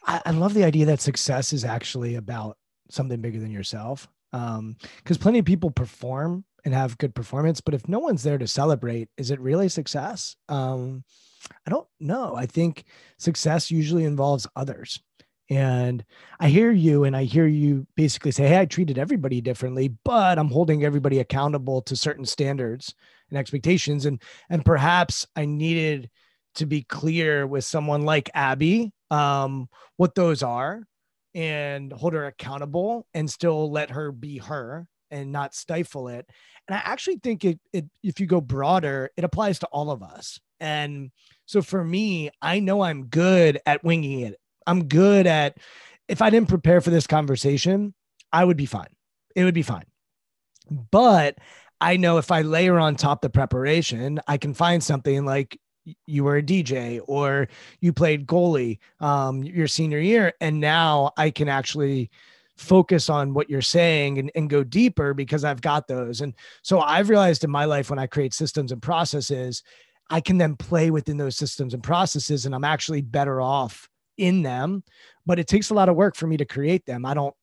I, 0.07 0.23
I, 0.27 0.31
love 0.33 0.55
the 0.55 0.65
idea 0.65 0.87
that 0.87 1.01
success 1.01 1.53
is 1.53 1.65
actually 1.65 2.17
about 2.17 2.57
something 2.91 3.21
bigger 3.21 3.39
than 3.39 3.51
yourself. 3.51 4.09
Because 4.33 4.59
um, 4.59 4.77
plenty 5.21 5.39
of 5.39 5.45
people 5.45 5.71
perform 5.71 6.45
and 6.65 6.75
have 6.75 6.99
good 6.99 7.15
performance, 7.15 7.61
but 7.61 7.75
if 7.75 7.89
no 7.89 7.99
one's 7.99 8.23
there 8.23 8.39
to 8.39 8.47
celebrate, 8.47 9.09
is 9.17 9.31
it 9.31 9.41
really 9.41 9.69
success? 9.69 10.37
Um, 10.49 11.05
I 11.67 11.71
don't 11.71 11.87
know. 11.99 12.35
I 12.35 12.47
think 12.47 12.85
success 13.19 13.71
usually 13.71 14.05
involves 14.05 14.47
others. 14.57 15.01
And 15.49 16.05
I 16.39 16.49
hear 16.49 16.71
you, 16.71 17.05
and 17.05 17.17
I 17.17 17.25
hear 17.25 17.47
you 17.47 17.87
basically 17.97 18.31
say, 18.31 18.47
Hey, 18.47 18.61
I 18.61 18.67
treated 18.67 18.99
everybody 18.99 19.41
differently, 19.41 19.97
but 20.05 20.39
I'm 20.39 20.51
holding 20.51 20.85
everybody 20.85 21.19
accountable 21.19 21.83
to 21.83 21.97
certain 21.97 22.25
standards 22.25 22.95
and 23.31 23.39
expectations. 23.39 24.07
And, 24.07 24.23
and 24.49 24.65
perhaps 24.65 25.27
I 25.35 25.47
needed 25.47 26.09
to 26.57 26.67
be 26.67 26.83
clear 26.83 27.47
with 27.47 27.65
someone 27.65 28.03
like 28.03 28.31
Abby 28.35 28.93
um, 29.11 29.69
what 29.97 30.15
those 30.15 30.43
are 30.43 30.83
and 31.35 31.93
hold 31.93 32.13
her 32.13 32.27
accountable 32.27 33.07
and 33.15 33.31
still 33.31 33.71
let 33.71 33.91
her 33.91 34.13
be 34.13 34.39
her 34.39 34.87
and 35.11 35.33
not 35.33 35.55
stifle 35.55 36.09
it. 36.09 36.29
And 36.69 36.77
I 36.77 36.83
actually 36.85 37.19
think 37.23 37.45
it, 37.45 37.61
it 37.73 37.87
if 38.03 38.21
you 38.21 38.27
go 38.27 38.41
broader, 38.41 39.11
it 39.17 39.25
applies 39.25 39.59
to 39.61 39.67
all 39.67 39.91
of 39.91 40.03
us. 40.03 40.41
And 40.61 41.11
so 41.47 41.63
for 41.63 41.83
me, 41.83 42.31
I 42.41 42.61
know 42.61 42.83
I'm 42.83 43.07
good 43.07 43.59
at 43.67 43.83
winging 43.83 44.21
it. 44.21 44.37
I'm 44.67 44.85
good 44.85 45.27
at 45.27 45.59
if 46.09 46.23
I 46.23 46.31
didn't 46.31 46.49
prepare 46.49 46.81
for 46.81 46.91
this 46.91 47.07
conversation, 47.07 47.95
I 48.33 48.45
would 48.45 48.57
be 48.57 48.67
fine. 48.67 48.89
It 49.35 49.45
would 49.45 49.55
be 49.55 49.63
fine. 49.63 49.87
But 50.71 51.39
I 51.81 51.97
know 51.97 52.19
if 52.19 52.31
I 52.31 52.43
layer 52.43 52.79
on 52.79 52.97
top 52.97 53.23
the 53.23 53.31
preparation, 53.31 54.21
I 54.29 54.37
can 54.37 54.55
find 54.55 54.83
something 54.83 55.25
like 55.25 55.59
you 56.07 56.25
were 56.25 56.37
a 56.37 56.43
DJ 56.43 57.01
or 57.07 57.49
you 57.81 57.93
played 57.93 58.27
goalie 58.27 58.79
um, 59.01 59.43
your 59.43 59.67
senior 59.67 59.99
year. 59.99 60.33
And 60.41 60.61
now 60.61 61.13
I 61.17 61.31
can 61.31 61.49
actually 61.49 62.11
focus 62.57 63.09
on 63.09 63.33
what 63.33 63.49
you're 63.49 63.63
saying 63.63 64.19
and, 64.19 64.31
and 64.35 64.51
go 64.51 64.63
deeper 64.63 65.15
because 65.15 65.45
I've 65.45 65.63
got 65.63 65.89
those. 65.89 66.21
And 66.21 66.35
so 66.63 66.81
I've 66.81 67.09
realized 67.09 67.43
in 67.43 67.51
my 67.51 67.65
life 67.65 67.89
when 67.89 67.99
I 67.99 68.07
create 68.07 68.35
systems 68.35 68.71
and 68.71 68.83
processes, 68.83 69.63
I 70.11 70.21
can 70.21 70.39
then 70.39 70.57
play 70.57 70.91
within 70.91 71.17
those 71.17 71.37
systems 71.37 71.73
and 71.73 71.83
processes 71.83 72.45
and 72.45 72.55
I'm 72.55 72.65
actually 72.65 73.01
better 73.01 73.41
off 73.41 73.89
in 74.19 74.43
them. 74.43 74.83
But 75.25 75.39
it 75.39 75.47
takes 75.47 75.71
a 75.71 75.75
lot 75.75 75.89
of 75.89 75.97
work 75.97 76.17
for 76.17 76.27
me 76.27 76.37
to 76.37 76.45
create 76.45 76.85
them. 76.85 77.07
I 77.07 77.15
don't 77.15 77.35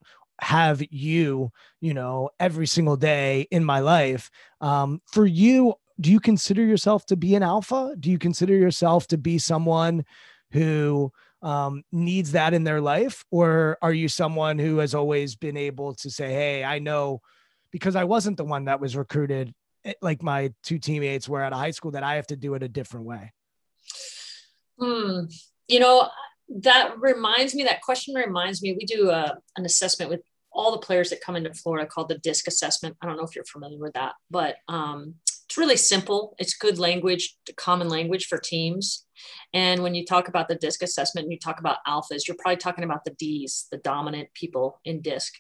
have 0.41 0.83
you, 0.91 1.51
you 1.81 1.93
know, 1.93 2.29
every 2.39 2.67
single 2.67 2.95
day 2.95 3.47
in 3.51 3.63
my 3.63 3.79
life. 3.79 4.29
Um, 4.61 5.01
for 5.07 5.25
you, 5.25 5.73
do 5.99 6.11
you 6.11 6.19
consider 6.19 6.63
yourself 6.63 7.05
to 7.07 7.15
be 7.15 7.35
an 7.35 7.43
alpha? 7.43 7.95
Do 7.99 8.11
you 8.11 8.19
consider 8.19 8.55
yourself 8.55 9.07
to 9.07 9.17
be 9.17 9.37
someone 9.37 10.05
who 10.51 11.11
um, 11.41 11.83
needs 11.91 12.31
that 12.33 12.53
in 12.53 12.63
their 12.63 12.81
life? 12.81 13.23
Or 13.31 13.77
are 13.81 13.93
you 13.93 14.07
someone 14.07 14.59
who 14.59 14.77
has 14.77 14.93
always 14.93 15.35
been 15.35 15.57
able 15.57 15.95
to 15.95 16.09
say, 16.09 16.31
Hey, 16.31 16.63
I 16.63 16.79
know 16.79 17.21
because 17.71 17.95
I 17.95 18.05
wasn't 18.05 18.37
the 18.37 18.45
one 18.45 18.65
that 18.65 18.79
was 18.79 18.95
recruited 18.95 19.53
eh, 19.85 19.93
like 20.01 20.23
my 20.23 20.53
two 20.63 20.79
teammates 20.79 21.27
were 21.27 21.41
at 21.41 21.53
a 21.53 21.57
high 21.57 21.71
school 21.71 21.91
that 21.91 22.03
I 22.03 22.15
have 22.15 22.27
to 22.27 22.35
do 22.35 22.53
it 22.53 22.63
a 22.63 22.69
different 22.69 23.05
way? 23.05 23.33
Hmm. 24.79 25.25
You 25.67 25.79
know, 25.79 26.09
that 26.61 26.99
reminds 26.99 27.55
me, 27.55 27.63
that 27.63 27.81
question 27.81 28.15
reminds 28.15 28.61
me, 28.61 28.73
we 28.73 28.85
do 28.85 29.09
a, 29.09 29.13
uh, 29.13 29.35
an 29.57 29.65
assessment 29.65 30.09
with 30.09 30.21
all 30.51 30.71
the 30.71 30.79
players 30.79 31.09
that 31.09 31.21
come 31.21 31.35
into 31.35 31.53
Florida 31.53 31.85
called 31.85 32.09
the 32.09 32.17
DISC 32.17 32.47
assessment. 32.47 32.95
I 33.01 33.05
don't 33.05 33.17
know 33.17 33.23
if 33.23 33.35
you're 33.35 33.45
familiar 33.45 33.77
with 33.77 33.93
that, 33.93 34.13
but 34.31 34.55
um, 34.67 35.15
it's 35.47 35.57
really 35.57 35.77
simple. 35.77 36.35
It's 36.39 36.55
good 36.55 36.77
language, 36.77 37.37
common 37.55 37.87
language 37.87 38.25
for 38.25 38.37
teams. 38.37 39.05
And 39.53 39.81
when 39.81 39.95
you 39.95 40.05
talk 40.05 40.27
about 40.27 40.49
the 40.49 40.55
DISC 40.55 40.83
assessment 40.83 41.25
and 41.25 41.31
you 41.31 41.39
talk 41.39 41.59
about 41.59 41.77
alphas, 41.87 42.27
you're 42.27 42.37
probably 42.37 42.57
talking 42.57 42.83
about 42.83 43.05
the 43.05 43.11
Ds, 43.11 43.67
the 43.71 43.77
dominant 43.77 44.33
people 44.33 44.81
in 44.83 45.01
DISC. 45.01 45.33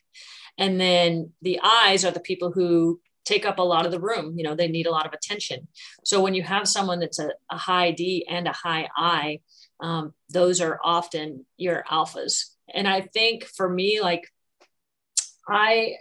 And 0.57 0.79
then 0.79 1.33
the 1.41 1.59
Is 1.89 2.05
are 2.05 2.11
the 2.11 2.21
people 2.21 2.51
who 2.51 3.01
take 3.25 3.45
up 3.45 3.59
a 3.59 3.63
lot 3.63 3.85
of 3.85 3.91
the 3.91 3.99
room. 3.99 4.35
You 4.37 4.45
know, 4.45 4.55
they 4.55 4.69
need 4.69 4.87
a 4.87 4.91
lot 4.91 5.05
of 5.05 5.11
attention. 5.11 5.67
So 6.05 6.21
when 6.21 6.33
you 6.33 6.43
have 6.43 6.67
someone 6.67 7.01
that's 7.01 7.19
a, 7.19 7.31
a 7.51 7.57
high 7.57 7.91
D 7.91 8.25
and 8.29 8.47
a 8.47 8.53
high 8.53 8.87
I, 8.95 9.41
um, 9.81 10.13
those 10.29 10.61
are 10.61 10.79
often 10.83 11.45
your 11.57 11.83
alphas. 11.91 12.45
And 12.73 12.87
I 12.87 13.01
think 13.01 13.43
for 13.43 13.69
me, 13.69 13.99
like 13.99 14.31
I, 15.49 15.95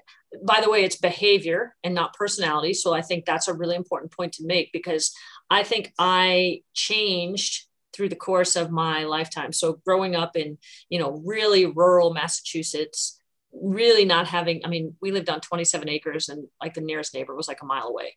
by 0.45 0.61
the 0.61 0.71
way, 0.71 0.85
it's 0.85 0.97
behavior 0.97 1.75
and 1.85 1.95
not 1.95 2.15
personality. 2.15 2.75
So 2.75 2.95
I 2.95 3.03
think 3.03 3.25
that's 3.25 3.49
a 3.49 3.55
really 3.55 3.77
important 3.77 4.13
point 4.13 4.33
to 4.35 4.47
make 4.47 4.73
because 4.73 5.13
I 5.51 5.63
think 5.63 5.93
I 5.99 6.63
changed 6.75 7.67
through 7.93 8.09
the 8.11 8.17
course 8.17 8.57
of 8.57 8.71
my 8.71 9.05
lifetime. 9.05 9.53
So 9.53 9.81
growing 9.87 10.15
up 10.15 10.37
in, 10.37 10.59
you 10.91 10.99
know, 10.99 11.23
really 11.25 11.67
rural 11.67 12.13
Massachusetts, 12.13 13.21
really 13.53 14.05
not 14.05 14.27
having, 14.27 14.61
I 14.65 14.69
mean, 14.69 14.97
we 15.01 15.13
lived 15.13 15.31
on 15.31 15.41
27 15.41 15.89
acres 15.89 16.29
and 16.29 16.47
like 16.61 16.75
the 16.75 16.83
nearest 16.83 17.15
neighbor 17.15 17.35
was 17.35 17.49
like 17.49 17.63
a 17.63 17.67
mile 17.67 17.87
away. 17.87 18.17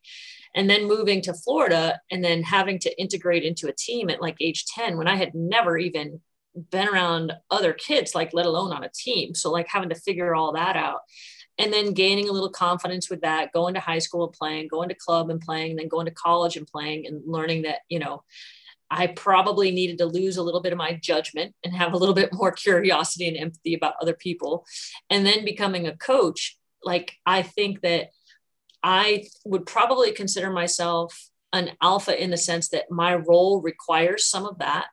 And 0.54 0.70
then 0.70 0.88
moving 0.88 1.22
to 1.22 1.34
Florida 1.34 2.00
and 2.12 2.24
then 2.24 2.44
having 2.44 2.80
to 2.80 3.00
integrate 3.00 3.44
into 3.44 3.68
a 3.68 3.74
team 3.74 4.10
at 4.10 4.22
like 4.22 4.36
age 4.42 4.66
10 4.66 4.98
when 4.98 5.08
I 5.08 5.16
had 5.16 5.34
never 5.34 5.78
even 5.78 6.20
been 6.72 6.90
around 6.90 7.34
other 7.50 7.72
kids, 7.72 8.16
like 8.16 8.34
let 8.34 8.48
alone 8.48 8.74
on 8.74 8.84
a 8.84 8.90
team. 8.90 9.34
So 9.34 9.52
like 9.52 9.68
having 9.70 9.90
to 9.90 9.96
figure 9.96 10.36
all 10.36 10.54
that 10.54 10.76
out 10.76 11.02
and 11.60 11.74
then 11.74 11.94
gaining 11.94 12.30
a 12.30 12.32
little 12.32 12.50
confidence 12.50 13.10
with 13.10 13.22
that, 13.22 13.52
going 13.52 13.74
to 13.74 13.82
high 13.82 14.00
school 14.00 14.24
and 14.24 14.34
playing, 14.34 14.70
going 14.70 14.90
to 14.90 14.96
club 14.96 15.30
and 15.30 15.42
playing, 15.42 15.72
and 15.72 15.80
then 15.80 15.90
going 15.90 16.06
to 16.06 16.12
college 16.12 16.56
and 16.56 16.66
playing 16.66 17.06
and 17.06 17.22
learning 17.28 17.64
that, 17.64 17.80
you 17.90 18.00
know, 18.00 18.24
I 18.90 19.08
probably 19.08 19.70
needed 19.72 19.98
to 20.00 20.06
lose 20.06 20.38
a 20.38 20.42
little 20.42 20.62
bit 20.62 20.72
of 20.72 20.78
my 20.78 20.94
judgment 20.94 21.54
and 21.64 21.76
have 21.76 21.94
a 21.94 21.98
little 21.98 22.16
bit 22.16 22.34
more 22.34 22.52
curiosity 22.54 23.28
and 23.28 23.38
empathy 23.38 23.74
about 23.74 23.96
other 24.02 24.14
people. 24.14 24.66
And 25.10 25.26
then 25.26 25.46
becoming 25.46 25.86
a 25.86 25.98
coach, 25.98 26.58
like 26.82 27.14
I 27.26 27.42
think 27.42 27.82
that 27.82 28.12
I 28.82 29.28
would 29.46 29.66
probably 29.66 30.14
consider 30.14 30.50
myself 30.50 31.30
an 31.52 31.72
alpha 31.82 32.22
in 32.22 32.30
the 32.30 32.38
sense 32.38 32.70
that 32.70 32.90
my 32.90 33.16
role 33.16 33.62
requires 33.62 34.26
some 34.26 34.46
of 34.46 34.60
that, 34.60 34.88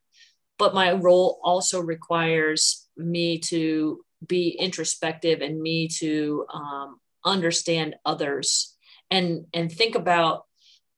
but 0.58 0.74
my 0.74 0.92
role 0.92 1.38
also 1.44 1.80
requires 1.80 2.88
me 2.96 3.38
to 3.38 4.04
be 4.26 4.50
introspective 4.50 5.40
and 5.40 5.60
me 5.60 5.88
to 5.88 6.46
um, 6.52 7.00
understand 7.24 7.96
others 8.04 8.74
and 9.10 9.46
and 9.52 9.70
think 9.70 9.94
about 9.94 10.44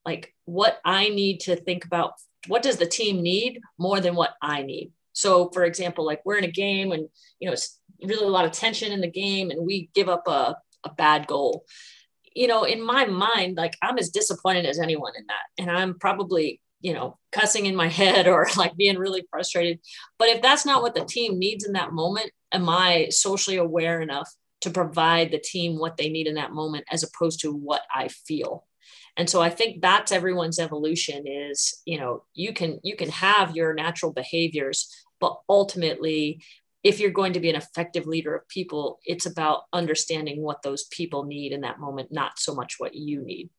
like 0.05 0.35
what 0.45 0.79
I 0.85 1.09
need 1.09 1.41
to 1.41 1.57
think 1.57 1.85
about 1.85 2.13
what 2.47 2.63
does 2.63 2.77
the 2.77 2.87
team 2.87 3.23
need 3.23 3.61
more 3.79 4.01
than 4.01 4.15
what 4.15 4.35
I 4.41 4.63
need. 4.63 4.93
So, 5.13 5.51
for 5.51 5.65
example, 5.65 6.07
like 6.07 6.23
we're 6.25 6.39
in 6.39 6.45
a 6.45 6.51
game 6.51 6.93
and 6.93 7.09
you 7.41 7.47
know 7.47 7.53
it's 7.53 7.79
really 8.03 8.25
a 8.25 8.31
lot 8.31 8.45
of 8.45 8.53
tension 8.53 8.93
in 8.93 9.01
the 9.01 9.11
game, 9.11 9.51
and 9.51 9.67
we 9.67 9.91
give 9.95 10.09
up 10.09 10.27
a, 10.29 10.57
a 10.85 10.91
bad 10.97 11.27
goal. 11.27 11.65
You 12.35 12.47
know, 12.47 12.65
in 12.65 12.81
my 12.81 13.07
mind, 13.07 13.57
like 13.57 13.75
I'm 13.83 13.99
as 13.99 14.11
disappointed 14.11 14.67
as 14.67 14.79
anyone 14.79 15.13
in 15.19 15.25
that, 15.27 15.63
and 15.63 15.71
I'm 15.71 15.99
probably 15.99 16.61
you 16.81 16.95
know 16.95 17.19
cussing 17.33 17.67
in 17.67 17.75
my 17.75 17.89
head 18.01 18.29
or 18.29 18.47
like 18.57 18.77
being 18.77 18.99
really 18.99 19.25
frustrated. 19.31 19.81
But 20.19 20.29
if 20.29 20.43
that's 20.43 20.65
not 20.65 20.83
what 20.83 20.95
the 20.95 21.05
team 21.05 21.39
needs 21.39 21.65
in 21.67 21.73
that 21.73 21.93
moment, 21.93 22.31
am 22.53 22.69
I 22.69 23.09
socially 23.11 23.57
aware 23.57 24.01
enough 24.01 24.31
to 24.63 24.71
provide 24.71 25.31
the 25.31 25.39
team 25.39 25.79
what 25.79 25.97
they 25.97 26.09
need 26.09 26.27
in 26.27 26.35
that 26.35 26.53
moment 26.53 26.85
as 26.91 27.03
opposed 27.03 27.41
to 27.41 27.53
what 27.53 27.83
I 27.95 28.09
feel? 28.09 28.65
and 29.17 29.29
so 29.29 29.43
i 29.43 29.51
think 29.51 29.83
that's 29.83 30.13
everyone's 30.13 30.59
evolution 30.59 31.27
is 31.27 31.83
you 31.85 31.99
know 31.99 32.23
you 32.35 32.53
can 32.53 32.79
you 32.85 32.97
can 32.97 33.11
have 33.11 33.55
your 33.55 33.75
natural 33.75 34.13
behaviors 34.13 34.89
but 35.21 35.37
ultimately 35.49 36.41
if 36.85 37.01
you're 37.01 37.11
going 37.11 37.33
to 37.33 37.41
be 37.41 37.51
an 37.51 37.57
effective 37.57 38.07
leader 38.07 38.35
of 38.35 38.49
people 38.49 38.99
it's 39.05 39.27
about 39.27 39.63
understanding 39.73 40.43
what 40.43 40.63
those 40.63 40.85
people 40.85 41.25
need 41.25 41.53
in 41.53 41.63
that 41.63 41.81
moment 41.81 42.13
not 42.13 42.39
so 42.39 42.55
much 42.55 42.77
what 42.79 42.95
you 42.95 43.23
need. 43.23 43.51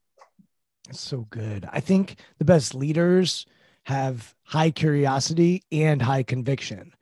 So 0.91 1.27
good. 1.29 1.69
I 1.71 1.81
think 1.81 2.15
the 2.39 2.45
best 2.45 2.73
leaders 2.73 3.45
have 3.83 4.33
high 4.43 4.71
curiosity 4.71 5.63
and 5.71 6.01
high 6.01 6.23
conviction 6.23 6.93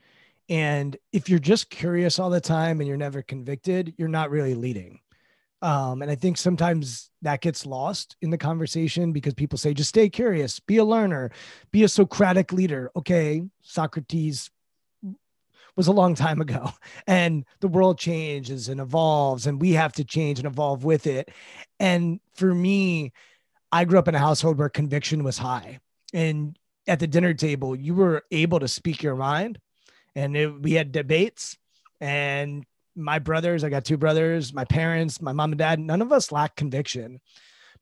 and 0.50 0.98
if 1.12 1.30
you're 1.30 1.40
just 1.40 1.70
curious 1.70 2.20
all 2.20 2.30
the 2.30 2.42
time 2.42 2.80
and 2.80 2.88
you're 2.88 2.98
never 2.98 3.22
convicted 3.22 3.94
you're 3.98 4.08
not 4.08 4.32
really 4.32 4.56
leading 4.56 5.00
um, 5.62 6.02
and 6.02 6.12
I 6.12 6.16
think 6.16 6.38
sometimes 6.38 7.10
that 7.24 7.42
gets 7.42 7.66
lost 7.66 8.16
in 8.22 8.30
the 8.30 8.38
conversation 8.38 9.12
because 9.12 9.34
people 9.34 9.58
say, 9.58 9.74
just 9.74 9.90
stay 9.90 10.08
curious, 10.08 10.60
be 10.60 10.78
a 10.78 10.86
learner, 10.86 11.32
be 11.72 11.84
a 11.84 11.90
Socratic 11.90 12.54
leader. 12.54 12.92
Okay, 12.96 13.42
Socrates 13.62 14.52
was 15.76 15.88
a 15.88 15.92
long 15.92 16.16
time 16.16 16.42
ago, 16.42 16.72
and 17.08 17.46
the 17.60 17.68
world 17.68 17.98
changes 17.98 18.70
and 18.70 18.80
evolves, 18.80 19.48
and 19.48 19.60
we 19.60 19.72
have 19.72 19.94
to 19.94 20.04
change 20.04 20.38
and 20.40 20.48
evolve 20.48 20.84
with 20.84 21.08
it. 21.08 21.30
And 21.80 22.20
for 22.36 22.54
me, 22.54 23.14
I 23.72 23.86
grew 23.86 24.00
up 24.00 24.08
in 24.08 24.16
a 24.16 24.20
household 24.20 24.60
where 24.60 24.70
conviction 24.70 25.24
was 25.24 25.38
high. 25.38 25.80
And 26.14 26.58
at 26.88 27.00
the 27.00 27.08
dinner 27.08 27.34
table, 27.34 27.76
you 27.76 27.96
were 27.96 28.24
able 28.32 28.60
to 28.60 28.68
speak 28.68 29.04
your 29.04 29.16
mind, 29.16 29.60
and 30.18 30.36
it, 30.36 30.62
we 30.62 30.74
had 30.74 30.92
debates 30.92 31.58
and 32.02 32.66
my 32.96 33.20
brothers, 33.20 33.64
I 33.64 33.70
got 33.70 33.86
two 33.86 33.98
brothers, 33.98 34.52
my 34.52 34.66
parents, 34.66 35.22
my 35.22 35.32
mom 35.32 35.52
and 35.52 35.60
dad, 35.60 35.80
none 35.80 36.02
of 36.02 36.12
us 36.12 36.32
lack 36.32 36.56
conviction. 36.56 37.22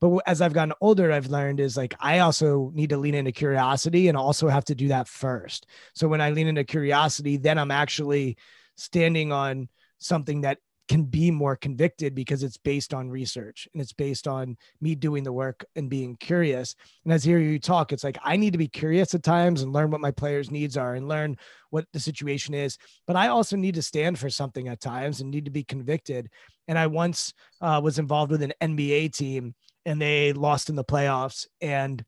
But 0.02 0.22
as 0.28 0.42
I've 0.42 0.54
gotten 0.54 0.74
older, 0.82 1.10
I've 1.10 1.28
learned 1.28 1.62
is 1.62 1.78
like 1.78 1.96
I 2.02 2.20
also 2.20 2.70
need 2.74 2.90
to 2.90 2.98
lean 2.98 3.16
into 3.16 3.32
curiosity 3.32 4.10
and 4.10 4.18
also 4.18 4.50
have 4.50 4.66
to 4.66 4.76
do 4.76 4.90
that 4.90 5.08
first. 5.08 5.68
So 5.94 6.10
when 6.10 6.20
I 6.20 6.32
lean 6.32 6.48
into 6.48 6.66
curiosity, 6.66 7.38
then 7.38 7.58
I'm 7.58 7.72
actually 7.72 8.36
standing 8.76 9.32
on 9.32 9.70
something 10.00 10.42
that 10.42 10.58
can 10.88 11.04
be 11.04 11.32
more 11.32 11.56
convicted 11.56 12.14
because 12.14 12.44
it's 12.44 12.58
based 12.58 12.94
on 12.94 13.10
research 13.10 13.68
and 13.74 13.82
it's 13.82 13.94
based 13.94 14.28
on 14.28 14.56
me 14.82 14.94
doing 14.94 15.24
the 15.24 15.34
work 15.34 15.66
and 15.76 15.90
being 15.90 16.16
curious. 16.18 16.76
And 17.04 17.14
as 17.14 17.24
hear 17.24 17.40
you 17.40 17.60
talk, 17.60 17.92
it's 17.92 18.04
like 18.04 18.18
I 18.24 18.38
need 18.38 18.52
to 18.52 18.60
be 18.60 18.68
curious 18.68 19.14
at 19.16 19.24
times 19.24 19.62
and 19.62 19.74
learn 19.74 19.90
what 19.90 20.02
my 20.02 20.12
players' 20.12 20.52
needs 20.52 20.78
are 20.78 20.94
and 20.94 21.08
learn 21.08 21.38
what 21.72 21.86
the 21.92 22.00
situation 22.00 22.54
is. 22.54 22.78
But 23.08 23.16
I 23.16 23.30
also 23.30 23.56
need 23.56 23.76
to 23.76 23.82
stand 23.82 24.20
for 24.20 24.30
something 24.30 24.68
at 24.68 24.80
times 24.80 25.22
and 25.22 25.32
need 25.32 25.46
to 25.46 25.52
be 25.52 25.64
convicted. 25.64 26.30
And 26.68 26.78
I 26.78 26.88
once 26.88 27.34
uh, 27.62 27.82
was 27.84 27.98
involved 27.98 28.32
with 28.32 28.44
an 28.44 28.54
NBA 28.62 29.14
team 29.16 29.56
and 29.86 30.00
they 30.00 30.34
lost 30.34 30.70
in 30.70 30.76
the 30.76 30.84
playoffs. 30.84 31.48
And 31.62 32.04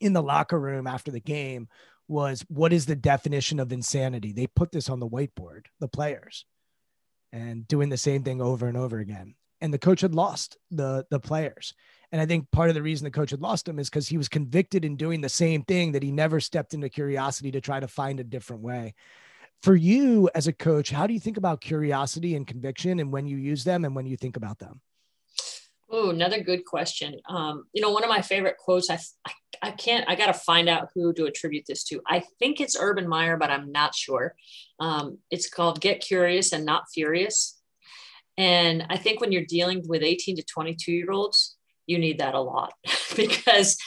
in 0.00 0.12
the 0.12 0.22
locker 0.22 0.60
room 0.60 0.86
after 0.86 1.10
the 1.10 1.20
game 1.20 1.68
was 2.06 2.44
what 2.48 2.74
is 2.74 2.84
the 2.84 2.96
definition 2.96 3.58
of 3.60 3.72
insanity? 3.72 4.32
They 4.32 4.46
put 4.46 4.72
this 4.72 4.90
on 4.90 5.00
the 5.00 5.08
whiteboard, 5.08 5.66
the 5.80 5.88
players 5.88 6.44
and 7.34 7.66
doing 7.66 7.88
the 7.88 7.96
same 7.96 8.22
thing 8.22 8.40
over 8.40 8.68
and 8.68 8.76
over 8.76 9.00
again. 9.00 9.34
And 9.60 9.74
the 9.74 9.78
coach 9.78 10.00
had 10.00 10.14
lost 10.14 10.56
the 10.70 11.04
the 11.10 11.18
players. 11.18 11.74
And 12.12 12.20
I 12.20 12.26
think 12.26 12.50
part 12.52 12.68
of 12.68 12.76
the 12.76 12.82
reason 12.82 13.04
the 13.04 13.10
coach 13.10 13.30
had 13.30 13.40
lost 13.40 13.66
him 13.66 13.80
is 13.80 13.90
because 13.90 14.06
he 14.06 14.16
was 14.16 14.28
convicted 14.28 14.84
in 14.84 14.96
doing 14.96 15.20
the 15.20 15.28
same 15.28 15.62
thing 15.64 15.92
that 15.92 16.02
he 16.02 16.12
never 16.12 16.38
stepped 16.38 16.72
into 16.72 16.88
curiosity 16.88 17.50
to 17.50 17.60
try 17.60 17.80
to 17.80 17.88
find 17.88 18.20
a 18.20 18.24
different 18.24 18.62
way. 18.62 18.94
For 19.64 19.74
you 19.74 20.30
as 20.34 20.46
a 20.46 20.52
coach, 20.52 20.90
how 20.90 21.06
do 21.08 21.14
you 21.14 21.18
think 21.18 21.38
about 21.38 21.60
curiosity 21.60 22.36
and 22.36 22.46
conviction 22.46 23.00
and 23.00 23.10
when 23.10 23.26
you 23.26 23.36
use 23.36 23.64
them 23.64 23.84
and 23.84 23.96
when 23.96 24.06
you 24.06 24.16
think 24.16 24.36
about 24.36 24.58
them? 24.60 24.80
Oh, 25.96 26.10
another 26.10 26.42
good 26.42 26.64
question. 26.64 27.20
Um, 27.28 27.66
you 27.72 27.80
know, 27.80 27.92
one 27.92 28.02
of 28.02 28.10
my 28.10 28.20
favorite 28.20 28.56
quotes, 28.58 28.90
I, 28.90 28.98
I, 29.24 29.32
I 29.62 29.70
can't, 29.70 30.04
I 30.08 30.16
got 30.16 30.26
to 30.26 30.34
find 30.34 30.68
out 30.68 30.88
who 30.92 31.12
to 31.12 31.26
attribute 31.26 31.66
this 31.68 31.84
to. 31.84 32.00
I 32.04 32.24
think 32.40 32.60
it's 32.60 32.76
Urban 32.76 33.08
Meyer, 33.08 33.36
but 33.36 33.48
I'm 33.48 33.70
not 33.70 33.94
sure. 33.94 34.34
Um, 34.80 35.18
it's 35.30 35.48
called 35.48 35.80
Get 35.80 36.00
Curious 36.00 36.52
and 36.52 36.64
Not 36.64 36.86
Furious. 36.92 37.60
And 38.36 38.84
I 38.90 38.96
think 38.96 39.20
when 39.20 39.30
you're 39.30 39.44
dealing 39.44 39.84
with 39.86 40.02
18 40.02 40.34
to 40.34 40.42
22 40.42 40.90
year 40.90 41.12
olds, 41.12 41.54
you 41.86 42.00
need 42.00 42.18
that 42.18 42.34
a 42.34 42.40
lot 42.40 42.72
because 43.16 43.78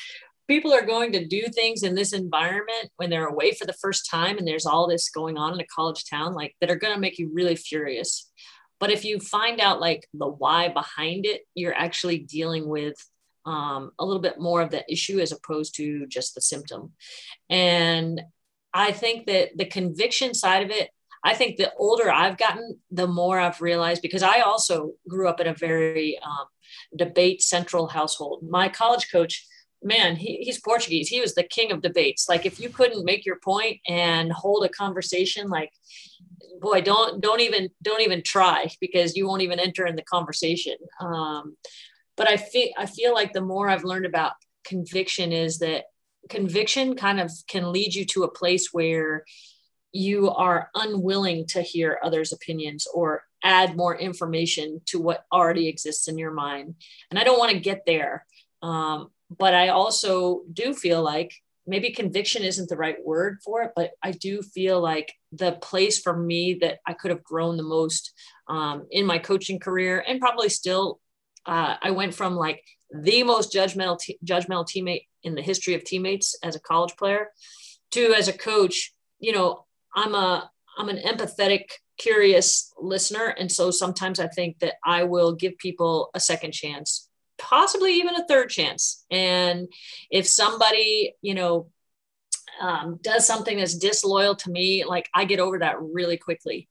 people 0.47 0.73
are 0.73 0.85
going 0.85 1.11
to 1.11 1.27
do 1.27 1.43
things 1.53 1.83
in 1.83 1.93
this 1.93 2.13
environment 2.13 2.89
when 2.95 3.09
they're 3.09 3.27
away 3.27 3.51
for 3.51 3.65
the 3.65 3.73
first 3.73 4.09
time 4.09 4.37
and 4.37 4.47
there's 4.47 4.65
all 4.65 4.87
this 4.87 5.09
going 5.09 5.37
on 5.37 5.53
in 5.53 5.59
a 5.59 5.65
college 5.65 6.05
town 6.09 6.33
like 6.33 6.55
that 6.61 6.71
are 6.71 6.77
going 6.77 6.93
to 6.93 7.01
make 7.01 7.19
you 7.19 7.29
really 7.33 7.57
furious 7.57 8.31
but 8.79 8.91
if 8.91 9.03
you 9.03 9.19
find 9.19 9.59
out 9.59 9.81
like 9.81 10.07
the 10.13 10.27
why 10.27 10.67
behind 10.67 11.25
it 11.25 11.41
you're 11.55 11.73
actually 11.73 12.19
dealing 12.19 12.67
with 12.67 12.95
um, 13.45 13.91
a 13.97 14.05
little 14.05 14.21
bit 14.21 14.39
more 14.39 14.61
of 14.61 14.71
the 14.71 14.83
issue 14.91 15.19
as 15.19 15.31
opposed 15.31 15.75
to 15.75 16.05
just 16.07 16.35
the 16.35 16.41
symptom 16.41 16.91
and 17.49 18.21
i 18.73 18.91
think 18.91 19.25
that 19.27 19.49
the 19.57 19.65
conviction 19.65 20.33
side 20.33 20.63
of 20.63 20.69
it 20.69 20.89
i 21.23 21.33
think 21.33 21.57
the 21.57 21.71
older 21.77 22.11
i've 22.11 22.37
gotten 22.37 22.79
the 22.91 23.07
more 23.07 23.39
i've 23.39 23.61
realized 23.61 24.01
because 24.01 24.23
i 24.23 24.41
also 24.41 24.93
grew 25.07 25.27
up 25.27 25.39
in 25.39 25.47
a 25.47 25.53
very 25.53 26.19
um, 26.19 26.45
debate 26.95 27.41
central 27.41 27.87
household 27.87 28.43
my 28.47 28.67
college 28.67 29.09
coach 29.11 29.45
man, 29.83 30.15
he, 30.15 30.37
he's 30.37 30.59
Portuguese. 30.59 31.07
He 31.07 31.21
was 31.21 31.35
the 31.35 31.43
king 31.43 31.71
of 31.71 31.81
debates. 31.81 32.27
Like 32.27 32.45
if 32.45 32.59
you 32.59 32.69
couldn't 32.69 33.05
make 33.05 33.25
your 33.25 33.39
point 33.39 33.79
and 33.87 34.31
hold 34.31 34.65
a 34.65 34.69
conversation, 34.69 35.49
like 35.49 35.71
boy, 36.59 36.81
don't 36.81 37.21
don't 37.21 37.41
even 37.41 37.69
don't 37.81 38.01
even 38.01 38.23
try 38.23 38.67
because 38.79 39.15
you 39.15 39.27
won't 39.27 39.41
even 39.41 39.59
enter 39.59 39.85
in 39.85 39.95
the 39.95 40.03
conversation. 40.03 40.75
Um, 40.99 41.57
but 42.15 42.29
I 42.29 42.37
feel 42.37 42.69
I 42.77 42.85
feel 42.85 43.13
like 43.13 43.33
the 43.33 43.41
more 43.41 43.69
I've 43.69 43.83
learned 43.83 44.05
about 44.05 44.33
conviction 44.65 45.31
is 45.31 45.59
that 45.59 45.85
conviction 46.29 46.95
kind 46.95 47.19
of 47.19 47.31
can 47.47 47.71
lead 47.71 47.93
you 47.95 48.05
to 48.05 48.23
a 48.23 48.31
place 48.31 48.69
where 48.71 49.23
you 49.91 50.29
are 50.29 50.69
unwilling 50.75 51.45
to 51.47 51.61
hear 51.61 51.99
others' 52.03 52.33
opinions 52.33 52.87
or 52.93 53.23
add 53.43 53.77
more 53.77 53.97
information 53.97 54.81
to 54.85 54.99
what 54.99 55.25
already 55.31 55.67
exists 55.67 56.07
in 56.07 56.17
your 56.17 56.31
mind. 56.31 56.75
And 57.09 57.19
I 57.19 57.23
don't 57.23 57.39
want 57.39 57.51
to 57.51 57.59
get 57.59 57.83
there. 57.85 58.25
Um, 58.61 59.09
but 59.35 59.53
I 59.53 59.69
also 59.69 60.41
do 60.51 60.73
feel 60.73 61.01
like 61.01 61.33
maybe 61.67 61.91
conviction 61.91 62.43
isn't 62.43 62.69
the 62.69 62.77
right 62.77 62.97
word 63.05 63.39
for 63.43 63.61
it, 63.61 63.71
but 63.75 63.91
I 64.01 64.11
do 64.11 64.41
feel 64.41 64.81
like 64.81 65.13
the 65.31 65.51
place 65.53 65.99
for 65.99 66.17
me 66.17 66.57
that 66.61 66.79
I 66.87 66.93
could 66.93 67.11
have 67.11 67.23
grown 67.23 67.57
the 67.57 67.63
most 67.63 68.13
um, 68.47 68.87
in 68.89 69.05
my 69.05 69.19
coaching 69.19 69.59
career 69.59 70.03
and 70.07 70.19
probably 70.19 70.49
still, 70.49 70.99
uh, 71.45 71.75
I 71.81 71.91
went 71.91 72.13
from 72.13 72.35
like 72.35 72.63
the 72.91 73.23
most 73.23 73.53
judgmental, 73.53 73.99
judgmental 74.25 74.65
teammate 74.65 75.05
in 75.23 75.35
the 75.35 75.41
history 75.41 75.73
of 75.73 75.83
teammates 75.83 76.37
as 76.41 76.55
a 76.55 76.61
college 76.61 76.95
player 76.97 77.27
to 77.91 78.13
as 78.13 78.27
a 78.27 78.33
coach, 78.33 78.93
you 79.19 79.33
know, 79.33 79.65
I'm 79.95 80.15
a, 80.15 80.49
I'm 80.77 80.89
an 80.89 80.97
empathetic, 80.99 81.65
curious 81.97 82.71
listener. 82.79 83.27
And 83.27 83.51
so 83.51 83.71
sometimes 83.71 84.19
I 84.19 84.27
think 84.27 84.59
that 84.59 84.75
I 84.85 85.03
will 85.03 85.33
give 85.33 85.57
people 85.57 86.11
a 86.13 86.19
second 86.19 86.53
chance 86.53 87.09
possibly 87.37 87.95
even 87.95 88.15
a 88.15 88.25
third 88.25 88.49
chance. 88.49 89.05
And 89.11 89.67
if 90.09 90.27
somebody, 90.27 91.13
you 91.21 91.33
know, 91.33 91.69
um, 92.59 92.99
does 93.01 93.25
something 93.25 93.57
that's 93.57 93.77
disloyal 93.77 94.35
to 94.35 94.51
me, 94.51 94.83
like 94.85 95.09
I 95.13 95.25
get 95.25 95.39
over 95.39 95.59
that 95.59 95.81
really 95.81 96.17
quickly. 96.17 96.67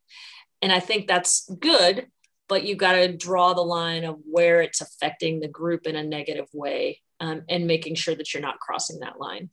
And 0.62 0.72
I 0.72 0.80
think 0.80 1.06
that's 1.06 1.48
good, 1.60 2.06
but 2.48 2.64
you've 2.64 2.78
got 2.78 2.92
to 2.92 3.16
draw 3.16 3.52
the 3.52 3.60
line 3.60 4.04
of 4.04 4.18
where 4.28 4.62
it's 4.62 4.80
affecting 4.80 5.40
the 5.40 5.48
group 5.48 5.86
in 5.86 5.96
a 5.96 6.02
negative 6.02 6.48
way 6.52 7.00
um, 7.20 7.42
and 7.48 7.66
making 7.66 7.94
sure 7.94 8.14
that 8.14 8.32
you're 8.32 8.42
not 8.42 8.58
crossing 8.58 9.00
that 9.00 9.20
line 9.20 9.50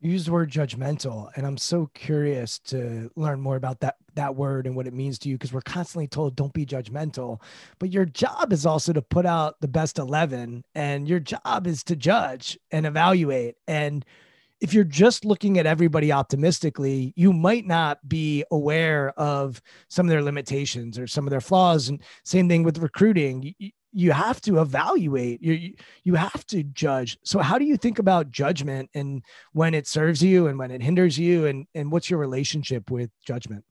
you 0.00 0.12
use 0.12 0.26
the 0.26 0.32
word 0.32 0.50
judgmental 0.50 1.30
and 1.36 1.46
i'm 1.46 1.56
so 1.56 1.90
curious 1.94 2.58
to 2.58 3.10
learn 3.16 3.40
more 3.40 3.56
about 3.56 3.80
that 3.80 3.96
that 4.14 4.34
word 4.34 4.66
and 4.66 4.74
what 4.74 4.86
it 4.86 4.94
means 4.94 5.18
to 5.18 5.28
you 5.28 5.36
because 5.36 5.52
we're 5.52 5.60
constantly 5.60 6.06
told 6.06 6.36
don't 6.36 6.52
be 6.52 6.66
judgmental 6.66 7.40
but 7.78 7.92
your 7.92 8.04
job 8.04 8.52
is 8.52 8.66
also 8.66 8.92
to 8.92 9.02
put 9.02 9.26
out 9.26 9.56
the 9.60 9.68
best 9.68 9.98
11 9.98 10.64
and 10.74 11.08
your 11.08 11.20
job 11.20 11.66
is 11.66 11.82
to 11.82 11.96
judge 11.96 12.58
and 12.70 12.86
evaluate 12.86 13.56
and 13.66 14.04
if 14.60 14.74
you're 14.74 14.84
just 14.84 15.24
looking 15.24 15.58
at 15.58 15.66
everybody 15.66 16.10
optimistically, 16.10 17.12
you 17.16 17.32
might 17.32 17.66
not 17.66 18.06
be 18.08 18.44
aware 18.50 19.10
of 19.10 19.62
some 19.88 20.06
of 20.06 20.10
their 20.10 20.22
limitations 20.22 20.98
or 20.98 21.06
some 21.06 21.26
of 21.26 21.30
their 21.30 21.40
flaws. 21.40 21.88
And 21.88 22.02
same 22.24 22.48
thing 22.48 22.64
with 22.64 22.78
recruiting. 22.78 23.54
You, 23.98 24.12
have 24.12 24.40
to 24.42 24.60
evaluate 24.60 25.42
you 25.42 25.74
you 26.04 26.14
have 26.14 26.46
to 26.46 26.62
judge. 26.62 27.18
So 27.24 27.40
how 27.40 27.58
do 27.58 27.64
you 27.64 27.76
think 27.76 27.98
about 27.98 28.30
judgment 28.30 28.90
and 28.94 29.22
when 29.52 29.74
it 29.74 29.86
serves 29.86 30.22
you 30.22 30.46
and 30.46 30.58
when 30.58 30.70
it 30.70 30.82
hinders 30.82 31.18
you? 31.18 31.46
And 31.46 31.66
and 31.74 31.90
what's 31.90 32.08
your 32.08 32.20
relationship 32.20 32.90
with 32.90 33.10
judgment? 33.24 33.64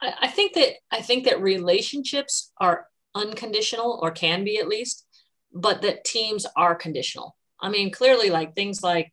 I 0.00 0.28
think 0.28 0.54
that 0.54 0.76
i 0.90 1.02
think 1.02 1.24
that 1.24 1.42
relationships 1.42 2.52
are 2.58 2.86
unconditional 3.14 3.98
or 4.02 4.10
can 4.10 4.44
be 4.44 4.58
at 4.58 4.68
least 4.68 5.06
but 5.52 5.82
that 5.82 6.04
teams 6.04 6.46
are 6.56 6.74
conditional. 6.74 7.36
I 7.60 7.68
mean 7.68 7.90
clearly 7.90 8.30
like 8.30 8.54
things 8.54 8.82
like 8.82 9.12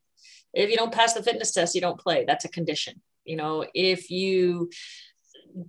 if 0.54 0.70
you 0.70 0.78
don't 0.78 0.94
pass 0.94 1.14
the 1.14 1.24
fitness 1.24 1.52
test 1.52 1.76
you 1.76 1.82
don't 1.82 2.00
play. 2.00 2.24
That's 2.26 2.46
a 2.46 2.50
condition. 2.50 3.02
You 3.26 3.38
know 3.38 3.66
if 3.74 4.12
you 4.12 4.70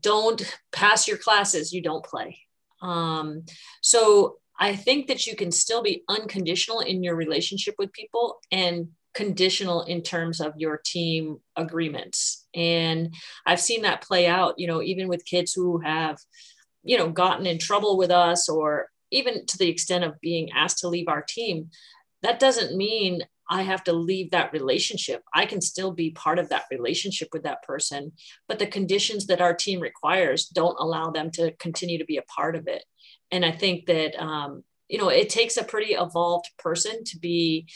don't 0.01 0.43
pass 0.71 1.09
your 1.09 1.17
classes 1.17 1.73
you 1.73 1.81
don't 1.81 2.05
play 2.05 2.41
um, 2.81 3.45
so 3.83 4.37
I 4.59 4.75
think 4.75 5.07
that 5.07 5.27
you 5.27 5.37
can 5.37 5.53
still 5.53 5.83
be 5.83 6.03
unconditional 6.09 6.81
in 6.81 7.03
your 7.03 7.15
relationship 7.15 7.77
with 7.79 7.93
people 7.93 8.39
and 8.51 8.89
conditional 9.15 9.83
in 9.83 10.03
terms 10.03 10.41
of 10.41 10.53
your 10.57 10.81
team 10.85 11.39
agreements. 11.57 12.47
And 12.55 13.15
I've 13.47 13.61
seen 13.61 13.83
that 13.83 14.03
play 14.03 14.27
out, 14.27 14.59
you 14.59 14.67
know, 14.67 14.83
even 14.83 15.09
with 15.09 15.25
kids 15.25 15.53
who 15.53 15.79
have, 15.79 16.19
you 16.83 16.97
know, 16.99 17.11
gotten 17.11 17.47
in 17.47 17.59
trouble 17.59 17.97
with 17.97 18.11
us 18.11 18.49
or 18.49 18.89
even 19.11 19.47
to 19.47 19.59
the 19.59 19.69
extent 19.69 20.05
of 20.05 20.21
being 20.21 20.51
asked 20.53 20.79
to 20.79 20.89
leave 20.89 21.09
our 21.09 21.23
team. 21.23 21.71
That 22.23 22.39
doesn't 22.39 22.77
mean 22.77 23.23
I 23.49 23.63
have 23.63 23.85
to 23.85 23.93
leave 23.93 24.31
that 24.31 24.53
relationship. 24.53 25.23
I 25.35 25.47
can 25.47 25.61
still 25.61 25.93
be 25.93 26.11
part 26.11 26.39
of 26.39 26.51
that 26.51 26.65
relationship 26.71 27.29
with 27.33 27.45
that 27.45 27.63
person, 27.63 28.13
but 28.47 28.59
the 28.59 28.67
conditions 28.67 29.27
that 29.27 29.41
our 29.41 29.55
team 29.55 29.81
requires 29.81 30.47
don't 30.47 30.79
allow 30.79 31.11
them 31.11 31.31
to 31.33 31.53
continue 31.53 31.99
to 31.99 32.05
be 32.05 32.19
a 32.19 32.23
part 32.23 32.57
of 32.57 32.69
it. 32.69 32.85
And 33.31 33.45
I 33.45 33.53
think 33.53 33.87
that, 33.87 34.21
um, 34.21 34.65
you 34.89 34.99
know, 34.99 35.09
it 35.09 35.31
takes 35.31 35.57
a 35.57 35.65
pretty 35.65 35.95
evolved 35.95 36.51
person 36.59 37.05
to 37.05 37.19
be 37.19 37.67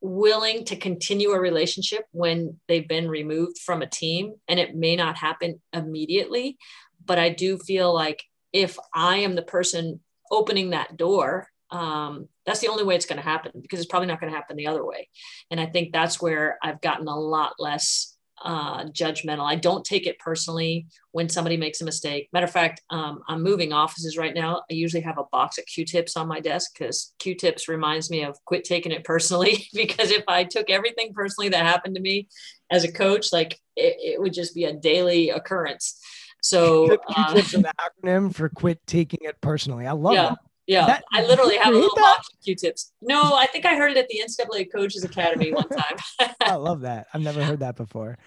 willing 0.00 0.64
to 0.64 0.76
continue 0.76 1.30
a 1.30 1.40
relationship 1.40 2.04
when 2.12 2.60
they've 2.68 2.86
been 2.86 3.08
removed 3.08 3.58
from 3.58 3.82
a 3.82 3.88
team. 3.88 4.34
And 4.48 4.60
it 4.60 4.74
may 4.74 4.96
not 4.96 5.16
happen 5.16 5.60
immediately, 5.72 6.58
but 7.04 7.18
I 7.18 7.30
do 7.30 7.58
feel 7.58 7.92
like 7.92 8.22
if 8.52 8.78
I 8.94 9.18
am 9.18 9.34
the 9.34 9.42
person 9.42 10.00
opening 10.30 10.70
that 10.70 10.96
door, 10.96 11.48
um, 11.70 12.28
that's 12.46 12.60
the 12.60 12.68
only 12.68 12.84
way 12.84 12.94
it's 12.94 13.06
going 13.06 13.18
to 13.18 13.22
happen 13.22 13.52
because 13.60 13.80
it's 13.80 13.88
probably 13.88 14.06
not 14.06 14.20
going 14.20 14.32
to 14.32 14.36
happen 14.36 14.56
the 14.56 14.68
other 14.68 14.84
way. 14.84 15.08
And 15.50 15.60
I 15.60 15.66
think 15.66 15.92
that's 15.92 16.22
where 16.22 16.58
I've 16.62 16.80
gotten 16.80 17.08
a 17.08 17.18
lot 17.18 17.54
less 17.58 18.16
uh, 18.42 18.84
judgmental. 18.84 19.44
I 19.44 19.56
don't 19.56 19.84
take 19.84 20.06
it 20.06 20.18
personally 20.18 20.86
when 21.12 21.28
somebody 21.28 21.56
makes 21.56 21.80
a 21.80 21.84
mistake. 21.84 22.28
Matter 22.32 22.44
of 22.44 22.52
fact, 22.52 22.82
um, 22.90 23.22
I'm 23.28 23.42
moving 23.42 23.72
offices 23.72 24.16
right 24.16 24.34
now. 24.34 24.62
I 24.70 24.74
usually 24.74 25.02
have 25.02 25.18
a 25.18 25.24
box 25.32 25.58
of 25.58 25.66
Q-tips 25.66 26.16
on 26.16 26.28
my 26.28 26.40
desk 26.40 26.72
because 26.78 27.14
Q-tips 27.18 27.68
reminds 27.68 28.10
me 28.10 28.24
of 28.24 28.36
quit 28.44 28.64
taking 28.64 28.92
it 28.92 29.04
personally. 29.04 29.66
because 29.74 30.10
if 30.10 30.24
I 30.28 30.44
took 30.44 30.70
everything 30.70 31.12
personally 31.14 31.48
that 31.50 31.64
happened 31.64 31.94
to 31.96 32.00
me 32.00 32.28
as 32.70 32.84
a 32.84 32.92
coach, 32.92 33.32
like 33.32 33.58
it, 33.74 33.96
it 33.98 34.20
would 34.20 34.34
just 34.34 34.54
be 34.54 34.64
a 34.64 34.72
daily 34.72 35.30
occurrence. 35.30 35.98
So 36.42 36.88
Q-tips 36.88 37.54
uh, 37.54 37.58
an 37.58 37.66
acronym 37.80 38.34
for 38.34 38.48
quit 38.48 38.86
taking 38.86 39.20
it 39.22 39.40
personally. 39.40 39.86
I 39.86 39.92
love 39.92 40.14
yeah. 40.14 40.28
that. 40.28 40.38
Yeah, 40.66 40.86
that, 40.86 41.04
I 41.12 41.24
literally 41.24 41.56
have 41.58 41.72
a 41.72 41.76
little 41.76 41.94
box 41.94 42.28
of 42.32 42.40
Q-tips. 42.42 42.92
No, 43.00 43.34
I 43.34 43.46
think 43.46 43.64
I 43.64 43.76
heard 43.76 43.92
it 43.92 43.96
at 43.96 44.08
the 44.08 44.20
NCAA 44.24 44.72
Coaches 44.72 45.04
Academy 45.04 45.52
one 45.52 45.68
time. 45.68 45.96
I 46.40 46.54
love 46.54 46.80
that. 46.80 47.06
I've 47.14 47.20
never 47.20 47.42
heard 47.44 47.60
that 47.60 47.76
before. 47.76 48.18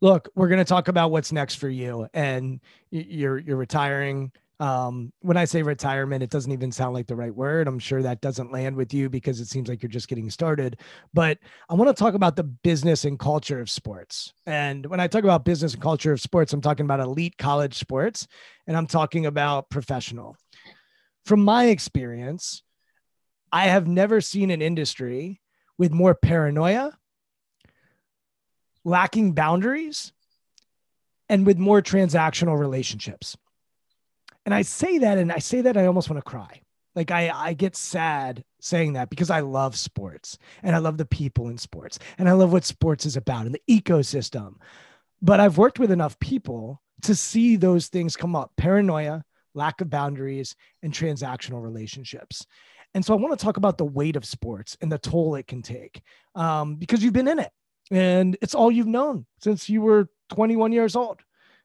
Look, 0.00 0.28
we're 0.34 0.48
going 0.48 0.58
to 0.58 0.64
talk 0.64 0.88
about 0.88 1.10
what's 1.10 1.32
next 1.32 1.56
for 1.56 1.68
you, 1.68 2.08
and 2.14 2.60
you're 2.90 3.38
you're 3.38 3.56
retiring. 3.56 4.32
Um, 4.60 5.12
when 5.20 5.36
I 5.36 5.44
say 5.44 5.62
retirement, 5.62 6.22
it 6.22 6.30
doesn't 6.30 6.50
even 6.50 6.72
sound 6.72 6.92
like 6.92 7.06
the 7.06 7.14
right 7.14 7.34
word. 7.34 7.68
I'm 7.68 7.78
sure 7.78 8.02
that 8.02 8.20
doesn't 8.20 8.50
land 8.50 8.74
with 8.74 8.92
you 8.92 9.08
because 9.08 9.38
it 9.38 9.46
seems 9.46 9.68
like 9.68 9.82
you're 9.82 9.90
just 9.90 10.08
getting 10.08 10.30
started. 10.30 10.80
But 11.14 11.38
I 11.68 11.74
want 11.74 11.94
to 11.94 12.00
talk 12.00 12.14
about 12.14 12.34
the 12.34 12.42
business 12.42 13.04
and 13.04 13.18
culture 13.20 13.60
of 13.60 13.70
sports. 13.70 14.32
And 14.46 14.84
when 14.86 14.98
I 14.98 15.06
talk 15.06 15.22
about 15.22 15.44
business 15.44 15.74
and 15.74 15.82
culture 15.82 16.10
of 16.10 16.20
sports, 16.20 16.52
I'm 16.52 16.60
talking 16.60 16.86
about 16.86 16.98
elite 16.98 17.38
college 17.38 17.74
sports, 17.74 18.26
and 18.66 18.76
I'm 18.76 18.88
talking 18.88 19.26
about 19.26 19.70
professional 19.70 20.36
from 21.28 21.44
my 21.44 21.66
experience, 21.66 22.62
I 23.52 23.66
have 23.66 23.86
never 23.86 24.20
seen 24.22 24.50
an 24.50 24.62
industry 24.62 25.42
with 25.76 25.92
more 25.92 26.14
paranoia, 26.14 26.96
lacking 28.82 29.32
boundaries, 29.32 30.12
and 31.28 31.44
with 31.44 31.58
more 31.58 31.82
transactional 31.82 32.58
relationships. 32.58 33.36
And 34.46 34.54
I 34.54 34.62
say 34.62 34.98
that, 34.98 35.18
and 35.18 35.30
I 35.30 35.38
say 35.38 35.60
that 35.60 35.76
I 35.76 35.84
almost 35.84 36.08
want 36.08 36.24
to 36.24 36.28
cry. 36.28 36.62
Like 36.94 37.10
I, 37.10 37.30
I 37.32 37.52
get 37.52 37.76
sad 37.76 38.42
saying 38.60 38.94
that 38.94 39.10
because 39.10 39.30
I 39.30 39.40
love 39.40 39.76
sports 39.76 40.38
and 40.62 40.74
I 40.74 40.78
love 40.78 40.96
the 40.96 41.04
people 41.04 41.48
in 41.48 41.58
sports 41.58 41.98
and 42.16 42.28
I 42.28 42.32
love 42.32 42.52
what 42.52 42.64
sports 42.64 43.04
is 43.04 43.16
about 43.16 43.44
and 43.44 43.54
the 43.54 43.60
ecosystem. 43.80 44.54
But 45.20 45.38
I've 45.38 45.58
worked 45.58 45.78
with 45.78 45.92
enough 45.92 46.18
people 46.18 46.82
to 47.02 47.14
see 47.14 47.56
those 47.56 47.88
things 47.88 48.16
come 48.16 48.34
up 48.34 48.52
paranoia, 48.56 49.24
lack 49.58 49.80
of 49.80 49.90
boundaries, 49.90 50.56
and 50.82 50.92
transactional 50.92 51.62
relationships. 51.62 52.46
And 52.94 53.04
so 53.04 53.12
I 53.12 53.18
want 53.18 53.38
to 53.38 53.44
talk 53.44 53.58
about 53.58 53.76
the 53.76 53.84
weight 53.84 54.16
of 54.16 54.24
sports 54.24 54.76
and 54.80 54.90
the 54.90 54.98
toll 54.98 55.34
it 55.34 55.46
can 55.46 55.60
take 55.60 56.00
um, 56.34 56.76
because 56.76 57.02
you've 57.02 57.12
been 57.12 57.28
in 57.28 57.38
it 57.38 57.50
and 57.90 58.36
it's 58.40 58.54
all 58.54 58.70
you've 58.70 58.86
known 58.86 59.26
since 59.40 59.68
you 59.68 59.82
were 59.82 60.08
21 60.30 60.72
years 60.72 60.96
old. 60.96 61.20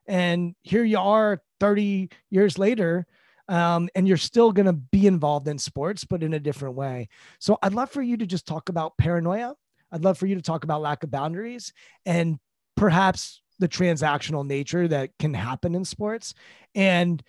And 0.05 0.53
here 0.63 0.83
you 0.83 0.99
are 0.99 1.41
30 1.59 2.09
years 2.29 2.57
later, 2.57 3.05
um, 3.47 3.89
and 3.95 4.07
you're 4.07 4.17
still 4.17 4.51
going 4.51 4.65
to 4.65 4.73
be 4.73 5.07
involved 5.07 5.47
in 5.47 5.57
sports, 5.57 6.03
but 6.03 6.23
in 6.23 6.33
a 6.33 6.39
different 6.39 6.75
way. 6.75 7.07
So 7.39 7.57
I'd 7.61 7.73
love 7.73 7.89
for 7.89 8.01
you 8.01 8.17
to 8.17 8.25
just 8.25 8.45
talk 8.45 8.69
about 8.69 8.97
paranoia. 8.97 9.55
I'd 9.91 10.03
love 10.03 10.17
for 10.17 10.25
you 10.25 10.35
to 10.35 10.41
talk 10.41 10.63
about 10.63 10.81
lack 10.81 11.03
of 11.03 11.11
boundaries 11.11 11.71
and 12.05 12.37
perhaps 12.75 13.41
the 13.59 13.67
transactional 13.67 14.45
nature 14.45 14.87
that 14.87 15.11
can 15.19 15.33
happen 15.33 15.75
in 15.75 15.85
sports 15.85 16.33
and 16.75 17.23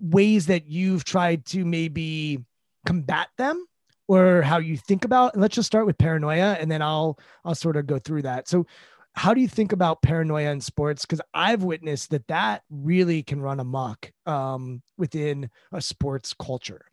ways 0.00 0.46
that 0.46 0.66
you've 0.66 1.04
tried 1.04 1.44
to 1.46 1.64
maybe 1.64 2.44
combat 2.84 3.28
them 3.38 3.66
or 4.08 4.42
how 4.42 4.58
you 4.58 4.76
think 4.76 5.04
about 5.04 5.32
and 5.32 5.42
let's 5.42 5.54
just 5.54 5.66
start 5.66 5.86
with 5.86 5.98
paranoia 5.98 6.56
and 6.60 6.70
then 6.70 6.82
I'll 6.82 7.18
I'll 7.44 7.54
sort 7.54 7.76
of 7.76 7.86
go 7.86 7.98
through 7.98 8.22
that. 8.22 8.48
So 8.48 8.66
how 9.14 9.32
do 9.32 9.40
you 9.40 9.48
think 9.48 9.72
about 9.72 10.02
paranoia 10.02 10.50
in 10.50 10.60
sports 10.60 11.06
because 11.06 11.22
I've 11.32 11.62
witnessed 11.62 12.10
that 12.10 12.28
that 12.28 12.62
really 12.70 13.22
can 13.22 13.40
run 13.40 13.60
amok 13.60 14.12
um, 14.26 14.82
within 14.98 15.50
a 15.72 15.80
sports 15.80 16.34
culture. 16.34 16.84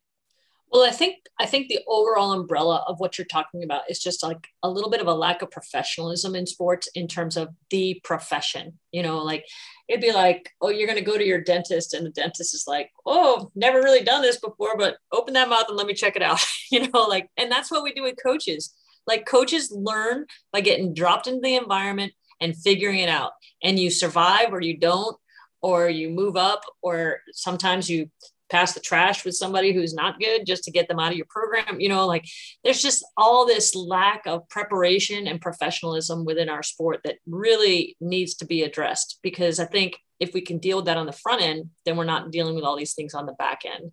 Well, 0.73 0.83
I 0.83 0.89
think 0.89 1.17
I 1.39 1.45
think 1.45 1.67
the 1.67 1.81
overall 1.87 2.33
umbrella 2.33 2.83
of 2.87 2.99
what 2.99 3.17
you're 3.17 3.27
talking 3.27 3.63
about 3.63 3.83
is 3.89 3.99
just 3.99 4.23
like 4.23 4.47
a 4.63 4.69
little 4.69 4.89
bit 4.89 5.01
of 5.01 5.07
a 5.07 5.13
lack 5.13 5.43
of 5.43 5.51
professionalism 5.51 6.35
in 6.35 6.47
sports 6.47 6.89
in 6.95 7.07
terms 7.07 7.37
of 7.37 7.49
the 7.69 8.01
profession. 8.03 8.79
You 8.91 9.03
know, 9.03 9.19
like 9.19 9.45
it'd 9.87 10.01
be 10.01 10.11
like, 10.11 10.49
oh, 10.61 10.69
you're 10.69 10.87
going 10.87 10.97
to 10.97 11.05
go 11.05 11.15
to 11.15 11.25
your 11.25 11.41
dentist, 11.41 11.93
and 11.93 12.03
the 12.03 12.09
dentist 12.09 12.55
is 12.55 12.65
like, 12.67 12.89
oh, 13.05 13.51
never 13.55 13.83
really 13.83 14.03
done 14.03 14.23
this 14.23 14.39
before, 14.39 14.75
but 14.75 14.97
open 15.11 15.35
that 15.35 15.47
mouth 15.47 15.65
and 15.67 15.77
let 15.77 15.85
me 15.85 15.93
check 15.93 16.15
it 16.15 16.23
out. 16.23 16.39
you 16.71 16.89
know, 16.89 17.03
like, 17.03 17.29
and 17.37 17.51
that's 17.51 17.69
what 17.69 17.83
we 17.83 17.93
do 17.93 18.01
with 18.01 18.15
coaches. 18.23 18.73
Like 19.05 19.27
coaches 19.27 19.71
learn 19.71 20.25
by 20.51 20.61
getting 20.61 20.95
dropped 20.95 21.27
into 21.27 21.41
the 21.41 21.55
environment 21.55 22.13
and 22.41 22.57
figuring 22.57 22.97
it 22.97 23.09
out, 23.09 23.33
and 23.61 23.77
you 23.77 23.91
survive 23.91 24.51
or 24.51 24.61
you 24.61 24.79
don't, 24.79 25.15
or 25.61 25.87
you 25.87 26.09
move 26.09 26.35
up, 26.35 26.63
or 26.81 27.19
sometimes 27.31 27.91
you 27.91 28.09
pass 28.53 28.73
the 28.73 28.79
trash 28.79 29.25
with 29.25 29.35
somebody 29.35 29.73
who's 29.73 29.95
not 29.95 30.19
good 30.19 30.45
just 30.45 30.63
to 30.63 30.71
get 30.71 30.87
them 30.87 30.99
out 30.99 31.11
of 31.11 31.17
your 31.17 31.25
program. 31.27 31.79
You 31.79 31.89
know, 31.89 32.05
like 32.05 32.25
there's 32.63 32.81
just 32.81 33.03
all 33.17 33.45
this 33.45 33.75
lack 33.75 34.27
of 34.27 34.47
preparation 34.47 35.27
and 35.27 35.41
professionalism 35.41 36.23
within 36.23 36.49
our 36.49 36.61
sport 36.61 37.01
that 37.03 37.17
really 37.25 37.97
needs 37.99 38.35
to 38.35 38.45
be 38.45 38.61
addressed 38.61 39.19
because 39.23 39.59
I 39.59 39.65
think 39.65 39.97
if 40.19 40.33
we 40.33 40.41
can 40.41 40.59
deal 40.59 40.77
with 40.77 40.85
that 40.85 40.97
on 40.97 41.07
the 41.07 41.11
front 41.11 41.41
end, 41.41 41.71
then 41.85 41.97
we're 41.97 42.03
not 42.03 42.31
dealing 42.31 42.53
with 42.53 42.63
all 42.63 42.77
these 42.77 42.93
things 42.93 43.15
on 43.15 43.25
the 43.25 43.33
back 43.33 43.61
end. 43.65 43.91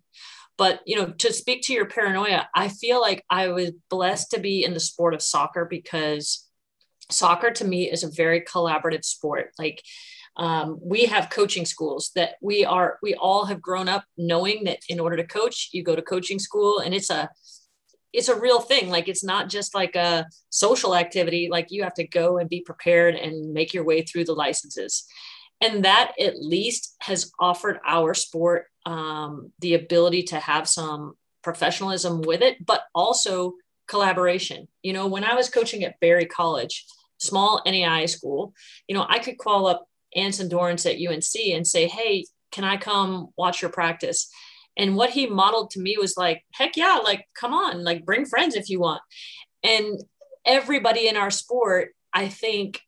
But 0.57 0.81
you 0.85 0.95
know, 0.95 1.07
to 1.07 1.33
speak 1.33 1.63
to 1.63 1.73
your 1.73 1.87
paranoia, 1.87 2.47
I 2.53 2.67
feel 2.67 3.01
like 3.01 3.25
I 3.29 3.47
was 3.47 3.71
blessed 3.89 4.29
to 4.31 4.39
be 4.39 4.63
in 4.63 4.75
the 4.75 4.79
sport 4.79 5.15
of 5.15 5.23
soccer 5.23 5.65
because 5.65 6.47
soccer 7.09 7.49
to 7.51 7.65
me 7.65 7.89
is 7.89 8.03
a 8.03 8.11
very 8.11 8.41
collaborative 8.41 9.03
sport. 9.03 9.53
Like 9.57 9.81
um, 10.41 10.79
we 10.81 11.05
have 11.05 11.29
coaching 11.29 11.65
schools 11.65 12.09
that 12.15 12.31
we 12.41 12.65
are 12.65 12.97
we 13.03 13.13
all 13.13 13.45
have 13.45 13.61
grown 13.61 13.87
up 13.87 14.03
knowing 14.17 14.63
that 14.63 14.79
in 14.89 14.99
order 14.99 15.15
to 15.15 15.23
coach 15.23 15.69
you 15.71 15.83
go 15.83 15.95
to 15.95 16.01
coaching 16.01 16.39
school 16.39 16.79
and 16.79 16.95
it's 16.95 17.11
a 17.11 17.29
it's 18.11 18.27
a 18.27 18.39
real 18.39 18.59
thing. 18.59 18.89
Like 18.89 19.07
it's 19.07 19.23
not 19.23 19.49
just 19.49 19.75
like 19.75 19.95
a 19.95 20.25
social 20.49 20.95
activity 20.95 21.47
like 21.49 21.67
you 21.69 21.83
have 21.83 21.93
to 21.93 22.07
go 22.07 22.39
and 22.39 22.49
be 22.49 22.61
prepared 22.61 23.15
and 23.15 23.53
make 23.53 23.71
your 23.71 23.83
way 23.83 24.01
through 24.01 24.25
the 24.25 24.33
licenses. 24.33 25.05
And 25.61 25.85
that 25.85 26.13
at 26.19 26.41
least 26.41 26.95
has 27.01 27.31
offered 27.39 27.79
our 27.87 28.15
sport 28.15 28.65
um, 28.87 29.51
the 29.59 29.75
ability 29.75 30.23
to 30.23 30.39
have 30.39 30.67
some 30.67 31.13
professionalism 31.43 32.21
with 32.21 32.41
it 32.41 32.65
but 32.65 32.81
also 32.95 33.53
collaboration. 33.87 34.67
You 34.81 34.93
know 34.93 35.05
when 35.05 35.23
i 35.23 35.35
was 35.35 35.49
coaching 35.49 35.83
at 35.83 35.99
Berry 35.99 36.25
college 36.25 36.85
small 37.19 37.61
nei 37.67 38.07
school 38.07 38.53
you 38.87 38.95
know 38.95 39.05
i 39.07 39.19
could 39.19 39.37
call 39.37 39.67
up 39.67 39.85
Anson 40.15 40.49
Dorrance 40.49 40.85
at 40.85 40.97
UNC 40.97 41.35
and 41.53 41.65
say, 41.65 41.87
Hey, 41.87 42.25
can 42.51 42.63
I 42.63 42.77
come 42.77 43.29
watch 43.37 43.61
your 43.61 43.71
practice? 43.71 44.29
And 44.77 44.95
what 44.95 45.09
he 45.09 45.27
modeled 45.27 45.71
to 45.71 45.81
me 45.81 45.97
was 45.99 46.17
like, 46.17 46.43
heck 46.53 46.77
yeah, 46.77 46.99
like, 47.03 47.25
come 47.35 47.53
on, 47.53 47.83
like, 47.83 48.05
bring 48.05 48.25
friends 48.25 48.55
if 48.55 48.69
you 48.69 48.79
want. 48.79 49.01
And 49.63 49.99
everybody 50.45 51.07
in 51.07 51.17
our 51.17 51.29
sport, 51.29 51.89
I 52.13 52.29
think, 52.29 52.81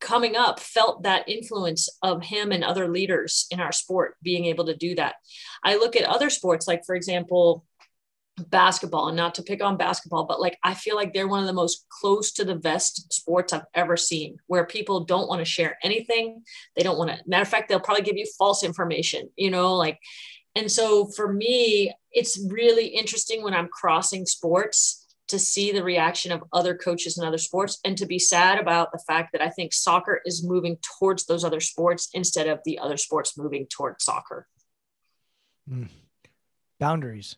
coming 0.00 0.36
up 0.36 0.60
felt 0.60 1.02
that 1.02 1.28
influence 1.28 1.88
of 2.02 2.22
him 2.22 2.52
and 2.52 2.64
other 2.64 2.88
leaders 2.88 3.46
in 3.50 3.60
our 3.60 3.72
sport 3.72 4.16
being 4.22 4.46
able 4.46 4.64
to 4.66 4.76
do 4.76 4.94
that. 4.94 5.16
I 5.62 5.76
look 5.76 5.94
at 5.96 6.04
other 6.04 6.30
sports, 6.30 6.66
like, 6.66 6.84
for 6.86 6.94
example, 6.94 7.64
basketball 8.40 9.08
and 9.08 9.16
not 9.16 9.34
to 9.34 9.42
pick 9.42 9.62
on 9.62 9.76
basketball 9.76 10.24
but 10.24 10.40
like 10.40 10.58
i 10.64 10.74
feel 10.74 10.96
like 10.96 11.12
they're 11.12 11.28
one 11.28 11.40
of 11.40 11.46
the 11.46 11.52
most 11.52 11.86
close 11.88 12.32
to 12.32 12.44
the 12.44 12.54
vest 12.54 13.12
sports 13.12 13.52
i've 13.52 13.66
ever 13.74 13.96
seen 13.96 14.36
where 14.46 14.66
people 14.66 15.04
don't 15.04 15.28
want 15.28 15.40
to 15.40 15.44
share 15.44 15.78
anything. 15.82 16.42
They 16.76 16.82
don't 16.82 16.98
want 16.98 17.10
to 17.10 17.18
matter 17.26 17.42
of 17.42 17.48
fact 17.48 17.68
they'll 17.68 17.80
probably 17.80 18.02
give 18.04 18.16
you 18.16 18.26
false 18.38 18.64
information 18.64 19.28
you 19.36 19.50
know 19.50 19.74
like 19.76 19.98
and 20.54 20.70
so 20.70 21.06
for 21.06 21.32
me 21.32 21.92
it's 22.12 22.44
really 22.50 22.86
interesting 22.86 23.42
when 23.42 23.54
i'm 23.54 23.68
crossing 23.68 24.26
sports 24.26 25.06
to 25.28 25.38
see 25.38 25.70
the 25.70 25.84
reaction 25.84 26.32
of 26.32 26.42
other 26.52 26.74
coaches 26.74 27.16
in 27.16 27.24
other 27.24 27.38
sports 27.38 27.78
and 27.84 27.96
to 27.96 28.06
be 28.06 28.18
sad 28.18 28.58
about 28.58 28.90
the 28.92 29.02
fact 29.06 29.32
that 29.32 29.42
i 29.42 29.48
think 29.48 29.72
soccer 29.72 30.20
is 30.24 30.44
moving 30.44 30.78
towards 30.98 31.26
those 31.26 31.44
other 31.44 31.60
sports 31.60 32.08
instead 32.14 32.48
of 32.48 32.60
the 32.64 32.78
other 32.78 32.96
sports 32.96 33.38
moving 33.38 33.66
towards 33.66 34.04
soccer. 34.04 34.48
Mm. 35.70 35.88
boundaries 36.80 37.36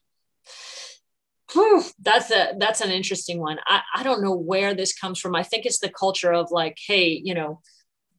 Whew, 1.53 1.84
that's 2.00 2.30
a 2.30 2.55
that's 2.59 2.80
an 2.80 2.90
interesting 2.90 3.40
one. 3.40 3.59
I, 3.66 3.82
I 3.94 4.03
don't 4.03 4.22
know 4.22 4.34
where 4.34 4.74
this 4.74 4.94
comes 4.94 5.18
from. 5.20 5.34
I 5.34 5.42
think 5.42 5.66
it's 5.66 5.80
the 5.80 5.90
culture 5.90 6.32
of 6.32 6.50
like, 6.50 6.78
hey, 6.86 7.20
you 7.22 7.34
know, 7.34 7.61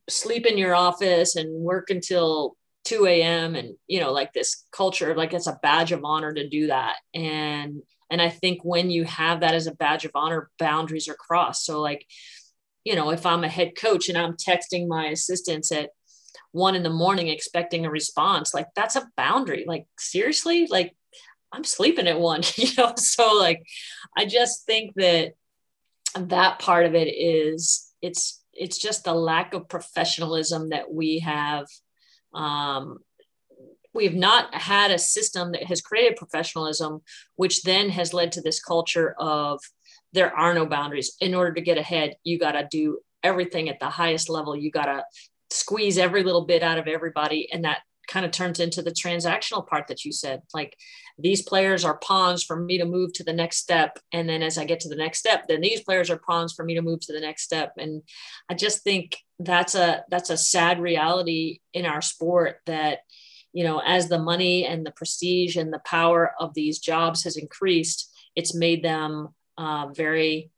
sleep 0.10 0.46
in 0.46 0.58
your 0.58 0.76
office 0.76 1.36
and 1.36 1.64
work 1.64 1.90
until 1.90 2.56
2 2.86 3.06
a.m. 3.08 3.56
and 3.56 3.76
you 3.88 4.00
know, 4.00 4.12
like 4.12 4.34
this 4.34 4.66
culture, 4.72 5.16
like 5.16 5.34
it's 5.34 5.48
a 5.48 5.60
badge 5.64 5.92
of 5.92 6.04
honor 6.04 6.34
to 6.34 6.48
do 6.48 6.68
that. 6.68 6.98
And 7.14 7.82
and 8.12 8.22
I 8.22 8.30
think 8.30 8.64
when 8.64 8.92
you 8.92 9.06
have 9.06 9.40
that 9.40 9.56
as 9.56 9.68
a 9.68 9.76
badge 9.76 10.06
of 10.06 10.12
honor, 10.16 10.52
boundaries 10.60 11.08
are 11.08 11.16
crossed. 11.16 11.66
So 11.66 11.82
like, 11.82 12.06
you 12.84 12.96
know, 12.96 13.12
if 13.12 13.26
I'm 13.26 13.44
a 13.44 13.50
head 13.50 13.72
coach 13.76 14.10
and 14.10 14.18
I'm 14.18 14.34
texting 14.34 14.88
my 14.88 15.08
assistants 15.08 15.72
at 15.72 15.90
one 16.52 16.76
in 16.76 16.84
the 16.84 16.90
morning 16.90 17.30
expecting 17.30 17.86
a 17.86 17.90
response, 17.90 18.54
like 18.54 18.68
that's 18.76 18.96
a 18.96 19.10
boundary. 19.18 19.66
Like 19.68 19.88
seriously, 19.98 20.68
like 20.70 20.96
I'm 21.54 21.64
sleeping 21.64 22.08
at 22.08 22.20
one, 22.20 22.41
you 22.56 22.70
know? 22.78 22.93
So 22.97 23.38
like, 23.38 23.64
I 24.18 24.26
just 24.26 24.66
think 24.66 24.93
that 24.95 25.34
that 26.20 26.60
part 26.60 26.86
of 26.86 26.95
it 26.95 27.08
is 27.08 27.91
it's, 28.01 28.41
it's 28.54 28.78
just 28.78 29.04
the 29.04 29.14
lack 29.14 29.54
of 29.54 29.70
professionalism 29.70 30.70
that 30.70 30.91
we 30.91 31.20
have. 31.20 31.66
Um, 32.34 32.99
we've 33.93 34.16
not 34.16 34.54
had 34.54 34.91
a 34.91 34.97
system 34.97 35.51
that 35.51 35.64
has 35.64 35.82
created 35.82 36.18
professionalism, 36.18 37.01
which 37.36 37.62
then 37.64 37.89
has 37.89 38.14
led 38.14 38.32
to 38.34 38.41
this 38.41 38.60
culture 38.60 39.16
of 39.20 39.62
there 40.14 40.36
are 40.36 40.54
no 40.54 40.66
boundaries. 40.66 41.16
In 41.20 41.34
order 41.34 41.54
to 41.54 41.62
get 41.62 41.78
ahead, 41.78 42.16
you 42.24 42.39
got 42.39 42.54
to 42.54 42.68
do 42.70 42.99
everything 43.24 43.70
at 43.70 43.80
the 43.80 43.89
highest 43.89 44.30
level. 44.30 44.56
You 44.56 44.72
got 44.72 44.86
to 44.86 45.04
squeeze 45.49 45.97
every 45.97 46.24
little 46.24 46.45
bit 46.45 46.64
out 46.64 46.78
of 46.78 46.88
everybody. 46.88 47.51
And 47.51 47.66
that 47.66 47.80
kind 48.08 48.26
of 48.26 48.32
turns 48.32 48.60
into 48.60 48.82
the 48.82 48.91
transactional 48.91 49.66
part 49.66 49.88
that 49.88 50.04
you 50.04 50.12
said 50.12 50.41
like 50.54 50.76
these 51.18 51.41
players 51.41 51.86
are 51.86 51.97
pawns 51.99 52.43
for 52.43 52.55
me 52.55 52.78
to 52.78 52.86
move 52.86 53.14
to 53.14 53.24
the 53.24 53.34
next 53.34 53.57
step. 53.57 53.99
And 54.11 54.28
then 54.28 54.41
as 54.41 54.57
i 54.57 54.66
get 54.66 54.80
to 54.82 54.89
the 54.89 54.95
next 54.95 55.20
step 55.20 55.47
then 55.47 55.61
these 55.61 55.82
players 55.82 56.09
are 56.09 56.18
pawns 56.18 56.53
for 56.53 56.64
me 56.66 56.76
to 56.76 56.82
move 56.82 56.99
to 57.01 57.14
the 57.14 57.20
next 57.20 57.43
step. 57.43 57.74
And 57.78 58.03
i 58.49 58.53
just 58.53 58.84
think 58.84 59.18
that's 59.39 59.76
a 59.76 60.03
that's 60.09 60.30
a 60.30 60.38
sad 60.38 60.80
reality 60.80 61.59
in 61.74 61.86
our 61.86 62.01
sport 62.01 62.57
that 62.66 62.99
you 63.51 63.64
know 63.64 63.80
as 63.80 64.07
the 64.07 64.20
money 64.20 64.66
and 64.66 64.86
the 64.86 64.91
prestige 64.91 65.55
and 65.57 65.72
the 65.72 65.82
power 65.86 66.34
of 66.39 66.53
these 66.53 66.80
jobs 66.80 67.24
has 67.24 67.38
increased 67.38 68.09
it's 68.36 68.55
made 68.55 68.84
them 68.84 69.30
uh, 69.57 69.88
very 69.93 70.51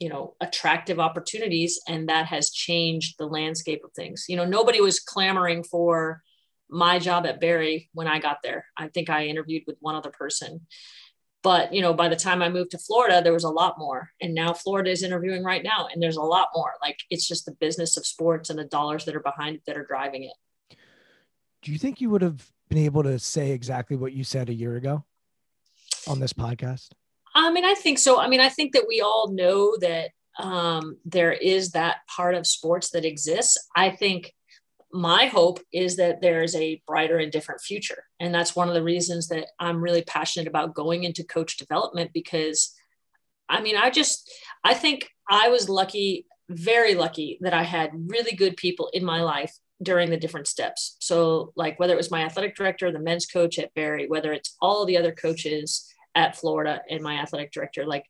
you 0.00 0.08
know 0.08 0.34
attractive 0.40 0.98
opportunities. 0.98 1.78
And 1.86 2.08
that 2.08 2.26
has 2.26 2.50
changed 2.50 3.16
the 3.18 3.26
landscape 3.26 3.84
of 3.84 3.92
things. 3.92 4.24
You 4.28 4.36
know 4.36 4.46
nobody 4.46 4.80
was 4.80 4.98
clamoring 4.98 5.62
for 5.62 6.22
my 6.70 6.98
job 6.98 7.26
at 7.26 7.40
Berry 7.40 7.90
when 7.92 8.06
I 8.06 8.18
got 8.18 8.38
there. 8.42 8.66
I 8.76 8.88
think 8.88 9.10
I 9.10 9.26
interviewed 9.26 9.64
with 9.66 9.76
one 9.80 9.94
other 9.94 10.10
person. 10.10 10.66
But, 11.42 11.72
you 11.72 11.80
know, 11.80 11.94
by 11.94 12.08
the 12.08 12.16
time 12.16 12.42
I 12.42 12.50
moved 12.50 12.72
to 12.72 12.78
Florida, 12.78 13.22
there 13.22 13.32
was 13.32 13.44
a 13.44 13.48
lot 13.48 13.78
more. 13.78 14.10
And 14.20 14.34
now 14.34 14.52
Florida 14.52 14.90
is 14.90 15.02
interviewing 15.02 15.42
right 15.42 15.62
now, 15.62 15.88
and 15.90 16.02
there's 16.02 16.18
a 16.18 16.22
lot 16.22 16.48
more. 16.54 16.74
Like 16.82 16.98
it's 17.08 17.26
just 17.26 17.46
the 17.46 17.52
business 17.52 17.96
of 17.96 18.06
sports 18.06 18.50
and 18.50 18.58
the 18.58 18.64
dollars 18.64 19.06
that 19.06 19.16
are 19.16 19.20
behind 19.20 19.56
it 19.56 19.62
that 19.66 19.78
are 19.78 19.86
driving 19.86 20.24
it. 20.24 20.76
Do 21.62 21.72
you 21.72 21.78
think 21.78 22.00
you 22.00 22.10
would 22.10 22.22
have 22.22 22.46
been 22.68 22.78
able 22.78 23.02
to 23.04 23.18
say 23.18 23.52
exactly 23.52 23.96
what 23.96 24.12
you 24.12 24.22
said 24.22 24.50
a 24.50 24.54
year 24.54 24.76
ago? 24.76 25.04
on 26.08 26.20
this 26.20 26.32
podcast? 26.32 26.90
I 27.34 27.52
mean, 27.52 27.64
I 27.64 27.74
think 27.74 27.98
so. 27.98 28.20
I 28.20 28.28
mean, 28.28 28.40
I 28.40 28.48
think 28.48 28.72
that 28.72 28.86
we 28.88 29.00
all 29.00 29.30
know 29.32 29.76
that 29.78 30.10
um, 30.38 30.98
there 31.04 31.32
is 31.32 31.72
that 31.72 31.98
part 32.08 32.34
of 32.34 32.46
sports 32.46 32.90
that 32.90 33.04
exists. 33.04 33.58
I 33.76 33.90
think 33.90 34.32
my 34.92 35.26
hope 35.26 35.60
is 35.72 35.96
that 35.96 36.20
there's 36.20 36.54
a 36.56 36.82
brighter 36.86 37.18
and 37.18 37.30
different 37.30 37.60
future. 37.60 38.04
And 38.18 38.34
that's 38.34 38.56
one 38.56 38.68
of 38.68 38.74
the 38.74 38.82
reasons 38.82 39.28
that 39.28 39.46
I'm 39.58 39.80
really 39.80 40.02
passionate 40.02 40.48
about 40.48 40.74
going 40.74 41.04
into 41.04 41.22
coach 41.24 41.56
development 41.56 42.10
because 42.12 42.74
I 43.50 43.60
mean, 43.60 43.76
I 43.76 43.90
just, 43.90 44.30
I 44.64 44.74
think 44.74 45.10
I 45.28 45.48
was 45.48 45.68
lucky, 45.68 46.26
very 46.48 46.94
lucky 46.94 47.38
that 47.40 47.52
I 47.52 47.64
had 47.64 47.90
really 47.94 48.36
good 48.36 48.56
people 48.56 48.90
in 48.92 49.04
my 49.04 49.22
life 49.22 49.52
during 49.82 50.08
the 50.10 50.16
different 50.16 50.46
steps. 50.46 50.96
So, 51.00 51.52
like 51.56 51.78
whether 51.80 51.94
it 51.94 51.96
was 51.96 52.10
my 52.10 52.22
athletic 52.22 52.54
director, 52.54 52.92
the 52.92 53.00
men's 53.00 53.26
coach 53.26 53.58
at 53.58 53.74
Berry, 53.74 54.06
whether 54.06 54.32
it's 54.32 54.56
all 54.62 54.86
the 54.86 54.96
other 54.96 55.12
coaches 55.12 55.92
at 56.14 56.36
Florida 56.36 56.80
and 56.88 57.02
my 57.02 57.14
athletic 57.16 57.50
director, 57.50 57.86
like 57.86 58.04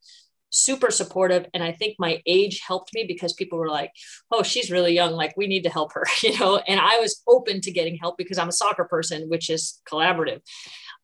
super 0.50 0.90
supportive. 0.90 1.46
And 1.54 1.62
I 1.62 1.72
think 1.72 1.96
my 1.98 2.20
age 2.26 2.60
helped 2.66 2.92
me 2.94 3.04
because 3.06 3.32
people 3.32 3.58
were 3.58 3.68
like, 3.68 3.92
oh, 4.30 4.42
she's 4.42 4.70
really 4.70 4.92
young. 4.92 5.12
Like, 5.12 5.36
we 5.36 5.46
need 5.46 5.62
to 5.62 5.70
help 5.70 5.92
her, 5.94 6.04
you 6.22 6.38
know? 6.38 6.58
And 6.58 6.78
I 6.78 6.98
was 6.98 7.22
open 7.26 7.60
to 7.62 7.72
getting 7.72 7.96
help 7.96 8.18
because 8.18 8.38
I'm 8.38 8.48
a 8.48 8.52
soccer 8.52 8.84
person, 8.84 9.28
which 9.28 9.48
is 9.48 9.80
collaborative. 9.90 10.40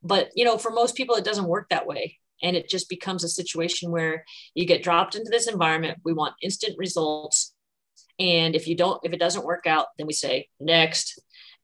But, 0.02 0.30
you 0.34 0.44
know, 0.44 0.58
for 0.58 0.70
most 0.70 0.94
people, 0.94 1.16
it 1.16 1.24
doesn't 1.24 1.48
work 1.48 1.68
that 1.70 1.86
way. 1.86 2.18
And 2.42 2.54
it 2.54 2.68
just 2.68 2.90
becomes 2.90 3.24
a 3.24 3.28
situation 3.28 3.90
where 3.90 4.24
you 4.54 4.66
get 4.66 4.82
dropped 4.82 5.14
into 5.14 5.30
this 5.30 5.48
environment. 5.48 5.98
We 6.04 6.12
want 6.12 6.34
instant 6.42 6.76
results. 6.76 7.54
And 8.18 8.54
if 8.54 8.68
you 8.68 8.76
don't, 8.76 9.00
if 9.04 9.12
it 9.12 9.20
doesn't 9.20 9.44
work 9.44 9.66
out, 9.66 9.86
then 9.96 10.06
we 10.06 10.12
say 10.12 10.48
next. 10.60 11.18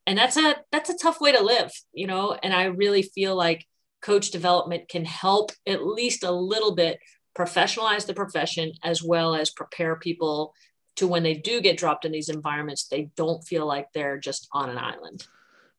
And 0.06 0.18
that's 0.18 0.36
a 0.36 0.56
that's 0.72 0.90
a 0.90 0.96
tough 0.96 1.20
way 1.20 1.32
to 1.32 1.42
live, 1.42 1.70
you 1.92 2.06
know. 2.06 2.36
And 2.42 2.52
I 2.52 2.64
really 2.64 3.02
feel 3.02 3.36
like 3.36 3.66
coach 4.00 4.30
development 4.30 4.88
can 4.88 5.04
help 5.04 5.52
at 5.66 5.86
least 5.86 6.24
a 6.24 6.32
little 6.32 6.74
bit 6.74 6.98
professionalize 7.36 8.06
the 8.06 8.14
profession 8.14 8.72
as 8.82 9.02
well 9.02 9.34
as 9.34 9.50
prepare 9.50 9.96
people 9.96 10.54
to 10.96 11.06
when 11.06 11.22
they 11.22 11.34
do 11.34 11.60
get 11.60 11.78
dropped 11.78 12.04
in 12.04 12.12
these 12.12 12.28
environments, 12.28 12.86
they 12.88 13.10
don't 13.16 13.42
feel 13.44 13.66
like 13.66 13.88
they're 13.92 14.18
just 14.18 14.48
on 14.52 14.68
an 14.68 14.78
island. 14.78 15.26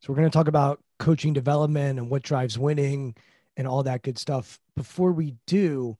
So 0.00 0.12
we're 0.12 0.16
going 0.16 0.30
to 0.30 0.36
talk 0.36 0.48
about 0.48 0.80
coaching 0.98 1.32
development 1.32 1.98
and 1.98 2.10
what 2.10 2.22
drives 2.22 2.58
winning 2.58 3.14
and 3.56 3.68
all 3.68 3.82
that 3.84 4.02
good 4.02 4.18
stuff. 4.18 4.58
Before 4.76 5.12
we 5.12 5.36
do, 5.46 5.96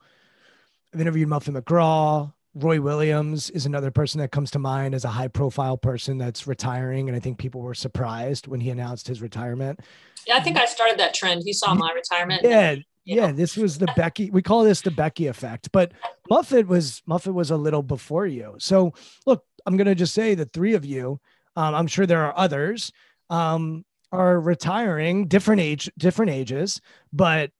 I've 0.92 1.00
interviewed 1.00 1.28
Muffet 1.28 1.52
McGraw. 1.52 2.32
Roy 2.56 2.80
Williams 2.80 3.50
is 3.50 3.66
another 3.66 3.90
person 3.90 4.20
that 4.20 4.30
comes 4.30 4.50
to 4.52 4.60
mind 4.60 4.94
as 4.94 5.04
a 5.04 5.08
high 5.08 5.28
profile 5.28 5.76
person 5.76 6.18
that's 6.18 6.46
retiring. 6.46 7.08
And 7.08 7.16
I 7.16 7.20
think 7.20 7.38
people 7.38 7.60
were 7.60 7.74
surprised 7.74 8.46
when 8.46 8.60
he 8.60 8.70
announced 8.70 9.08
his 9.08 9.20
retirement. 9.20 9.80
Yeah, 10.26 10.36
I 10.36 10.40
think 10.40 10.56
I 10.56 10.66
started 10.66 10.98
that 10.98 11.14
trend. 11.14 11.42
He 11.44 11.52
saw 11.52 11.74
my 11.74 11.92
retirement. 11.92 12.42
Yeah, 12.44 12.76
yeah, 13.04 13.32
this 13.32 13.56
was 13.56 13.78
the 13.78 13.92
Becky. 13.96 14.30
We 14.30 14.42
call 14.42 14.64
this 14.64 14.80
the 14.80 14.90
Becky 14.90 15.26
effect. 15.26 15.70
But 15.72 15.92
Muffet 16.30 16.66
was 16.66 17.02
Muffet 17.06 17.32
was 17.32 17.50
a 17.50 17.56
little 17.56 17.82
before 17.82 18.26
you. 18.26 18.54
So 18.58 18.94
look, 19.26 19.44
I'm 19.66 19.76
gonna 19.76 19.94
just 19.94 20.14
say 20.14 20.34
the 20.34 20.46
three 20.46 20.74
of 20.74 20.84
you. 20.84 21.20
Um, 21.56 21.74
I'm 21.74 21.86
sure 21.86 22.06
there 22.06 22.24
are 22.24 22.36
others. 22.36 22.92
Um, 23.30 23.84
are 24.12 24.38
retiring 24.38 25.26
different 25.26 25.60
age, 25.60 25.90
different 25.98 26.30
ages, 26.30 26.80
but 27.12 27.50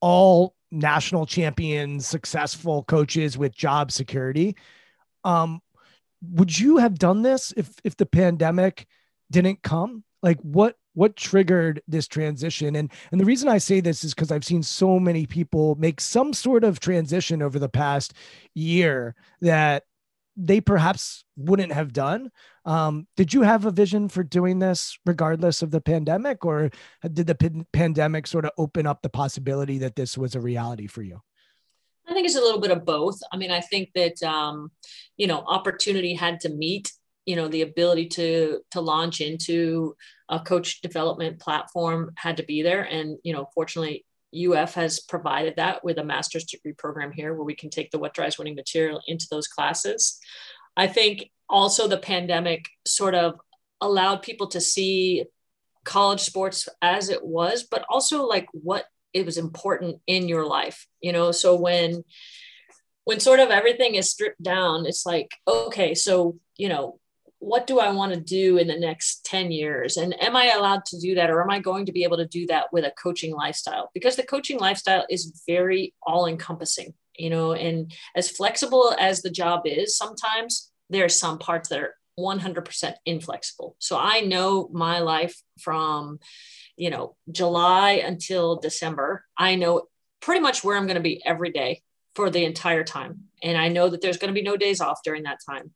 all 0.00 0.56
national 0.72 1.26
champions, 1.26 2.06
successful 2.06 2.82
coaches 2.82 3.38
with 3.38 3.54
job 3.54 3.92
security. 3.92 4.56
Um, 5.22 5.60
would 6.22 6.58
you 6.58 6.78
have 6.78 6.98
done 6.98 7.22
this 7.22 7.52
if 7.56 7.70
if 7.84 7.96
the 7.96 8.06
pandemic 8.06 8.86
didn't 9.30 9.62
come? 9.62 10.02
Like 10.22 10.40
what 10.40 10.76
what 10.94 11.16
triggered 11.16 11.82
this 11.88 12.06
transition? 12.08 12.76
And 12.76 12.90
and 13.10 13.20
the 13.20 13.24
reason 13.24 13.48
i 13.48 13.58
say 13.58 13.80
this 13.80 14.04
is 14.04 14.14
because 14.14 14.30
i've 14.30 14.44
seen 14.44 14.62
so 14.62 14.98
many 14.98 15.26
people 15.26 15.74
make 15.76 16.00
some 16.00 16.32
sort 16.32 16.64
of 16.64 16.80
transition 16.80 17.42
over 17.42 17.58
the 17.58 17.68
past 17.68 18.14
year 18.54 19.14
that 19.40 19.84
they 20.36 20.60
perhaps 20.60 21.24
wouldn't 21.36 21.72
have 21.72 21.92
done. 21.92 22.30
Um, 22.64 23.06
did 23.16 23.34
you 23.34 23.42
have 23.42 23.66
a 23.66 23.70
vision 23.70 24.08
for 24.08 24.22
doing 24.22 24.58
this 24.58 24.98
regardless 25.04 25.62
of 25.62 25.70
the 25.70 25.80
pandemic 25.80 26.44
or 26.44 26.70
did 27.12 27.26
the 27.26 27.34
p- 27.34 27.64
pandemic 27.72 28.26
sort 28.26 28.44
of 28.44 28.52
open 28.56 28.86
up 28.86 29.02
the 29.02 29.08
possibility 29.08 29.78
that 29.78 29.96
this 29.96 30.16
was 30.16 30.34
a 30.34 30.40
reality 30.40 30.86
for 30.86 31.02
you? 31.02 31.20
I 32.08 32.14
think 32.14 32.26
it's 32.26 32.36
a 32.36 32.40
little 32.40 32.60
bit 32.60 32.70
of 32.70 32.84
both. 32.84 33.20
I 33.32 33.36
mean, 33.36 33.50
I 33.50 33.60
think 33.60 33.90
that 33.94 34.22
um, 34.22 34.70
you 35.16 35.26
know, 35.26 35.44
opportunity 35.46 36.14
had 36.14 36.40
to 36.40 36.48
meet 36.48 36.90
you 37.26 37.36
know 37.36 37.48
the 37.48 37.62
ability 37.62 38.06
to 38.06 38.60
to 38.70 38.80
launch 38.80 39.20
into 39.20 39.96
a 40.28 40.40
coach 40.40 40.80
development 40.80 41.38
platform 41.40 42.12
had 42.16 42.36
to 42.38 42.42
be 42.42 42.62
there. 42.62 42.82
And 42.82 43.18
you 43.22 43.32
know 43.32 43.48
fortunately 43.54 44.04
uf 44.34 44.74
has 44.74 45.00
provided 45.00 45.56
that 45.56 45.84
with 45.84 45.98
a 45.98 46.04
master's 46.04 46.44
degree 46.44 46.72
program 46.72 47.12
here 47.12 47.34
where 47.34 47.44
we 47.44 47.54
can 47.54 47.70
take 47.70 47.90
the 47.90 47.98
what 47.98 48.14
drives 48.14 48.38
winning 48.38 48.54
material 48.54 49.00
into 49.06 49.26
those 49.30 49.46
classes. 49.46 50.18
I 50.76 50.86
think 50.86 51.30
also 51.48 51.86
the 51.86 51.98
pandemic 51.98 52.64
sort 52.86 53.14
of 53.14 53.38
allowed 53.80 54.22
people 54.22 54.46
to 54.46 54.60
see 54.60 55.24
college 55.84 56.20
sports 56.20 56.68
as 56.80 57.08
it 57.08 57.24
was 57.24 57.64
but 57.64 57.84
also 57.90 58.24
like 58.24 58.46
what 58.52 58.86
it 59.12 59.26
was 59.26 59.36
important 59.36 60.00
in 60.06 60.28
your 60.28 60.46
life 60.46 60.86
you 61.00 61.12
know? 61.12 61.32
So 61.32 61.56
when 61.56 62.04
when 63.04 63.18
sort 63.18 63.40
of 63.40 63.50
everything 63.50 63.96
is 63.96 64.08
stripped 64.08 64.42
down 64.42 64.86
it's 64.86 65.04
like 65.04 65.32
okay 65.46 65.94
so 65.94 66.38
you 66.56 66.68
know 66.68 67.00
what 67.42 67.66
do 67.66 67.80
I 67.80 67.90
want 67.90 68.14
to 68.14 68.20
do 68.20 68.56
in 68.56 68.68
the 68.68 68.78
next 68.78 69.26
10 69.26 69.50
years? 69.50 69.96
And 69.96 70.14
am 70.22 70.36
I 70.36 70.52
allowed 70.52 70.84
to 70.86 71.00
do 71.00 71.16
that? 71.16 71.28
Or 71.28 71.42
am 71.42 71.50
I 71.50 71.58
going 71.58 71.86
to 71.86 71.92
be 71.92 72.04
able 72.04 72.18
to 72.18 72.26
do 72.26 72.46
that 72.46 72.72
with 72.72 72.84
a 72.84 72.92
coaching 72.92 73.34
lifestyle? 73.34 73.90
Because 73.92 74.14
the 74.14 74.22
coaching 74.22 74.60
lifestyle 74.60 75.04
is 75.10 75.42
very 75.44 75.92
all 76.04 76.26
encompassing, 76.26 76.94
you 77.16 77.30
know, 77.30 77.52
and 77.52 77.92
as 78.14 78.30
flexible 78.30 78.94
as 78.96 79.22
the 79.22 79.30
job 79.30 79.62
is, 79.64 79.96
sometimes 79.96 80.70
there 80.88 81.04
are 81.04 81.08
some 81.08 81.38
parts 81.38 81.68
that 81.70 81.80
are 81.80 81.96
100% 82.16 82.94
inflexible. 83.06 83.74
So 83.80 83.98
I 83.98 84.20
know 84.20 84.68
my 84.72 85.00
life 85.00 85.42
from, 85.58 86.20
you 86.76 86.90
know, 86.90 87.16
July 87.32 88.02
until 88.06 88.60
December. 88.60 89.24
I 89.36 89.56
know 89.56 89.88
pretty 90.20 90.40
much 90.40 90.62
where 90.62 90.76
I'm 90.76 90.86
going 90.86 90.94
to 90.94 91.00
be 91.00 91.20
every 91.26 91.50
day 91.50 91.82
for 92.14 92.30
the 92.30 92.44
entire 92.44 92.84
time. 92.84 93.24
And 93.42 93.58
I 93.58 93.66
know 93.66 93.88
that 93.88 94.00
there's 94.00 94.18
going 94.18 94.32
to 94.32 94.40
be 94.40 94.46
no 94.46 94.56
days 94.56 94.80
off 94.80 95.00
during 95.02 95.24
that 95.24 95.40
time 95.44 95.72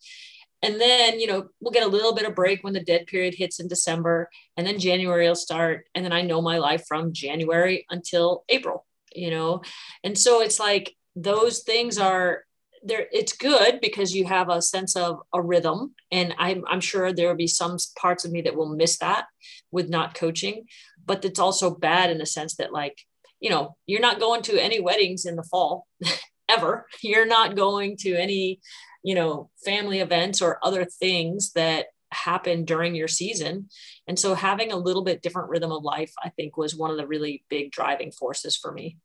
and 0.62 0.80
then 0.80 1.20
you 1.20 1.26
know 1.26 1.48
we'll 1.60 1.72
get 1.72 1.82
a 1.82 1.88
little 1.88 2.14
bit 2.14 2.26
of 2.26 2.34
break 2.34 2.64
when 2.64 2.72
the 2.72 2.80
dead 2.82 3.06
period 3.06 3.34
hits 3.34 3.60
in 3.60 3.68
december 3.68 4.28
and 4.56 4.66
then 4.66 4.78
january 4.78 5.28
will 5.28 5.34
start 5.34 5.86
and 5.94 6.04
then 6.04 6.12
i 6.12 6.22
know 6.22 6.40
my 6.40 6.58
life 6.58 6.84
from 6.86 7.12
january 7.12 7.84
until 7.90 8.44
april 8.48 8.86
you 9.16 9.30
know? 9.30 9.62
And 10.04 10.16
so 10.16 10.40
it's 10.40 10.60
like 10.60 10.94
those 11.16 11.60
things 11.60 11.98
are 11.98 12.44
there 12.82 13.06
it's 13.10 13.32
good 13.32 13.80
because 13.80 14.14
you 14.14 14.26
have 14.26 14.48
a 14.48 14.62
sense 14.62 14.94
of 14.94 15.18
a 15.32 15.42
rhythm 15.42 15.94
and 16.12 16.34
I'm, 16.38 16.62
I'm 16.68 16.80
sure 16.80 17.12
there 17.12 17.26
will 17.28 17.34
be 17.34 17.46
some 17.46 17.78
parts 17.98 18.24
of 18.24 18.30
me 18.30 18.42
that 18.42 18.54
will 18.54 18.68
miss 18.68 18.98
that 18.98 19.24
with 19.72 19.88
not 19.88 20.14
coaching 20.14 20.66
but 21.04 21.24
it's 21.24 21.40
also 21.40 21.74
bad 21.74 22.10
in 22.10 22.18
the 22.18 22.26
sense 22.26 22.54
that 22.56 22.72
like 22.72 23.00
you 23.40 23.48
know 23.48 23.76
you're 23.86 24.00
not 24.00 24.20
going 24.20 24.42
to 24.42 24.62
any 24.62 24.78
weddings 24.78 25.24
in 25.24 25.36
the 25.36 25.42
fall 25.42 25.86
ever. 26.48 26.86
You're 27.02 27.26
not 27.26 27.56
going 27.56 27.96
to 27.98 28.14
any 28.14 28.60
you 29.06 29.14
know 29.14 29.48
family 29.64 30.00
events 30.00 30.42
or 30.42 30.58
other 30.64 30.84
things 30.84 31.52
that 31.52 31.86
happen 32.12 32.64
during 32.64 32.94
your 32.94 33.08
season. 33.08 33.68
And 34.08 34.18
so 34.18 34.34
having 34.34 34.72
a 34.72 34.76
little 34.76 35.04
bit 35.04 35.22
different 35.22 35.48
rhythm 35.48 35.72
of 35.72 35.82
life 35.82 36.12
i 36.22 36.28
think 36.30 36.56
was 36.56 36.74
one 36.74 36.90
of 36.90 36.96
the 36.96 37.06
really 37.06 37.44
big 37.48 37.70
driving 37.70 38.10
forces 38.10 38.56
for 38.56 38.72
me. 38.72 38.98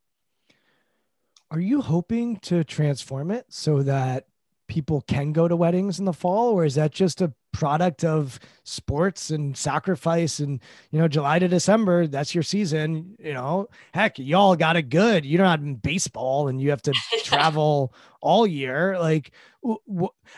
Are 1.52 1.60
you 1.60 1.82
hoping 1.82 2.38
to 2.38 2.64
transform 2.64 3.30
it 3.30 3.46
so 3.50 3.84
that 3.84 4.26
people 4.68 5.02
can 5.02 5.34
go 5.34 5.48
to 5.48 5.56
weddings 5.56 6.00
in 6.00 6.06
the 6.06 6.14
fall 6.14 6.50
or 6.54 6.66
is 6.66 6.76
that 6.76 6.92
just 6.92 7.22
a 7.22 7.34
product 7.52 8.04
of 8.04 8.40
sports 8.64 9.30
and 9.30 9.56
sacrifice 9.58 10.40
and 10.40 10.62
you 10.92 11.00
know 11.00 11.08
july 11.08 11.40
to 11.40 11.48
december 11.48 12.08
that's 12.08 12.34
your 12.34 12.44
season 12.44 13.16
you 13.20 13.34
know 13.34 13.68
heck 13.94 14.18
y'all 14.18 14.56
got 14.56 14.76
it 14.76 14.90
good 14.90 15.26
you're 15.26 15.42
not 15.42 15.60
in 15.60 15.76
baseball 15.76 16.48
and 16.48 16.62
you 16.62 16.70
have 16.70 16.82
to 16.82 16.94
travel 17.24 17.94
all 18.22 18.48
year 18.48 18.98
like 19.00 19.32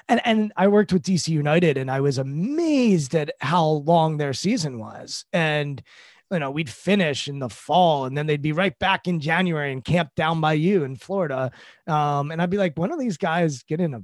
and 0.09 0.21
and 0.25 0.51
i 0.57 0.67
worked 0.67 0.91
with 0.91 1.03
dc 1.03 1.27
united 1.27 1.77
and 1.77 1.91
i 1.91 1.99
was 1.99 2.17
amazed 2.17 3.15
at 3.15 3.31
how 3.41 3.65
long 3.65 4.17
their 4.17 4.33
season 4.33 4.79
was 4.79 5.25
and 5.33 5.81
you 6.31 6.39
know, 6.39 6.49
we'd 6.49 6.69
finish 6.69 7.27
in 7.27 7.37
the 7.37 7.49
fall 7.49 8.05
and 8.05 8.17
then 8.17 8.25
they'd 8.25 8.41
be 8.41 8.53
right 8.53 8.79
back 8.79 9.07
in 9.07 9.19
January 9.19 9.71
and 9.71 9.85
camp 9.85 10.09
down 10.15 10.41
by 10.41 10.53
you 10.53 10.83
in 10.83 10.95
Florida. 10.95 11.51
Um, 11.85 12.31
and 12.31 12.41
I'd 12.41 12.49
be 12.49 12.57
like, 12.57 12.75
when 12.75 12.91
are 12.91 12.97
these 12.97 13.17
guys 13.17 13.61
getting 13.61 13.93
a 13.93 14.01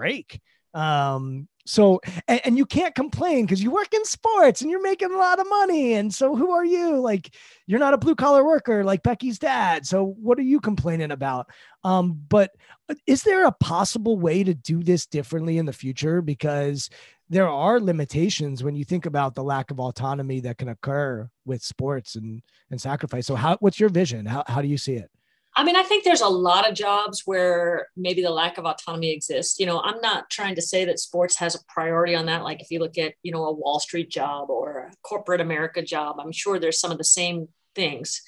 break. 0.00 0.40
Um, 0.74 1.48
so 1.66 2.00
and, 2.26 2.40
and 2.44 2.58
you 2.58 2.66
can't 2.66 2.94
complain 2.94 3.44
because 3.44 3.62
you 3.62 3.70
work 3.70 3.92
in 3.92 4.04
sports 4.04 4.62
and 4.62 4.70
you're 4.70 4.82
making 4.82 5.12
a 5.12 5.16
lot 5.16 5.38
of 5.38 5.48
money. 5.48 5.94
And 5.94 6.12
so 6.12 6.34
who 6.34 6.50
are 6.50 6.64
you? 6.64 6.98
Like 7.00 7.34
you're 7.66 7.78
not 7.78 7.94
a 7.94 7.98
blue 7.98 8.14
collar 8.14 8.44
worker 8.44 8.84
like 8.84 9.02
Becky's 9.02 9.38
dad. 9.38 9.86
So 9.86 10.16
what 10.20 10.38
are 10.38 10.42
you 10.42 10.60
complaining 10.60 11.10
about? 11.10 11.48
Um, 11.84 12.20
but 12.28 12.50
uh, 12.88 12.94
is 13.06 13.22
there 13.22 13.46
a 13.46 13.52
possible 13.52 14.18
way 14.18 14.42
to 14.44 14.54
do 14.54 14.82
this 14.82 15.06
differently 15.06 15.58
in 15.58 15.66
the 15.66 15.72
future? 15.72 16.22
Because 16.22 16.90
there 17.28 17.48
are 17.48 17.78
limitations 17.78 18.64
when 18.64 18.74
you 18.74 18.84
think 18.84 19.06
about 19.06 19.34
the 19.34 19.44
lack 19.44 19.70
of 19.70 19.78
autonomy 19.78 20.40
that 20.40 20.58
can 20.58 20.68
occur 20.68 21.30
with 21.44 21.62
sports 21.62 22.16
and 22.16 22.42
and 22.70 22.80
sacrifice. 22.80 23.26
So 23.26 23.36
how 23.36 23.56
what's 23.60 23.78
your 23.78 23.88
vision? 23.88 24.26
How 24.26 24.44
how 24.46 24.60
do 24.62 24.68
you 24.68 24.78
see 24.78 24.94
it? 24.94 25.10
I 25.56 25.64
mean, 25.64 25.76
I 25.76 25.82
think 25.82 26.04
there's 26.04 26.20
a 26.20 26.28
lot 26.28 26.68
of 26.68 26.76
jobs 26.76 27.22
where 27.24 27.88
maybe 27.96 28.22
the 28.22 28.30
lack 28.30 28.56
of 28.56 28.66
autonomy 28.66 29.10
exists. 29.10 29.58
You 29.58 29.66
know, 29.66 29.80
I'm 29.80 30.00
not 30.00 30.30
trying 30.30 30.54
to 30.54 30.62
say 30.62 30.84
that 30.84 31.00
sports 31.00 31.36
has 31.36 31.54
a 31.54 31.64
priority 31.68 32.14
on 32.14 32.26
that. 32.26 32.44
Like 32.44 32.60
if 32.60 32.70
you 32.70 32.78
look 32.78 32.96
at, 32.98 33.14
you 33.22 33.32
know, 33.32 33.44
a 33.44 33.52
Wall 33.52 33.80
Street 33.80 34.10
job 34.10 34.48
or 34.48 34.78
a 34.78 34.92
corporate 35.02 35.40
America 35.40 35.82
job, 35.82 36.16
I'm 36.20 36.32
sure 36.32 36.58
there's 36.58 36.78
some 36.78 36.92
of 36.92 36.98
the 36.98 37.04
same 37.04 37.48
things. 37.74 38.22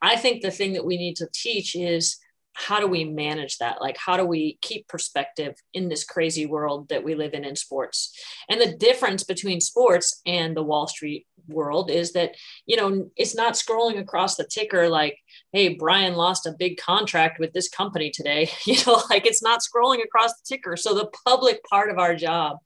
I 0.00 0.16
think 0.16 0.42
the 0.42 0.52
thing 0.52 0.74
that 0.74 0.84
we 0.84 0.96
need 0.96 1.16
to 1.16 1.28
teach 1.34 1.74
is 1.74 2.18
how 2.54 2.80
do 2.80 2.88
we 2.88 3.04
manage 3.04 3.58
that? 3.58 3.80
Like, 3.80 3.96
how 3.96 4.16
do 4.16 4.24
we 4.24 4.58
keep 4.62 4.88
perspective 4.88 5.54
in 5.74 5.88
this 5.88 6.04
crazy 6.04 6.44
world 6.44 6.88
that 6.88 7.04
we 7.04 7.14
live 7.14 7.32
in 7.32 7.44
in 7.44 7.54
sports? 7.54 8.12
And 8.48 8.60
the 8.60 8.76
difference 8.76 9.22
between 9.22 9.60
sports 9.60 10.20
and 10.26 10.56
the 10.56 10.62
Wall 10.62 10.88
Street 10.88 11.26
world 11.46 11.88
is 11.88 12.12
that, 12.12 12.34
you 12.66 12.76
know, 12.76 13.10
it's 13.16 13.36
not 13.36 13.54
scrolling 13.54 14.00
across 14.00 14.36
the 14.36 14.44
ticker 14.44 14.88
like, 14.88 15.18
hey, 15.52 15.74
Brian 15.74 16.14
lost 16.14 16.46
a 16.46 16.54
big 16.58 16.76
contract 16.76 17.38
with 17.38 17.52
this 17.52 17.68
company 17.68 18.10
today. 18.10 18.50
You 18.66 18.76
know, 18.86 19.02
like 19.08 19.26
it's 19.26 19.42
not 19.42 19.60
scrolling 19.60 20.04
across 20.04 20.32
the 20.32 20.44
ticker. 20.46 20.76
So 20.76 20.94
the 20.94 21.10
public 21.26 21.62
part 21.64 21.90
of 21.90 21.98
our 21.98 22.14
job 22.14 22.58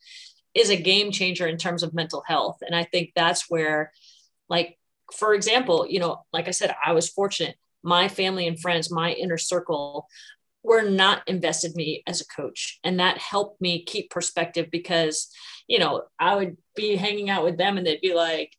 is 0.55 0.69
a 0.69 0.77
game 0.77 1.13
changer 1.13 1.47
in 1.47 1.57
terms 1.57 1.83
of 1.83 1.95
mental 1.95 2.23
health. 2.27 2.59
And 2.61 2.75
I 2.75 2.85
think 2.85 3.13
that's 3.15 3.49
where, 3.49 3.93
like, 4.49 4.79
for 5.17 5.35
example, 5.35 5.87
you 5.89 6.01
know, 6.01 6.25
like 6.33 6.49
I 6.49 6.51
said, 6.51 6.75
I 6.85 6.93
was 6.93 7.09
fortunate 7.09 7.57
my 7.83 8.09
family 8.09 8.47
and 8.47 8.61
friends, 8.61 8.91
my 8.91 9.13
inner 9.13 9.39
circle, 9.39 10.09
were 10.63 10.83
not 10.83 11.27
invested 11.27 11.75
me 11.75 12.03
as 12.07 12.21
a 12.21 12.27
coach. 12.27 12.79
And 12.85 13.01
that 13.01 13.19
helped 13.19 13.61
me 13.61 13.85
keep 13.85 14.11
perspective 14.11 14.69
because, 14.71 15.29
you 15.67 15.79
know, 15.79 16.03
I 16.19 16.37
would 16.37 16.57
be 16.77 16.97
hanging 16.97 17.31
out 17.31 17.45
with 17.45 17.59
them 17.59 17.77
and 17.77 17.87
they'd 17.87 18.01
be 18.01 18.15
like, 18.15 18.53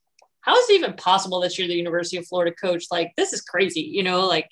how 0.43 0.57
is 0.57 0.69
it 0.69 0.73
even 0.73 0.93
possible 0.93 1.39
that 1.41 1.57
you're 1.57 1.67
the 1.67 1.73
University 1.73 2.17
of 2.17 2.27
Florida 2.27 2.53
coach? 2.53 2.85
Like, 2.91 3.13
this 3.15 3.33
is 3.33 3.41
crazy, 3.41 3.81
you 3.81 4.03
know, 4.03 4.27
like, 4.27 4.49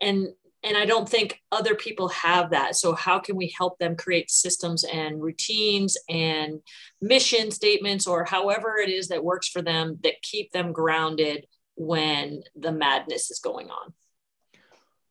and, 0.00 0.28
and 0.62 0.76
I 0.76 0.84
don't 0.84 1.08
think 1.08 1.40
other 1.50 1.74
people 1.74 2.08
have 2.08 2.50
that. 2.50 2.76
So, 2.76 2.94
how 2.94 3.18
can 3.18 3.36
we 3.36 3.54
help 3.56 3.78
them 3.78 3.96
create 3.96 4.30
systems 4.30 4.84
and 4.84 5.22
routines 5.22 5.96
and 6.08 6.60
mission 7.00 7.50
statements 7.50 8.06
or 8.06 8.24
however 8.24 8.76
it 8.76 8.90
is 8.90 9.08
that 9.08 9.24
works 9.24 9.48
for 9.48 9.62
them 9.62 9.98
that 10.04 10.20
keep 10.22 10.52
them 10.52 10.72
grounded 10.72 11.46
when 11.76 12.42
the 12.54 12.72
madness 12.72 13.30
is 13.30 13.38
going 13.38 13.70
on? 13.70 13.94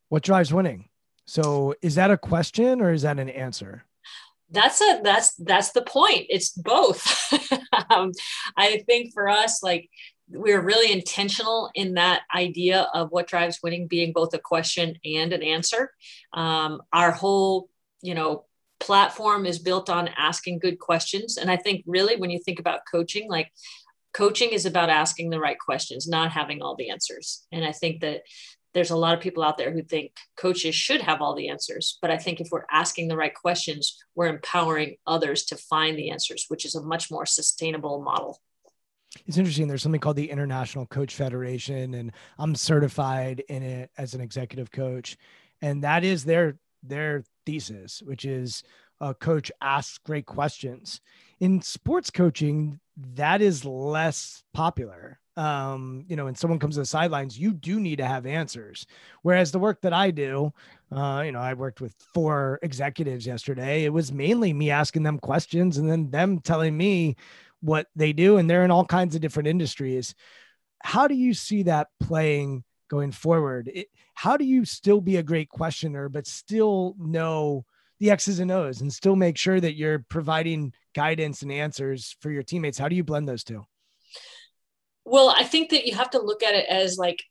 What 0.10 0.24
drives 0.24 0.54
winning? 0.54 0.90
So 1.26 1.74
is 1.82 1.96
that 1.96 2.12
a 2.12 2.18
question 2.18 2.82
or 2.82 2.92
is 2.92 3.02
that 3.02 3.20
an 3.20 3.30
answer? 3.30 3.86
That's 4.52 4.82
a 4.82 5.02
that's 5.04 5.36
that's 5.36 5.72
the 5.72 5.84
point. 5.84 6.26
It's 6.30 6.50
both. 6.50 7.06
um, 7.90 8.12
I 8.58 8.84
think 8.88 9.14
for 9.14 9.30
us, 9.30 9.62
like 9.62 9.90
we're 10.32 10.62
really 10.62 10.92
intentional 10.92 11.70
in 11.74 11.96
that 11.96 12.22
idea 12.34 12.88
of 12.94 13.12
what 13.12 13.28
drives 13.28 13.60
winning 13.64 13.88
being 13.88 14.14
both 14.14 14.34
a 14.34 14.40
question 14.40 14.96
and 15.04 15.34
an 15.34 15.44
answer. 15.44 15.92
Um, 16.34 16.82
our 16.94 17.12
whole, 17.12 17.70
you 18.02 18.14
know, 18.14 18.46
platform 18.80 19.46
is 19.46 19.60
built 19.60 19.90
on 19.90 20.10
asking 20.18 20.60
good 20.60 20.80
questions. 20.80 21.38
And 21.38 21.50
I 21.52 21.58
think 21.58 21.84
really 21.86 22.16
when 22.16 22.30
you 22.30 22.40
think 22.40 22.60
about 22.60 22.82
coaching, 22.90 23.30
like 23.30 23.52
coaching 24.14 24.50
is 24.50 24.66
about 24.66 24.90
asking 24.90 25.30
the 25.30 25.40
right 25.40 25.58
questions, 25.60 26.08
not 26.08 26.32
having 26.32 26.62
all 26.62 26.76
the 26.76 26.90
answers. 26.90 27.46
And 27.52 27.66
I 27.66 27.72
think 27.72 28.02
that 28.02 28.22
there's 28.74 28.92
a 28.92 28.96
lot 28.96 29.16
of 29.16 29.22
people 29.22 29.44
out 29.44 29.58
there 29.58 29.72
who 29.72 29.82
think 29.82 30.12
coaches 30.38 30.76
should 30.76 31.02
have 31.02 31.22
all 31.22 31.36
the 31.36 31.50
answers. 31.50 31.98
But 32.02 32.12
I 32.12 32.18
think 32.18 32.40
if 32.40 32.50
we're 32.52 32.66
asking 32.72 33.08
the 33.08 33.18
right 33.18 33.34
questions, 33.34 33.98
we're 34.16 34.28
empowering 34.28 34.98
others 35.08 35.44
to 35.46 35.58
find 35.58 35.98
the 35.98 36.12
answers, 36.12 36.46
which 36.50 36.66
is 36.66 36.76
a 36.76 36.84
much 36.84 37.10
more 37.10 37.26
sustainable 37.26 38.02
model. 38.04 38.40
It's 39.26 39.38
interesting. 39.38 39.68
There's 39.68 39.82
something 39.82 40.02
called 40.02 40.16
the 40.16 40.30
International 40.30 40.86
Coach 40.86 41.16
Federation, 41.16 41.96
and 41.96 42.12
I'm 42.38 42.56
certified 42.56 43.44
in 43.50 43.64
it 43.64 43.92
as 43.98 44.14
an 44.14 44.22
executive 44.22 44.72
coach. 44.72 45.18
And 45.62 45.84
that 45.84 46.04
is 46.04 46.26
their 46.26 46.58
their 46.84 47.24
thesis, 47.46 48.02
which 48.02 48.24
is 48.24 48.64
a 49.02 49.14
coach 49.14 49.52
asks 49.62 49.98
great 49.98 50.26
questions. 50.26 51.02
In 51.40 51.62
sports 51.62 52.10
coaching, 52.10 52.80
that 53.16 53.42
is 53.42 53.66
less 53.66 54.44
popular 54.54 55.20
um, 55.40 56.04
you 56.10 56.18
know, 56.18 56.28
and 56.28 56.38
someone 56.38 56.60
comes 56.60 56.76
to 56.76 56.82
the 56.82 56.86
sidelines, 56.86 57.40
you 57.40 57.54
do 57.54 57.80
need 57.80 57.96
to 58.00 58.06
have 58.06 58.26
answers. 58.26 58.86
Whereas 59.22 59.54
the 59.54 59.60
work 59.60 59.80
that 59.82 59.94
I 59.94 60.12
do, 60.12 60.52
uh, 60.92 61.24
you 61.26 61.32
know, 61.32 61.40
I 61.40 61.54
worked 61.54 61.80
with 61.80 61.96
four 62.14 62.60
executives 62.62 63.26
yesterday. 63.26 63.86
It 63.86 63.94
was 63.94 64.12
mainly 64.12 64.52
me 64.52 64.70
asking 64.70 65.04
them 65.04 65.18
questions 65.18 65.78
and 65.78 65.90
then 65.90 66.10
them 66.10 66.40
telling 66.40 66.76
me 66.76 67.16
what 67.62 67.88
they 67.96 68.14
do. 68.14 68.38
And 68.38 68.50
they're 68.50 68.66
in 68.66 68.72
all 68.72 68.86
kinds 68.86 69.16
of 69.16 69.22
different 69.22 69.48
industries. 69.48 70.16
How 70.84 71.08
do 71.08 71.16
you 71.16 71.34
see 71.34 71.64
that 71.64 71.88
playing 72.00 72.64
going 72.90 73.12
forward? 73.12 73.70
It, 73.74 73.88
how 74.14 74.38
do 74.38 74.46
you 74.46 74.66
still 74.66 75.02
be 75.02 75.18
a 75.18 75.24
great 75.24 75.50
questioner, 75.50 76.10
but 76.10 76.28
still 76.28 76.96
know 76.98 77.66
the 78.00 78.12
X's 78.12 78.40
and 78.40 78.52
O's 78.52 78.82
and 78.82 78.92
still 78.92 79.16
make 79.16 79.38
sure 79.38 79.60
that 79.60 79.76
you're 79.76 80.06
providing 80.10 80.74
guidance 80.96 81.42
and 81.42 81.52
answers 81.52 82.16
for 82.22 82.32
your 82.32 82.44
teammates? 82.44 82.78
How 82.78 82.90
do 82.90 82.96
you 82.96 83.04
blend 83.04 83.28
those 83.28 83.44
two? 83.44 83.66
Well, 85.06 85.30
I 85.30 85.44
think 85.44 85.72
that 85.72 85.86
you 85.86 85.96
have 85.96 86.12
to 86.12 86.22
look 86.22 86.44
at 86.44 86.56
it 86.56 86.66
as 86.70 86.98
like 86.98 87.24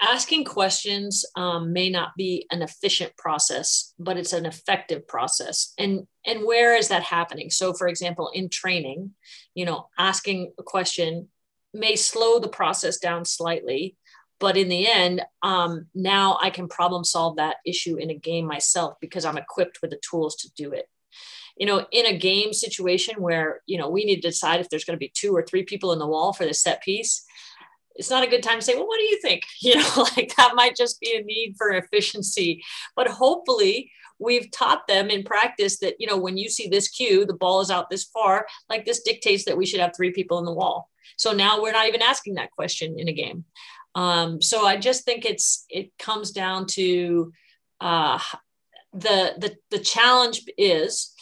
asking 0.00 0.44
questions 0.44 1.24
um, 1.36 1.72
may 1.72 1.90
not 1.90 2.14
be 2.16 2.46
an 2.50 2.62
efficient 2.62 3.16
process, 3.16 3.94
but 3.98 4.16
it's 4.16 4.32
an 4.32 4.46
effective 4.46 5.06
process. 5.06 5.72
And 5.78 6.06
and 6.26 6.44
where 6.44 6.76
is 6.76 6.88
that 6.88 7.02
happening? 7.02 7.50
So, 7.50 7.72
for 7.74 7.86
example, 7.86 8.30
in 8.34 8.48
training, 8.48 9.12
you 9.54 9.64
know, 9.66 9.88
asking 9.98 10.52
a 10.58 10.62
question 10.62 11.28
may 11.72 11.96
slow 11.96 12.38
the 12.38 12.48
process 12.48 12.98
down 12.98 13.24
slightly, 13.24 13.96
but 14.38 14.56
in 14.56 14.68
the 14.68 14.86
end, 14.88 15.22
um, 15.42 15.86
now 15.94 16.38
I 16.40 16.50
can 16.50 16.68
problem 16.68 17.02
solve 17.02 17.36
that 17.36 17.56
issue 17.66 17.96
in 17.96 18.10
a 18.10 18.14
game 18.14 18.46
myself 18.46 18.94
because 19.00 19.24
I'm 19.24 19.38
equipped 19.38 19.80
with 19.82 19.90
the 19.90 20.00
tools 20.08 20.36
to 20.36 20.52
do 20.54 20.72
it 20.72 20.88
you 21.56 21.66
know, 21.66 21.86
in 21.92 22.06
a 22.06 22.18
game 22.18 22.52
situation 22.52 23.20
where, 23.22 23.60
you 23.66 23.78
know, 23.78 23.88
we 23.88 24.04
need 24.04 24.16
to 24.16 24.28
decide 24.28 24.60
if 24.60 24.68
there's 24.68 24.84
going 24.84 24.96
to 24.96 25.04
be 25.04 25.12
two 25.14 25.34
or 25.34 25.42
three 25.42 25.62
people 25.62 25.92
in 25.92 25.98
the 25.98 26.06
wall 26.06 26.32
for 26.32 26.44
the 26.44 26.54
set 26.54 26.82
piece, 26.82 27.24
it's 27.94 28.10
not 28.10 28.24
a 28.24 28.30
good 28.30 28.42
time 28.42 28.58
to 28.58 28.64
say, 28.64 28.74
well, 28.74 28.86
what 28.86 28.98
do 28.98 29.04
you 29.04 29.20
think? 29.20 29.42
You 29.60 29.76
know, 29.76 30.06
like 30.16 30.34
that 30.36 30.54
might 30.54 30.76
just 30.76 31.00
be 31.00 31.16
a 31.16 31.22
need 31.22 31.54
for 31.56 31.70
efficiency. 31.70 32.62
But 32.96 33.08
hopefully, 33.08 33.90
we've 34.18 34.50
taught 34.50 34.86
them 34.86 35.10
in 35.10 35.24
practice 35.24 35.78
that, 35.78 35.94
you 35.98 36.06
know, 36.06 36.16
when 36.16 36.36
you 36.36 36.48
see 36.48 36.68
this 36.68 36.88
cue, 36.88 37.24
the 37.24 37.34
ball 37.34 37.60
is 37.60 37.70
out 37.70 37.90
this 37.90 38.04
far, 38.04 38.46
like 38.68 38.84
this 38.84 39.02
dictates 39.02 39.44
that 39.46 39.56
we 39.56 39.66
should 39.66 39.80
have 39.80 39.92
three 39.96 40.12
people 40.12 40.38
in 40.38 40.44
the 40.44 40.52
wall. 40.52 40.90
So 41.16 41.32
now 41.32 41.62
we're 41.62 41.72
not 41.72 41.88
even 41.88 42.02
asking 42.02 42.34
that 42.34 42.50
question 42.50 42.98
in 42.98 43.08
a 43.08 43.12
game. 43.12 43.44
Um, 43.94 44.42
so 44.42 44.66
I 44.66 44.76
just 44.76 45.04
think 45.04 45.24
it's 45.24 45.64
it 45.68 45.92
comes 45.98 46.32
down 46.32 46.66
to 46.72 47.32
uh, 47.80 48.18
the 48.92 49.34
the 49.38 49.56
the 49.70 49.78
challenge 49.78 50.42
is 50.58 51.12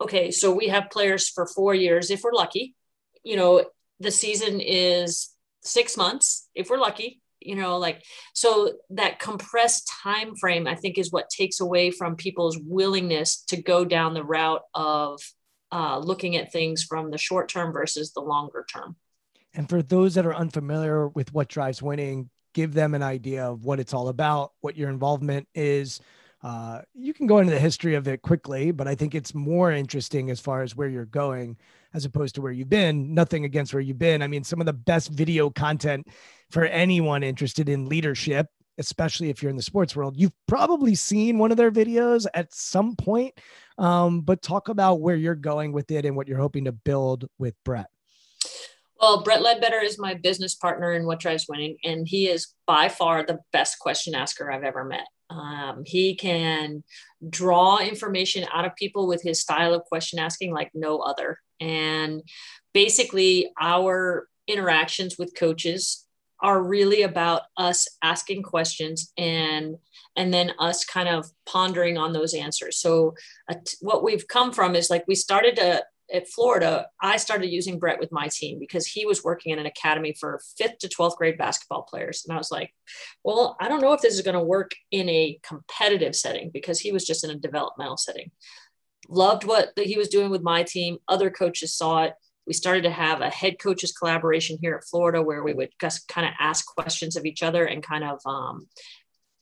okay, 0.00 0.30
so 0.30 0.54
we 0.54 0.68
have 0.68 0.90
players 0.90 1.28
for 1.28 1.46
four 1.46 1.74
years 1.74 2.10
if 2.10 2.22
we're 2.22 2.32
lucky. 2.32 2.74
You 3.22 3.36
know, 3.36 3.64
the 4.00 4.10
season 4.10 4.60
is 4.60 5.33
six 5.64 5.96
months 5.96 6.48
if 6.54 6.70
we're 6.70 6.78
lucky. 6.78 7.20
You 7.40 7.56
know, 7.56 7.76
like 7.76 8.02
so 8.32 8.72
that 8.90 9.18
compressed 9.18 9.90
time 10.02 10.34
frame, 10.34 10.66
I 10.66 10.76
think, 10.76 10.96
is 10.96 11.12
what 11.12 11.28
takes 11.28 11.60
away 11.60 11.90
from 11.90 12.16
people's 12.16 12.58
willingness 12.58 13.42
to 13.48 13.60
go 13.60 13.84
down 13.84 14.14
the 14.14 14.24
route 14.24 14.62
of 14.72 15.20
uh, 15.70 15.98
looking 15.98 16.36
at 16.36 16.52
things 16.52 16.82
from 16.82 17.10
the 17.10 17.18
short 17.18 17.50
term 17.50 17.72
versus 17.72 18.12
the 18.12 18.20
longer 18.20 18.64
term. 18.72 18.96
And 19.52 19.68
for 19.68 19.82
those 19.82 20.14
that 20.14 20.24
are 20.24 20.34
unfamiliar 20.34 21.08
with 21.08 21.34
what 21.34 21.48
drives 21.48 21.82
winning, 21.82 22.30
give 22.54 22.72
them 22.72 22.94
an 22.94 23.02
idea 23.02 23.44
of 23.44 23.64
what 23.64 23.80
it's 23.80 23.92
all 23.92 24.08
about, 24.08 24.52
what 24.60 24.76
your 24.76 24.88
involvement 24.88 25.46
is, 25.54 26.00
uh, 26.44 26.82
you 26.94 27.14
can 27.14 27.26
go 27.26 27.38
into 27.38 27.50
the 27.50 27.58
history 27.58 27.94
of 27.94 28.06
it 28.06 28.20
quickly, 28.20 28.70
but 28.70 28.86
I 28.86 28.94
think 28.94 29.14
it's 29.14 29.34
more 29.34 29.72
interesting 29.72 30.30
as 30.30 30.38
far 30.38 30.62
as 30.62 30.76
where 30.76 30.88
you're 30.88 31.06
going 31.06 31.56
as 31.94 32.04
opposed 32.04 32.34
to 32.34 32.42
where 32.42 32.52
you've 32.52 32.68
been. 32.68 33.14
Nothing 33.14 33.46
against 33.46 33.72
where 33.72 33.80
you've 33.80 33.98
been. 33.98 34.20
I 34.20 34.26
mean, 34.26 34.44
some 34.44 34.60
of 34.60 34.66
the 34.66 34.74
best 34.74 35.08
video 35.08 35.48
content 35.48 36.06
for 36.50 36.66
anyone 36.66 37.22
interested 37.22 37.70
in 37.70 37.88
leadership, 37.88 38.46
especially 38.76 39.30
if 39.30 39.42
you're 39.42 39.48
in 39.48 39.56
the 39.56 39.62
sports 39.62 39.96
world, 39.96 40.18
you've 40.18 40.34
probably 40.46 40.94
seen 40.94 41.38
one 41.38 41.50
of 41.50 41.56
their 41.56 41.72
videos 41.72 42.26
at 42.34 42.52
some 42.52 42.94
point. 42.94 43.32
Um, 43.78 44.20
but 44.20 44.42
talk 44.42 44.68
about 44.68 45.00
where 45.00 45.16
you're 45.16 45.34
going 45.34 45.72
with 45.72 45.90
it 45.90 46.04
and 46.04 46.14
what 46.14 46.28
you're 46.28 46.36
hoping 46.36 46.66
to 46.66 46.72
build 46.72 47.26
with 47.38 47.54
Brett. 47.64 47.86
Well, 49.04 49.22
Brett 49.22 49.42
Ledbetter 49.42 49.80
is 49.80 49.98
my 49.98 50.14
business 50.14 50.54
partner 50.54 50.94
in 50.94 51.04
What 51.04 51.20
Drives 51.20 51.44
Winning, 51.46 51.76
and 51.84 52.08
he 52.08 52.26
is 52.26 52.54
by 52.66 52.88
far 52.88 53.22
the 53.22 53.38
best 53.52 53.78
question 53.78 54.14
asker 54.14 54.50
I've 54.50 54.64
ever 54.64 54.82
met. 54.82 55.06
Um, 55.28 55.82
he 55.84 56.14
can 56.14 56.82
draw 57.28 57.80
information 57.80 58.46
out 58.50 58.64
of 58.64 58.74
people 58.76 59.06
with 59.06 59.22
his 59.22 59.38
style 59.38 59.74
of 59.74 59.84
question 59.84 60.18
asking 60.18 60.54
like 60.54 60.70
no 60.72 61.00
other. 61.00 61.38
And 61.60 62.22
basically, 62.72 63.52
our 63.60 64.26
interactions 64.48 65.18
with 65.18 65.36
coaches 65.36 66.06
are 66.40 66.62
really 66.62 67.02
about 67.02 67.42
us 67.58 67.86
asking 68.02 68.42
questions 68.42 69.12
and 69.18 69.76
and 70.16 70.32
then 70.32 70.52
us 70.58 70.84
kind 70.84 71.08
of 71.08 71.30
pondering 71.46 71.96
on 71.96 72.12
those 72.12 72.34
answers 72.34 72.76
so 72.76 73.14
uh, 73.50 73.54
what 73.80 74.02
we've 74.02 74.28
come 74.28 74.52
from 74.52 74.74
is 74.74 74.90
like 74.90 75.04
we 75.08 75.14
started 75.14 75.58
a 75.58 75.82
at 76.14 76.28
Florida, 76.28 76.86
I 77.02 77.16
started 77.16 77.48
using 77.48 77.78
Brett 77.78 77.98
with 77.98 78.12
my 78.12 78.28
team 78.28 78.58
because 78.60 78.86
he 78.86 79.04
was 79.04 79.24
working 79.24 79.52
in 79.52 79.58
an 79.58 79.66
academy 79.66 80.14
for 80.18 80.40
fifth 80.56 80.78
to 80.78 80.88
12th 80.88 81.16
grade 81.16 81.36
basketball 81.36 81.82
players. 81.82 82.24
And 82.24 82.32
I 82.32 82.38
was 82.38 82.52
like, 82.52 82.72
well, 83.24 83.56
I 83.60 83.68
don't 83.68 83.82
know 83.82 83.92
if 83.92 84.00
this 84.00 84.14
is 84.14 84.22
going 84.22 84.38
to 84.38 84.42
work 84.42 84.72
in 84.92 85.08
a 85.08 85.38
competitive 85.42 86.14
setting 86.14 86.50
because 86.54 86.78
he 86.78 86.92
was 86.92 87.04
just 87.04 87.24
in 87.24 87.30
a 87.30 87.34
developmental 87.38 87.96
setting. 87.96 88.30
Loved 89.08 89.44
what 89.44 89.74
that 89.76 89.86
he 89.86 89.98
was 89.98 90.08
doing 90.08 90.30
with 90.30 90.42
my 90.42 90.62
team. 90.62 90.98
Other 91.08 91.30
coaches 91.30 91.74
saw 91.74 92.04
it. 92.04 92.14
We 92.46 92.52
started 92.52 92.82
to 92.82 92.90
have 92.90 93.20
a 93.20 93.30
head 93.30 93.58
coaches 93.58 93.92
collaboration 93.92 94.58
here 94.60 94.76
at 94.76 94.84
Florida 94.84 95.20
where 95.20 95.42
we 95.42 95.52
would 95.52 95.70
just 95.80 96.06
kind 96.08 96.26
of 96.26 96.34
ask 96.38 96.64
questions 96.66 97.16
of 97.16 97.24
each 97.24 97.42
other 97.42 97.64
and 97.64 97.82
kind 97.82 98.04
of 98.04 98.20
um, 98.24 98.68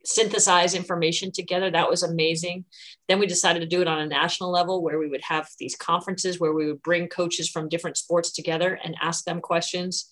synthesize 0.05 0.75
information 0.75 1.31
together. 1.31 1.71
That 1.71 1.89
was 1.89 2.03
amazing. 2.03 2.65
Then 3.09 3.19
we 3.19 3.27
decided 3.27 3.61
to 3.61 3.67
do 3.67 3.81
it 3.81 3.89
on 3.89 4.01
a 4.01 4.07
national 4.07 4.51
level 4.51 4.83
where 4.83 4.99
we 4.99 5.09
would 5.09 5.23
have 5.23 5.49
these 5.59 5.77
conferences 5.77 6.41
where 6.41 6.53
we 6.53 6.67
would 6.67 6.83
bring 6.83 7.09
coaches 7.09 7.49
from 7.49 7.69
different 7.69 7.97
sports 7.97 8.33
together 8.33 8.79
and 8.83 8.97
ask 9.01 9.25
them 9.25 9.41
questions. 9.41 10.09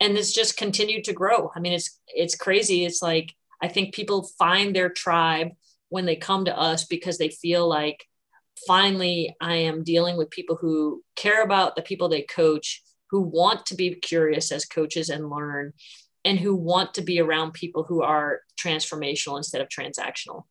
And 0.00 0.16
it's 0.16 0.32
just 0.32 0.56
continued 0.56 1.04
to 1.04 1.12
grow. 1.12 1.50
I 1.54 1.60
mean, 1.60 1.72
it's 1.72 1.98
it's 2.08 2.34
crazy. 2.34 2.84
It's 2.84 3.02
like 3.02 3.34
I 3.62 3.68
think 3.68 3.94
people 3.94 4.28
find 4.38 4.74
their 4.74 4.90
tribe 4.90 5.48
when 5.88 6.06
they 6.06 6.16
come 6.16 6.44
to 6.44 6.58
us 6.58 6.84
because 6.84 7.18
they 7.18 7.28
feel 7.28 7.68
like 7.68 8.04
finally 8.66 9.34
I 9.40 9.56
am 9.56 9.84
dealing 9.84 10.16
with 10.16 10.30
people 10.30 10.56
who 10.56 11.02
care 11.14 11.42
about 11.42 11.76
the 11.76 11.82
people 11.82 12.08
they 12.08 12.22
coach, 12.22 12.82
who 13.10 13.20
want 13.20 13.66
to 13.66 13.74
be 13.74 13.94
curious 13.94 14.52
as 14.52 14.64
coaches 14.64 15.08
and 15.08 15.30
learn 15.30 15.72
and 16.26 16.38
who 16.38 16.54
want 16.54 16.92
to 16.94 17.02
be 17.02 17.20
around 17.20 17.52
people 17.52 17.84
who 17.84 18.02
are 18.02 18.40
transformational 18.60 19.36
instead 19.36 19.60
of 19.60 19.68
transactional. 19.68 20.42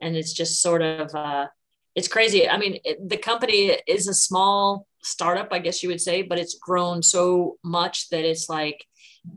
And 0.00 0.16
it's 0.16 0.32
just 0.32 0.60
sort 0.60 0.82
of 0.82 1.14
uh, 1.14 1.46
it's 1.94 2.08
crazy. 2.08 2.48
I 2.48 2.58
mean 2.58 2.78
it, 2.84 3.08
the 3.08 3.16
company 3.16 3.78
is 3.86 4.06
a 4.08 4.14
small 4.14 4.86
startup 5.02 5.48
i 5.50 5.58
guess 5.58 5.82
you 5.82 5.88
would 5.88 6.00
say 6.00 6.20
but 6.20 6.38
it's 6.38 6.58
grown 6.58 7.02
so 7.02 7.56
much 7.64 8.10
that 8.10 8.22
it's 8.22 8.50
like 8.50 8.84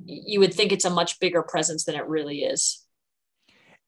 you 0.06 0.42
would 0.42 0.54
think 0.54 0.74
it's 0.74 0.84
a 0.84 0.90
much 0.90 1.20
bigger 1.22 1.42
presence 1.42 1.86
than 1.86 1.96
it 1.96 2.06
really 2.08 2.40
is. 2.44 2.86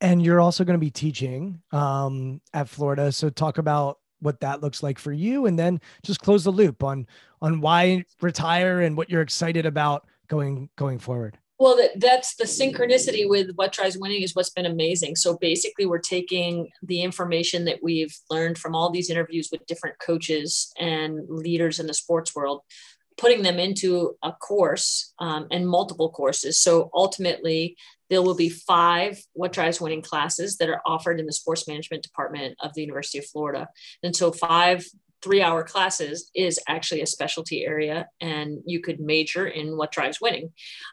And 0.02 0.22
you're 0.22 0.42
also 0.42 0.64
going 0.64 0.80
to 0.80 0.86
be 0.86 0.92
teaching 0.92 1.62
um, 1.72 2.42
at 2.54 2.70
florida. 2.70 3.12
So 3.12 3.30
talk 3.30 3.58
about 3.58 4.00
what 4.20 4.40
that 4.40 4.62
looks 4.62 4.82
like 4.82 4.98
for 4.98 5.12
you 5.12 5.46
and 5.46 5.60
then 5.60 5.80
just 6.04 6.22
close 6.22 6.44
the 6.44 6.52
loop 6.52 6.84
on 6.84 7.08
on 7.42 7.62
why 7.62 8.06
retire 8.22 8.82
and 8.82 8.98
what 8.98 9.10
you're 9.10 9.22
excited 9.22 9.66
about 9.66 10.08
going 10.28 10.70
going 10.78 11.00
forward 11.00 11.38
well, 11.58 11.78
that, 11.78 12.00
that's 12.00 12.36
the 12.36 12.44
synchronicity 12.44 13.28
with 13.28 13.52
what 13.56 13.72
drives 13.72 13.98
winning 13.98 14.22
is 14.22 14.36
what's 14.36 14.50
been 14.50 14.66
amazing. 14.66 15.16
So 15.16 15.38
basically, 15.38 15.86
we're 15.86 16.00
taking 16.00 16.70
the 16.84 17.02
information 17.02 17.66
that 17.66 17.80
we've 17.82 18.16
learned 18.30 18.58
from 18.58 18.76
all 18.76 18.90
these 18.90 19.10
interviews 19.10 19.50
with 19.52 19.66
different 19.66 19.98
coaches 20.00 20.74
and 20.78 21.20
leaders 21.30 21.80
in 21.80 21.88
the 21.88 21.94
sports 21.94 22.36
world, 22.36 22.62
putting 23.18 23.42
them 23.42 23.58
into 23.58 24.18
a 24.22 24.34
course 24.34 25.14
um, 25.20 25.48
and 25.50 25.68
multiple 25.68 26.10
courses. 26.10 26.60
So 26.60 26.90
ultimately, 26.94 27.78
there 28.10 28.22
will 28.22 28.36
be 28.36 28.50
five 28.50 29.18
What 29.34 29.54
Drives 29.54 29.80
Winning 29.80 30.02
classes 30.02 30.58
that 30.58 30.70
are 30.70 30.82
offered 30.86 31.22
in 31.22 31.26
the 31.26 31.32
sports 31.32 31.70
management 31.70 32.04
department 32.04 32.58
of 32.62 32.74
the 32.74 32.82
University 32.82 33.20
of 33.20 33.26
Florida. 33.26 33.70
And 34.04 34.14
so, 34.14 34.34
five 34.34 34.86
three 35.22 35.42
hour 35.42 35.64
classes 35.64 36.30
is 36.36 36.60
actually 36.68 37.02
a 37.02 37.08
specialty 37.08 37.66
area 37.66 38.08
and 38.22 38.60
you 38.66 38.80
could 38.80 39.00
major 39.00 39.48
in 39.48 39.76
what 39.78 39.92
drives 39.92 40.22
winning. 40.22 40.52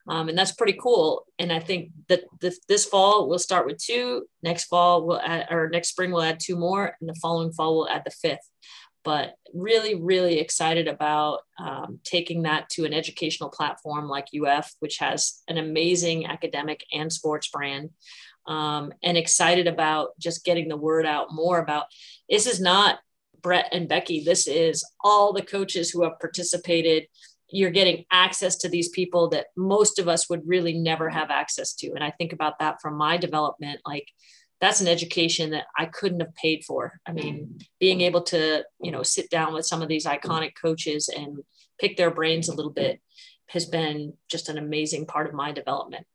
Um, 0.08 0.28
and 0.28 0.38
that's 0.38 0.52
pretty 0.52 0.76
cool. 0.80 1.26
And 1.38 1.52
i 1.52 1.58
think 1.58 1.90
that 2.08 2.22
this, 2.40 2.60
this 2.68 2.84
fall 2.84 3.28
we'll 3.28 3.38
start 3.38 3.66
with 3.66 3.78
two 3.78 4.26
next 4.42 4.64
fall 4.64 5.06
we'll 5.06 5.20
add 5.20 5.46
or 5.50 5.68
next 5.68 5.90
spring 5.90 6.10
we'll 6.10 6.22
add 6.22 6.40
two 6.40 6.56
more 6.56 6.96
and 7.00 7.08
the 7.08 7.14
following 7.14 7.52
fall 7.52 7.76
we'll 7.76 7.88
add 7.88 8.02
the 8.04 8.10
fifth. 8.10 8.48
But 9.04 9.34
really 9.52 9.96
really 9.96 10.38
excited 10.38 10.88
about 10.88 11.40
um, 11.58 11.98
taking 12.04 12.42
that 12.42 12.68
to 12.70 12.84
an 12.84 12.94
educational 12.94 13.50
platform 13.50 14.08
like 14.08 14.28
uf 14.46 14.72
which 14.80 14.98
has 14.98 15.42
an 15.48 15.58
amazing 15.58 16.26
academic 16.26 16.84
and 16.92 17.12
sports 17.12 17.48
brand 17.48 17.90
um, 18.46 18.92
and 19.02 19.16
excited 19.16 19.66
about 19.66 20.18
just 20.18 20.44
getting 20.44 20.68
the 20.68 20.76
word 20.76 21.06
out 21.06 21.32
more 21.32 21.58
about 21.58 21.86
this 22.28 22.46
is 22.46 22.60
not 22.60 22.98
Brett 23.42 23.68
and 23.72 23.88
Becky. 23.88 24.22
This 24.24 24.46
is 24.46 24.84
all 25.02 25.32
the 25.32 25.42
coaches 25.42 25.90
who 25.90 26.02
have 26.04 26.18
participated. 26.20 27.06
You're 27.50 27.70
getting 27.70 28.04
access 28.10 28.56
to 28.58 28.68
these 28.68 28.88
people 28.88 29.28
that 29.30 29.46
most 29.56 29.98
of 29.98 30.08
us 30.08 30.30
would 30.30 30.46
really 30.46 30.74
never 30.74 31.10
have 31.10 31.30
access 31.30 31.74
to. 31.74 31.92
And 31.92 32.02
I 32.02 32.10
think 32.10 32.32
about 32.32 32.58
that 32.60 32.80
from 32.80 32.96
my 32.96 33.16
development, 33.16 33.80
like 33.86 34.08
that's 34.60 34.80
an 34.80 34.88
education 34.88 35.50
that 35.50 35.64
I 35.76 35.86
couldn't 35.86 36.20
have 36.20 36.34
paid 36.34 36.64
for. 36.64 37.00
I 37.04 37.12
mean, 37.12 37.58
being 37.80 38.00
able 38.00 38.22
to, 38.22 38.64
you 38.80 38.92
know, 38.92 39.02
sit 39.02 39.28
down 39.28 39.52
with 39.52 39.66
some 39.66 39.82
of 39.82 39.88
these 39.88 40.06
iconic 40.06 40.52
coaches 40.60 41.08
and 41.08 41.38
pick 41.80 41.96
their 41.96 42.12
brains 42.12 42.48
a 42.48 42.54
little 42.54 42.72
bit 42.72 43.00
has 43.48 43.66
been 43.66 44.14
just 44.28 44.48
an 44.48 44.58
amazing 44.58 45.04
part 45.04 45.26
of 45.26 45.34
my 45.34 45.50
development. 45.50 46.06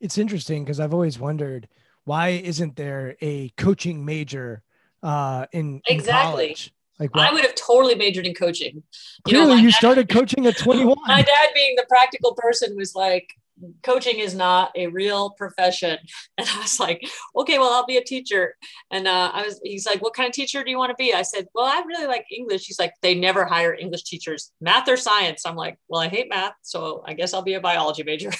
It's 0.00 0.18
interesting 0.18 0.64
because 0.64 0.80
I've 0.80 0.92
always 0.92 1.18
wondered 1.18 1.66
why 2.04 2.28
isn't 2.28 2.76
there 2.76 3.16
a 3.22 3.48
coaching 3.56 4.04
major 4.04 4.62
uh, 5.02 5.46
in, 5.52 5.80
exactly. 5.86 6.50
In 6.50 6.56
like? 6.98 7.10
I 7.14 7.32
would 7.32 7.44
have 7.44 7.54
totally 7.54 7.94
majored 7.94 8.26
in 8.26 8.34
coaching. 8.34 8.76
You 8.76 8.82
Clearly, 9.24 9.56
know, 9.56 9.60
you 9.62 9.70
dad, 9.70 9.76
started 9.76 10.08
coaching 10.08 10.46
at 10.46 10.56
21. 10.58 10.96
My 11.06 11.22
dad, 11.22 11.48
being 11.54 11.74
the 11.76 11.86
practical 11.88 12.34
person, 12.34 12.76
was 12.76 12.94
like, 12.94 13.28
coaching 13.82 14.18
is 14.18 14.34
not 14.34 14.72
a 14.74 14.88
real 14.88 15.30
profession. 15.30 15.98
And 16.36 16.48
I 16.48 16.58
was 16.58 16.80
like, 16.80 17.00
okay, 17.36 17.58
well, 17.60 17.72
I'll 17.72 17.86
be 17.86 17.96
a 17.96 18.02
teacher. 18.02 18.56
And 18.90 19.06
uh, 19.06 19.30
I 19.32 19.44
was, 19.44 19.60
he's 19.62 19.86
like, 19.86 20.02
what 20.02 20.14
kind 20.14 20.26
of 20.26 20.32
teacher 20.32 20.64
do 20.64 20.70
you 20.70 20.76
want 20.76 20.90
to 20.90 20.96
be? 20.96 21.14
I 21.14 21.22
said, 21.22 21.46
well, 21.54 21.66
I 21.66 21.80
really 21.86 22.08
like 22.08 22.26
English. 22.36 22.66
He's 22.66 22.78
like, 22.80 22.92
they 23.02 23.14
never 23.14 23.44
hire 23.44 23.72
English 23.72 24.02
teachers, 24.02 24.50
math 24.60 24.88
or 24.88 24.96
science. 24.96 25.46
I'm 25.46 25.54
like, 25.54 25.78
well, 25.86 26.00
I 26.00 26.08
hate 26.08 26.28
math. 26.28 26.54
So 26.62 27.04
I 27.06 27.14
guess 27.14 27.32
I'll 27.32 27.42
be 27.42 27.54
a 27.54 27.60
biology 27.60 28.02
major. 28.02 28.32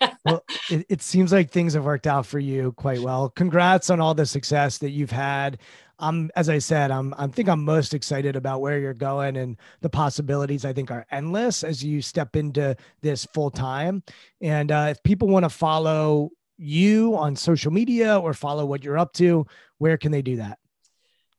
well, 0.24 0.42
it, 0.70 0.86
it 0.88 1.02
seems 1.02 1.30
like 1.30 1.50
things 1.50 1.74
have 1.74 1.84
worked 1.84 2.06
out 2.06 2.24
for 2.24 2.38
you 2.38 2.72
quite 2.72 3.00
well. 3.00 3.28
Congrats 3.28 3.90
on 3.90 4.00
all 4.00 4.14
the 4.14 4.24
success 4.24 4.78
that 4.78 4.90
you've 4.90 5.10
had. 5.10 5.58
I'm 5.98 6.30
as 6.36 6.48
I 6.48 6.58
said, 6.58 6.90
I'm 6.90 7.14
I 7.16 7.26
think 7.26 7.48
I'm 7.48 7.64
most 7.64 7.94
excited 7.94 8.36
about 8.36 8.60
where 8.60 8.78
you're 8.78 8.94
going 8.94 9.36
and 9.36 9.56
the 9.80 9.88
possibilities 9.88 10.64
I 10.64 10.72
think 10.72 10.90
are 10.90 11.06
endless 11.10 11.64
as 11.64 11.82
you 11.82 12.02
step 12.02 12.36
into 12.36 12.76
this 13.00 13.26
full 13.32 13.50
time. 13.50 14.02
And 14.40 14.70
uh, 14.70 14.88
if 14.90 15.02
people 15.02 15.28
want 15.28 15.44
to 15.44 15.50
follow 15.50 16.30
you 16.58 17.16
on 17.16 17.36
social 17.36 17.72
media 17.72 18.18
or 18.18 18.34
follow 18.34 18.66
what 18.66 18.84
you're 18.84 18.98
up 18.98 19.12
to, 19.14 19.46
where 19.78 19.96
can 19.96 20.12
they 20.12 20.22
do 20.22 20.36
that? 20.36 20.58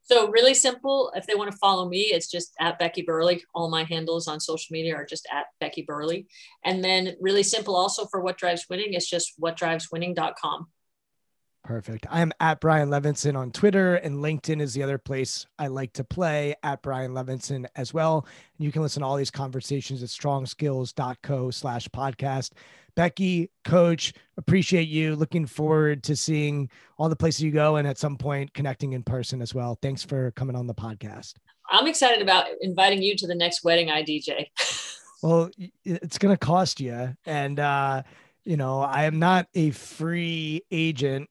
So 0.03 0.29
really 0.29 0.53
simple. 0.53 1.11
If 1.15 1.27
they 1.27 1.35
want 1.35 1.51
to 1.51 1.57
follow 1.57 1.89
me, 1.89 2.03
it's 2.03 2.31
just 2.31 2.53
at 2.61 2.79
Becky 2.79 3.01
Burleigh. 3.01 3.39
All 3.53 3.69
my 3.69 3.83
handles 3.83 4.27
on 4.27 4.39
social 4.39 4.71
media 4.71 4.95
are 4.95 5.05
just 5.05 5.27
at 5.31 5.47
Becky 5.59 5.81
Burleigh. 5.81 6.23
And 6.63 6.81
then 6.81 7.15
really 7.19 7.43
simple 7.43 7.75
also 7.75 8.05
for 8.05 8.21
what 8.21 8.37
drives 8.37 8.67
winning, 8.69 8.93
it's 8.93 9.09
just 9.09 9.33
whatdriveswinning.com. 9.41 10.67
Perfect. 11.67 12.07
I 12.09 12.21
am 12.21 12.31
at 12.39 12.61
Brian 12.61 12.87
Levinson 12.87 13.37
on 13.37 13.51
Twitter, 13.51 13.95
and 13.95 14.23
LinkedIn 14.23 14.61
is 14.61 14.73
the 14.73 14.83
other 14.83 14.97
place 14.97 15.45
I 15.59 15.67
like 15.67 15.91
to 15.93 16.03
play 16.05 16.55
at 16.63 16.81
Brian 16.81 17.11
Levinson 17.11 17.65
as 17.75 17.93
well. 17.93 18.25
And 18.57 18.65
you 18.65 18.71
can 18.71 18.81
listen 18.81 19.01
to 19.01 19.05
all 19.05 19.17
these 19.17 19.29
conversations 19.29 20.01
at 20.01 20.07
strongskills.co 20.07 21.51
slash 21.51 21.89
podcast. 21.89 22.53
Becky, 22.95 23.51
coach, 23.65 24.13
appreciate 24.37 24.87
you. 24.87 25.17
Looking 25.17 25.45
forward 25.45 26.03
to 26.03 26.15
seeing 26.15 26.69
all 26.97 27.09
the 27.09 27.17
places 27.17 27.41
you 27.41 27.51
go 27.51 27.75
and 27.75 27.85
at 27.85 27.97
some 27.97 28.15
point 28.15 28.53
connecting 28.53 28.93
in 28.93 29.03
person 29.03 29.41
as 29.41 29.53
well. 29.53 29.77
Thanks 29.81 30.05
for 30.05 30.31
coming 30.31 30.55
on 30.55 30.67
the 30.67 30.73
podcast. 30.73 31.33
I'm 31.69 31.87
excited 31.87 32.21
about 32.21 32.45
inviting 32.61 33.01
you 33.01 33.13
to 33.17 33.27
the 33.27 33.35
next 33.35 33.65
wedding 33.65 33.91
I 33.91 34.03
DJ. 34.03 34.47
well, 35.21 35.49
it's 35.83 36.17
going 36.17 36.33
to 36.33 36.39
cost 36.39 36.79
you. 36.79 37.13
And, 37.25 37.59
uh, 37.59 38.03
you 38.45 38.55
know, 38.55 38.79
I 38.79 39.03
am 39.03 39.19
not 39.19 39.49
a 39.53 39.71
free 39.71 40.63
agent 40.71 41.29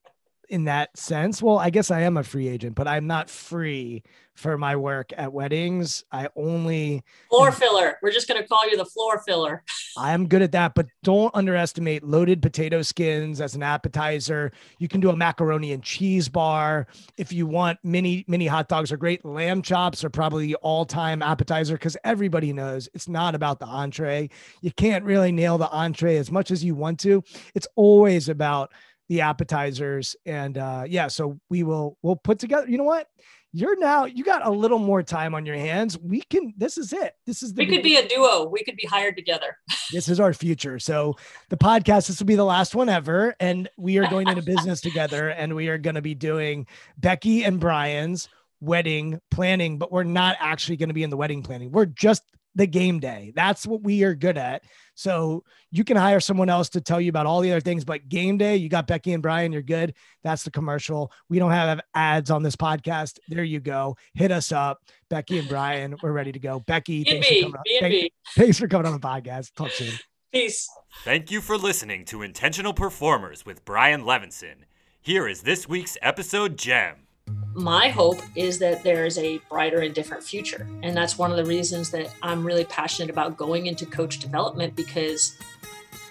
in 0.49 0.65
that 0.65 0.97
sense. 0.97 1.43
Well, 1.43 1.59
I 1.59 1.71
guess 1.71 1.91
I 1.91 2.01
am 2.03 2.17
a 2.17 2.23
free 2.23 2.49
agent, 2.49 2.75
but 2.75 2.89
I'm 2.89 3.07
not 3.07 3.31
free 3.31 4.03
for 4.37 4.59
my 4.59 4.77
work 4.77 5.13
at 5.17 5.33
weddings. 5.33 6.05
I 6.13 6.29
only 6.37 7.03
floor 7.29 7.51
filler. 7.51 7.97
We're 8.03 8.13
just 8.13 8.29
going 8.29 8.41
to 8.41 8.47
call 8.47 8.69
you 8.69 8.77
the 8.77 8.85
floor 8.85 9.19
filler. 9.27 9.65
I 9.97 10.13
am 10.13 10.29
good 10.29 10.43
at 10.43 10.53
that, 10.53 10.75
but 10.75 10.87
don't 11.03 11.35
underestimate 11.35 12.05
loaded 12.05 12.43
potato 12.43 12.83
skins 12.83 13.41
as 13.41 13.55
an 13.55 13.63
appetizer. 13.63 14.53
You 14.79 14.89
can 14.89 15.01
do 15.01 15.11
a 15.11 15.17
macaroni 15.17 15.73
and 15.73 15.83
cheese 15.83 16.29
bar. 16.29 16.87
If 17.17 17.33
you 17.33 17.47
want 17.47 17.79
mini 17.83 18.25
mini 18.29 18.47
hot 18.47 18.69
dogs 18.69 18.93
are 18.93 18.97
great. 18.97 19.25
Lamb 19.25 19.63
chops 19.63 20.05
are 20.05 20.11
probably 20.11 20.47
the 20.47 20.57
all-time 20.57 21.23
appetizer 21.23 21.75
because 21.75 21.97
everybody 22.05 22.53
knows 22.53 22.89
it's 22.95 23.09
not 23.09 23.35
about 23.35 23.59
the 23.59 23.67
entree. 23.67 24.29
You 24.61 24.71
can't 24.73 25.05
really 25.05 25.33
nail 25.33 25.57
the 25.57 25.71
entree 25.71 26.17
as 26.17 26.31
much 26.31 26.51
as 26.51 26.63
you 26.63 26.75
want 26.75 27.01
to. 27.01 27.25
It's 27.55 27.69
always 27.75 28.29
about 28.29 28.73
the 29.09 29.21
appetizers 29.21 30.17
and 30.27 30.59
uh 30.59 30.85
yeah 30.87 31.07
so 31.07 31.39
we 31.49 31.63
will 31.63 31.97
we'll 32.03 32.17
put 32.17 32.39
together 32.39 32.69
you 32.69 32.79
know 32.79 32.85
what? 32.85 33.09
You're 33.53 33.79
now 33.79 34.05
you 34.05 34.23
got 34.23 34.47
a 34.47 34.51
little 34.51 34.79
more 34.79 35.03
time 35.03 35.35
on 35.35 35.47
your 35.47 35.57
hands. 35.57 35.97
We 35.99 36.21
can 36.21 36.53
this 36.59 36.77
is 36.77 36.93
it. 36.93 37.15
This 37.25 37.43
is 37.43 37.55
the 37.55 37.65
we 37.65 37.67
could 37.67 37.83
be 37.83 37.97
a 37.97 38.07
duo. 38.07 38.45
We 38.45 38.63
could 38.63 38.77
be 38.77 38.87
hired 38.87 39.17
together. 39.17 39.57
This 39.93 40.09
is 40.09 40.21
our 40.21 40.35
future. 40.35 40.79
So 40.79 41.15
the 41.49 41.57
podcast 41.57 42.09
this 42.09 42.19
will 42.19 42.27
be 42.27 42.35
the 42.35 42.45
last 42.45 42.75
one 42.75 42.89
ever 42.89 43.35
and 43.41 43.69
we 43.79 43.97
are 43.99 44.09
going 44.09 44.29
into 44.29 44.43
business 44.43 44.81
together 44.81 45.29
and 45.39 45.55
we 45.55 45.69
are 45.69 45.79
going 45.79 45.95
to 45.95 46.03
be 46.03 46.15
doing 46.15 46.67
becky 46.99 47.45
and 47.45 47.59
brian's 47.59 48.29
wedding 48.61 49.21
planning 49.31 49.79
but 49.79 49.93
we're 49.93 50.03
not 50.03 50.37
actually 50.41 50.77
going 50.77 50.89
to 50.89 50.95
be 50.95 51.03
in 51.03 51.11
the 51.11 51.17
wedding 51.17 51.43
planning. 51.43 51.71
We're 51.73 51.87
just 51.87 52.25
the 52.57 52.67
game 52.67 52.99
day. 52.99 53.33
That's 53.37 53.67
what 53.67 53.83
we 53.83 54.03
are 54.03 54.15
good 54.15 54.37
at. 54.37 54.65
So 54.95 55.45
you 55.71 55.85
can 55.85 55.97
hire 55.97 56.21
someone 56.21 56.49
else 56.49 56.71
to 56.71 56.81
tell 56.81 57.01
you 57.01 57.11
about 57.11 57.27
all 57.27 57.41
the 57.41 57.53
other 57.53 57.61
things, 57.61 57.85
but 57.85 58.09
game 58.09 58.39
day, 58.39 58.57
you 58.57 58.69
got 58.69 58.87
Becky 58.87 59.13
and 59.13 59.23
Brian, 59.23 59.53
you're 59.53 59.63
good. 59.63 59.95
That's 60.25 60.43
the 60.43 60.51
commercial. 60.51 61.13
We 61.29 61.39
don't 61.39 61.53
have 61.53 61.81
ads 61.95 62.31
on 62.31 62.43
this 62.43 62.57
podcast. 62.57 63.19
There 63.29 63.45
you 63.45 63.61
go. 63.61 63.97
Hit 64.15 64.33
us 64.33 64.51
up. 64.51 64.79
Becky 65.11 65.39
and 65.39 65.49
Brian, 65.49 65.95
we're 66.03 66.13
ready 66.13 66.33
to 66.33 66.39
go. 66.39 66.61
Becky, 66.61 67.05
thanks, 67.05 67.29
for 67.29 67.43
coming, 67.43 67.61
thank, 67.81 68.13
thanks 68.35 68.59
for 68.59 68.69
coming 68.69 68.87
on 68.87 68.95
the 68.95 69.07
podcast. 69.07 69.55
Talk 69.55 69.71
soon. 69.71 69.93
Peace. 70.33 70.69
Thank 71.05 71.31
you 71.31 71.41
for 71.41 71.57
listening 71.57 72.05
to 72.07 72.23
Intentional 72.23 72.73
Performers 72.73 73.47
with 73.47 73.65
Brian 73.65 74.03
Levinson. 74.03 74.65
Here 75.01 75.29
is 75.29 75.43
this 75.43 75.69
week's 75.69 75.97
episode 76.03 76.57
gem 76.57 77.06
my 77.55 77.89
hope 77.89 78.21
is 78.35 78.59
that 78.59 78.83
there's 78.83 79.17
a 79.17 79.39
brighter 79.49 79.81
and 79.81 79.95
different 79.95 80.23
future. 80.23 80.67
And 80.83 80.95
that's 80.95 81.17
one 81.17 81.31
of 81.31 81.39
the 81.39 81.45
reasons 81.45 81.91
that 81.91 82.13
I'm 82.23 82.47
really 82.47 82.65
passionate 82.67 83.11
about 83.11 83.37
going 83.37 83.67
into 83.67 83.87
coach 83.87 84.19
development 84.19 84.77
because 84.77 85.39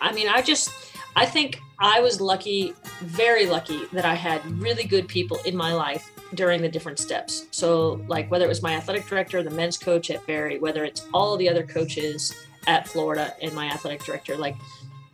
I 0.02 0.12
mean, 0.12 0.28
I 0.28 0.42
just, 0.42 0.72
I 1.16 1.26
think 1.26 1.60
I 1.80 2.00
was 2.00 2.22
lucky, 2.22 2.74
very 3.02 3.46
lucky 3.46 3.86
that 3.94 4.06
I 4.06 4.16
had 4.16 4.46
really 4.60 4.84
good 4.84 5.08
people 5.08 5.40
in 5.46 5.56
my 5.56 5.74
life 5.74 6.12
during 6.34 6.62
the 6.62 6.70
different 6.70 7.00
steps. 7.00 7.48
So, 7.52 8.02
like 8.08 8.30
whether 8.30 8.46
it 8.46 8.50
was 8.50 8.62
my 8.62 8.74
athletic 8.74 9.08
director, 9.08 9.42
the 9.44 9.50
men's 9.50 9.78
coach 9.78 10.12
at 10.12 10.26
Berry, 10.26 10.60
whether 10.60 10.84
it's 10.84 11.08
all 11.14 11.38
the 11.38 11.50
other 11.50 11.64
coaches 11.64 12.34
at 12.68 12.88
Florida 12.88 13.34
and 13.42 13.54
my 13.54 13.68
athletic 13.68 14.04
director, 14.04 14.36
like 14.36 14.56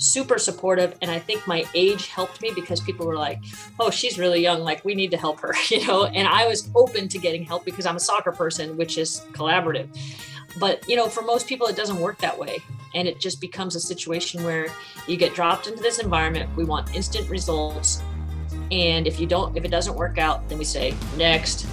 super 0.02 0.40
supportive 0.40 0.98
and 1.04 1.12
i 1.12 1.20
think 1.20 1.46
my 1.46 1.64
age 1.76 2.08
helped 2.08 2.42
me 2.42 2.52
because 2.56 2.82
people 2.82 3.06
were 3.06 3.18
like 3.18 3.40
oh 3.80 3.92
she's 3.92 4.18
really 4.18 4.42
young 4.42 4.62
like 4.62 4.84
we 4.84 4.96
need 4.96 5.12
to 5.12 5.18
help 5.18 5.40
her 5.40 5.54
you 5.70 5.86
know? 5.86 6.06
And 6.06 6.28
i 6.28 6.48
was 6.48 6.70
open 6.76 7.08
to 7.10 7.20
getting 7.20 7.44
help 7.44 7.66
because 7.66 7.86
i'm 7.86 7.96
a 7.96 8.00
soccer 8.00 8.32
person 8.32 8.76
which 8.78 8.98
is 8.98 9.22
collaborative. 9.32 9.88
But 10.60 10.88
you 10.90 10.96
know 10.96 11.08
for 11.08 11.22
most 11.22 11.48
people 11.48 11.68
it 11.68 11.76
doesn't 11.76 12.00
work 12.00 12.18
that 12.18 12.38
way 12.38 12.58
and 12.96 13.08
it 13.08 13.20
just 13.20 13.40
becomes 13.40 13.76
a 13.76 13.80
situation 13.80 14.44
where 14.44 14.68
you 15.08 15.18
get 15.18 15.36
dropped 15.36 15.68
into 15.68 15.82
this 15.82 16.00
environment 16.00 16.50
we 16.58 16.66
want 16.66 16.94
instant 16.96 17.30
results 17.30 18.02
and 18.72 19.08
if 19.08 19.20
you 19.20 19.28
don't 19.28 19.56
if 19.56 19.64
it 19.64 19.72
doesn't 19.72 19.96
work 19.96 20.18
out 20.18 20.50
then 20.50 20.58
we 20.58 20.66
say 20.66 20.96
next. 21.16 21.68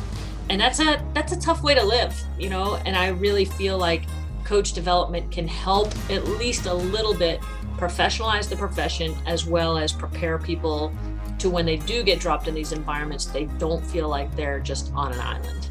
And 0.50 0.60
that's 0.60 0.80
a 0.80 1.02
that's 1.14 1.32
a 1.32 1.40
tough 1.40 1.62
way 1.62 1.74
to 1.74 1.82
live 1.82 2.14
you 2.38 2.50
know? 2.50 2.76
And 2.84 2.94
i 2.94 3.08
really 3.08 3.46
feel 3.46 3.78
like 3.78 4.02
coach 4.44 4.72
development 4.72 5.30
can 5.30 5.46
help 5.46 5.88
at 6.10 6.24
least 6.26 6.66
a 6.66 6.74
little 6.74 7.14
bit 7.14 7.40
professionalize 7.78 8.48
the 8.48 8.56
profession 8.56 9.14
as 9.26 9.46
well 9.46 9.78
as 9.78 9.92
prepare 9.92 10.38
people 10.38 10.92
to 11.38 11.48
when 11.48 11.64
they 11.64 11.76
do 11.76 12.02
get 12.02 12.18
dropped 12.18 12.48
in 12.48 12.54
these 12.54 12.72
environments, 12.72 13.26
they 13.26 13.44
don't 13.58 13.84
feel 13.84 14.08
like 14.08 14.34
they're 14.34 14.58
just 14.58 14.92
on 14.94 15.12
an 15.12 15.20
island. 15.20 15.70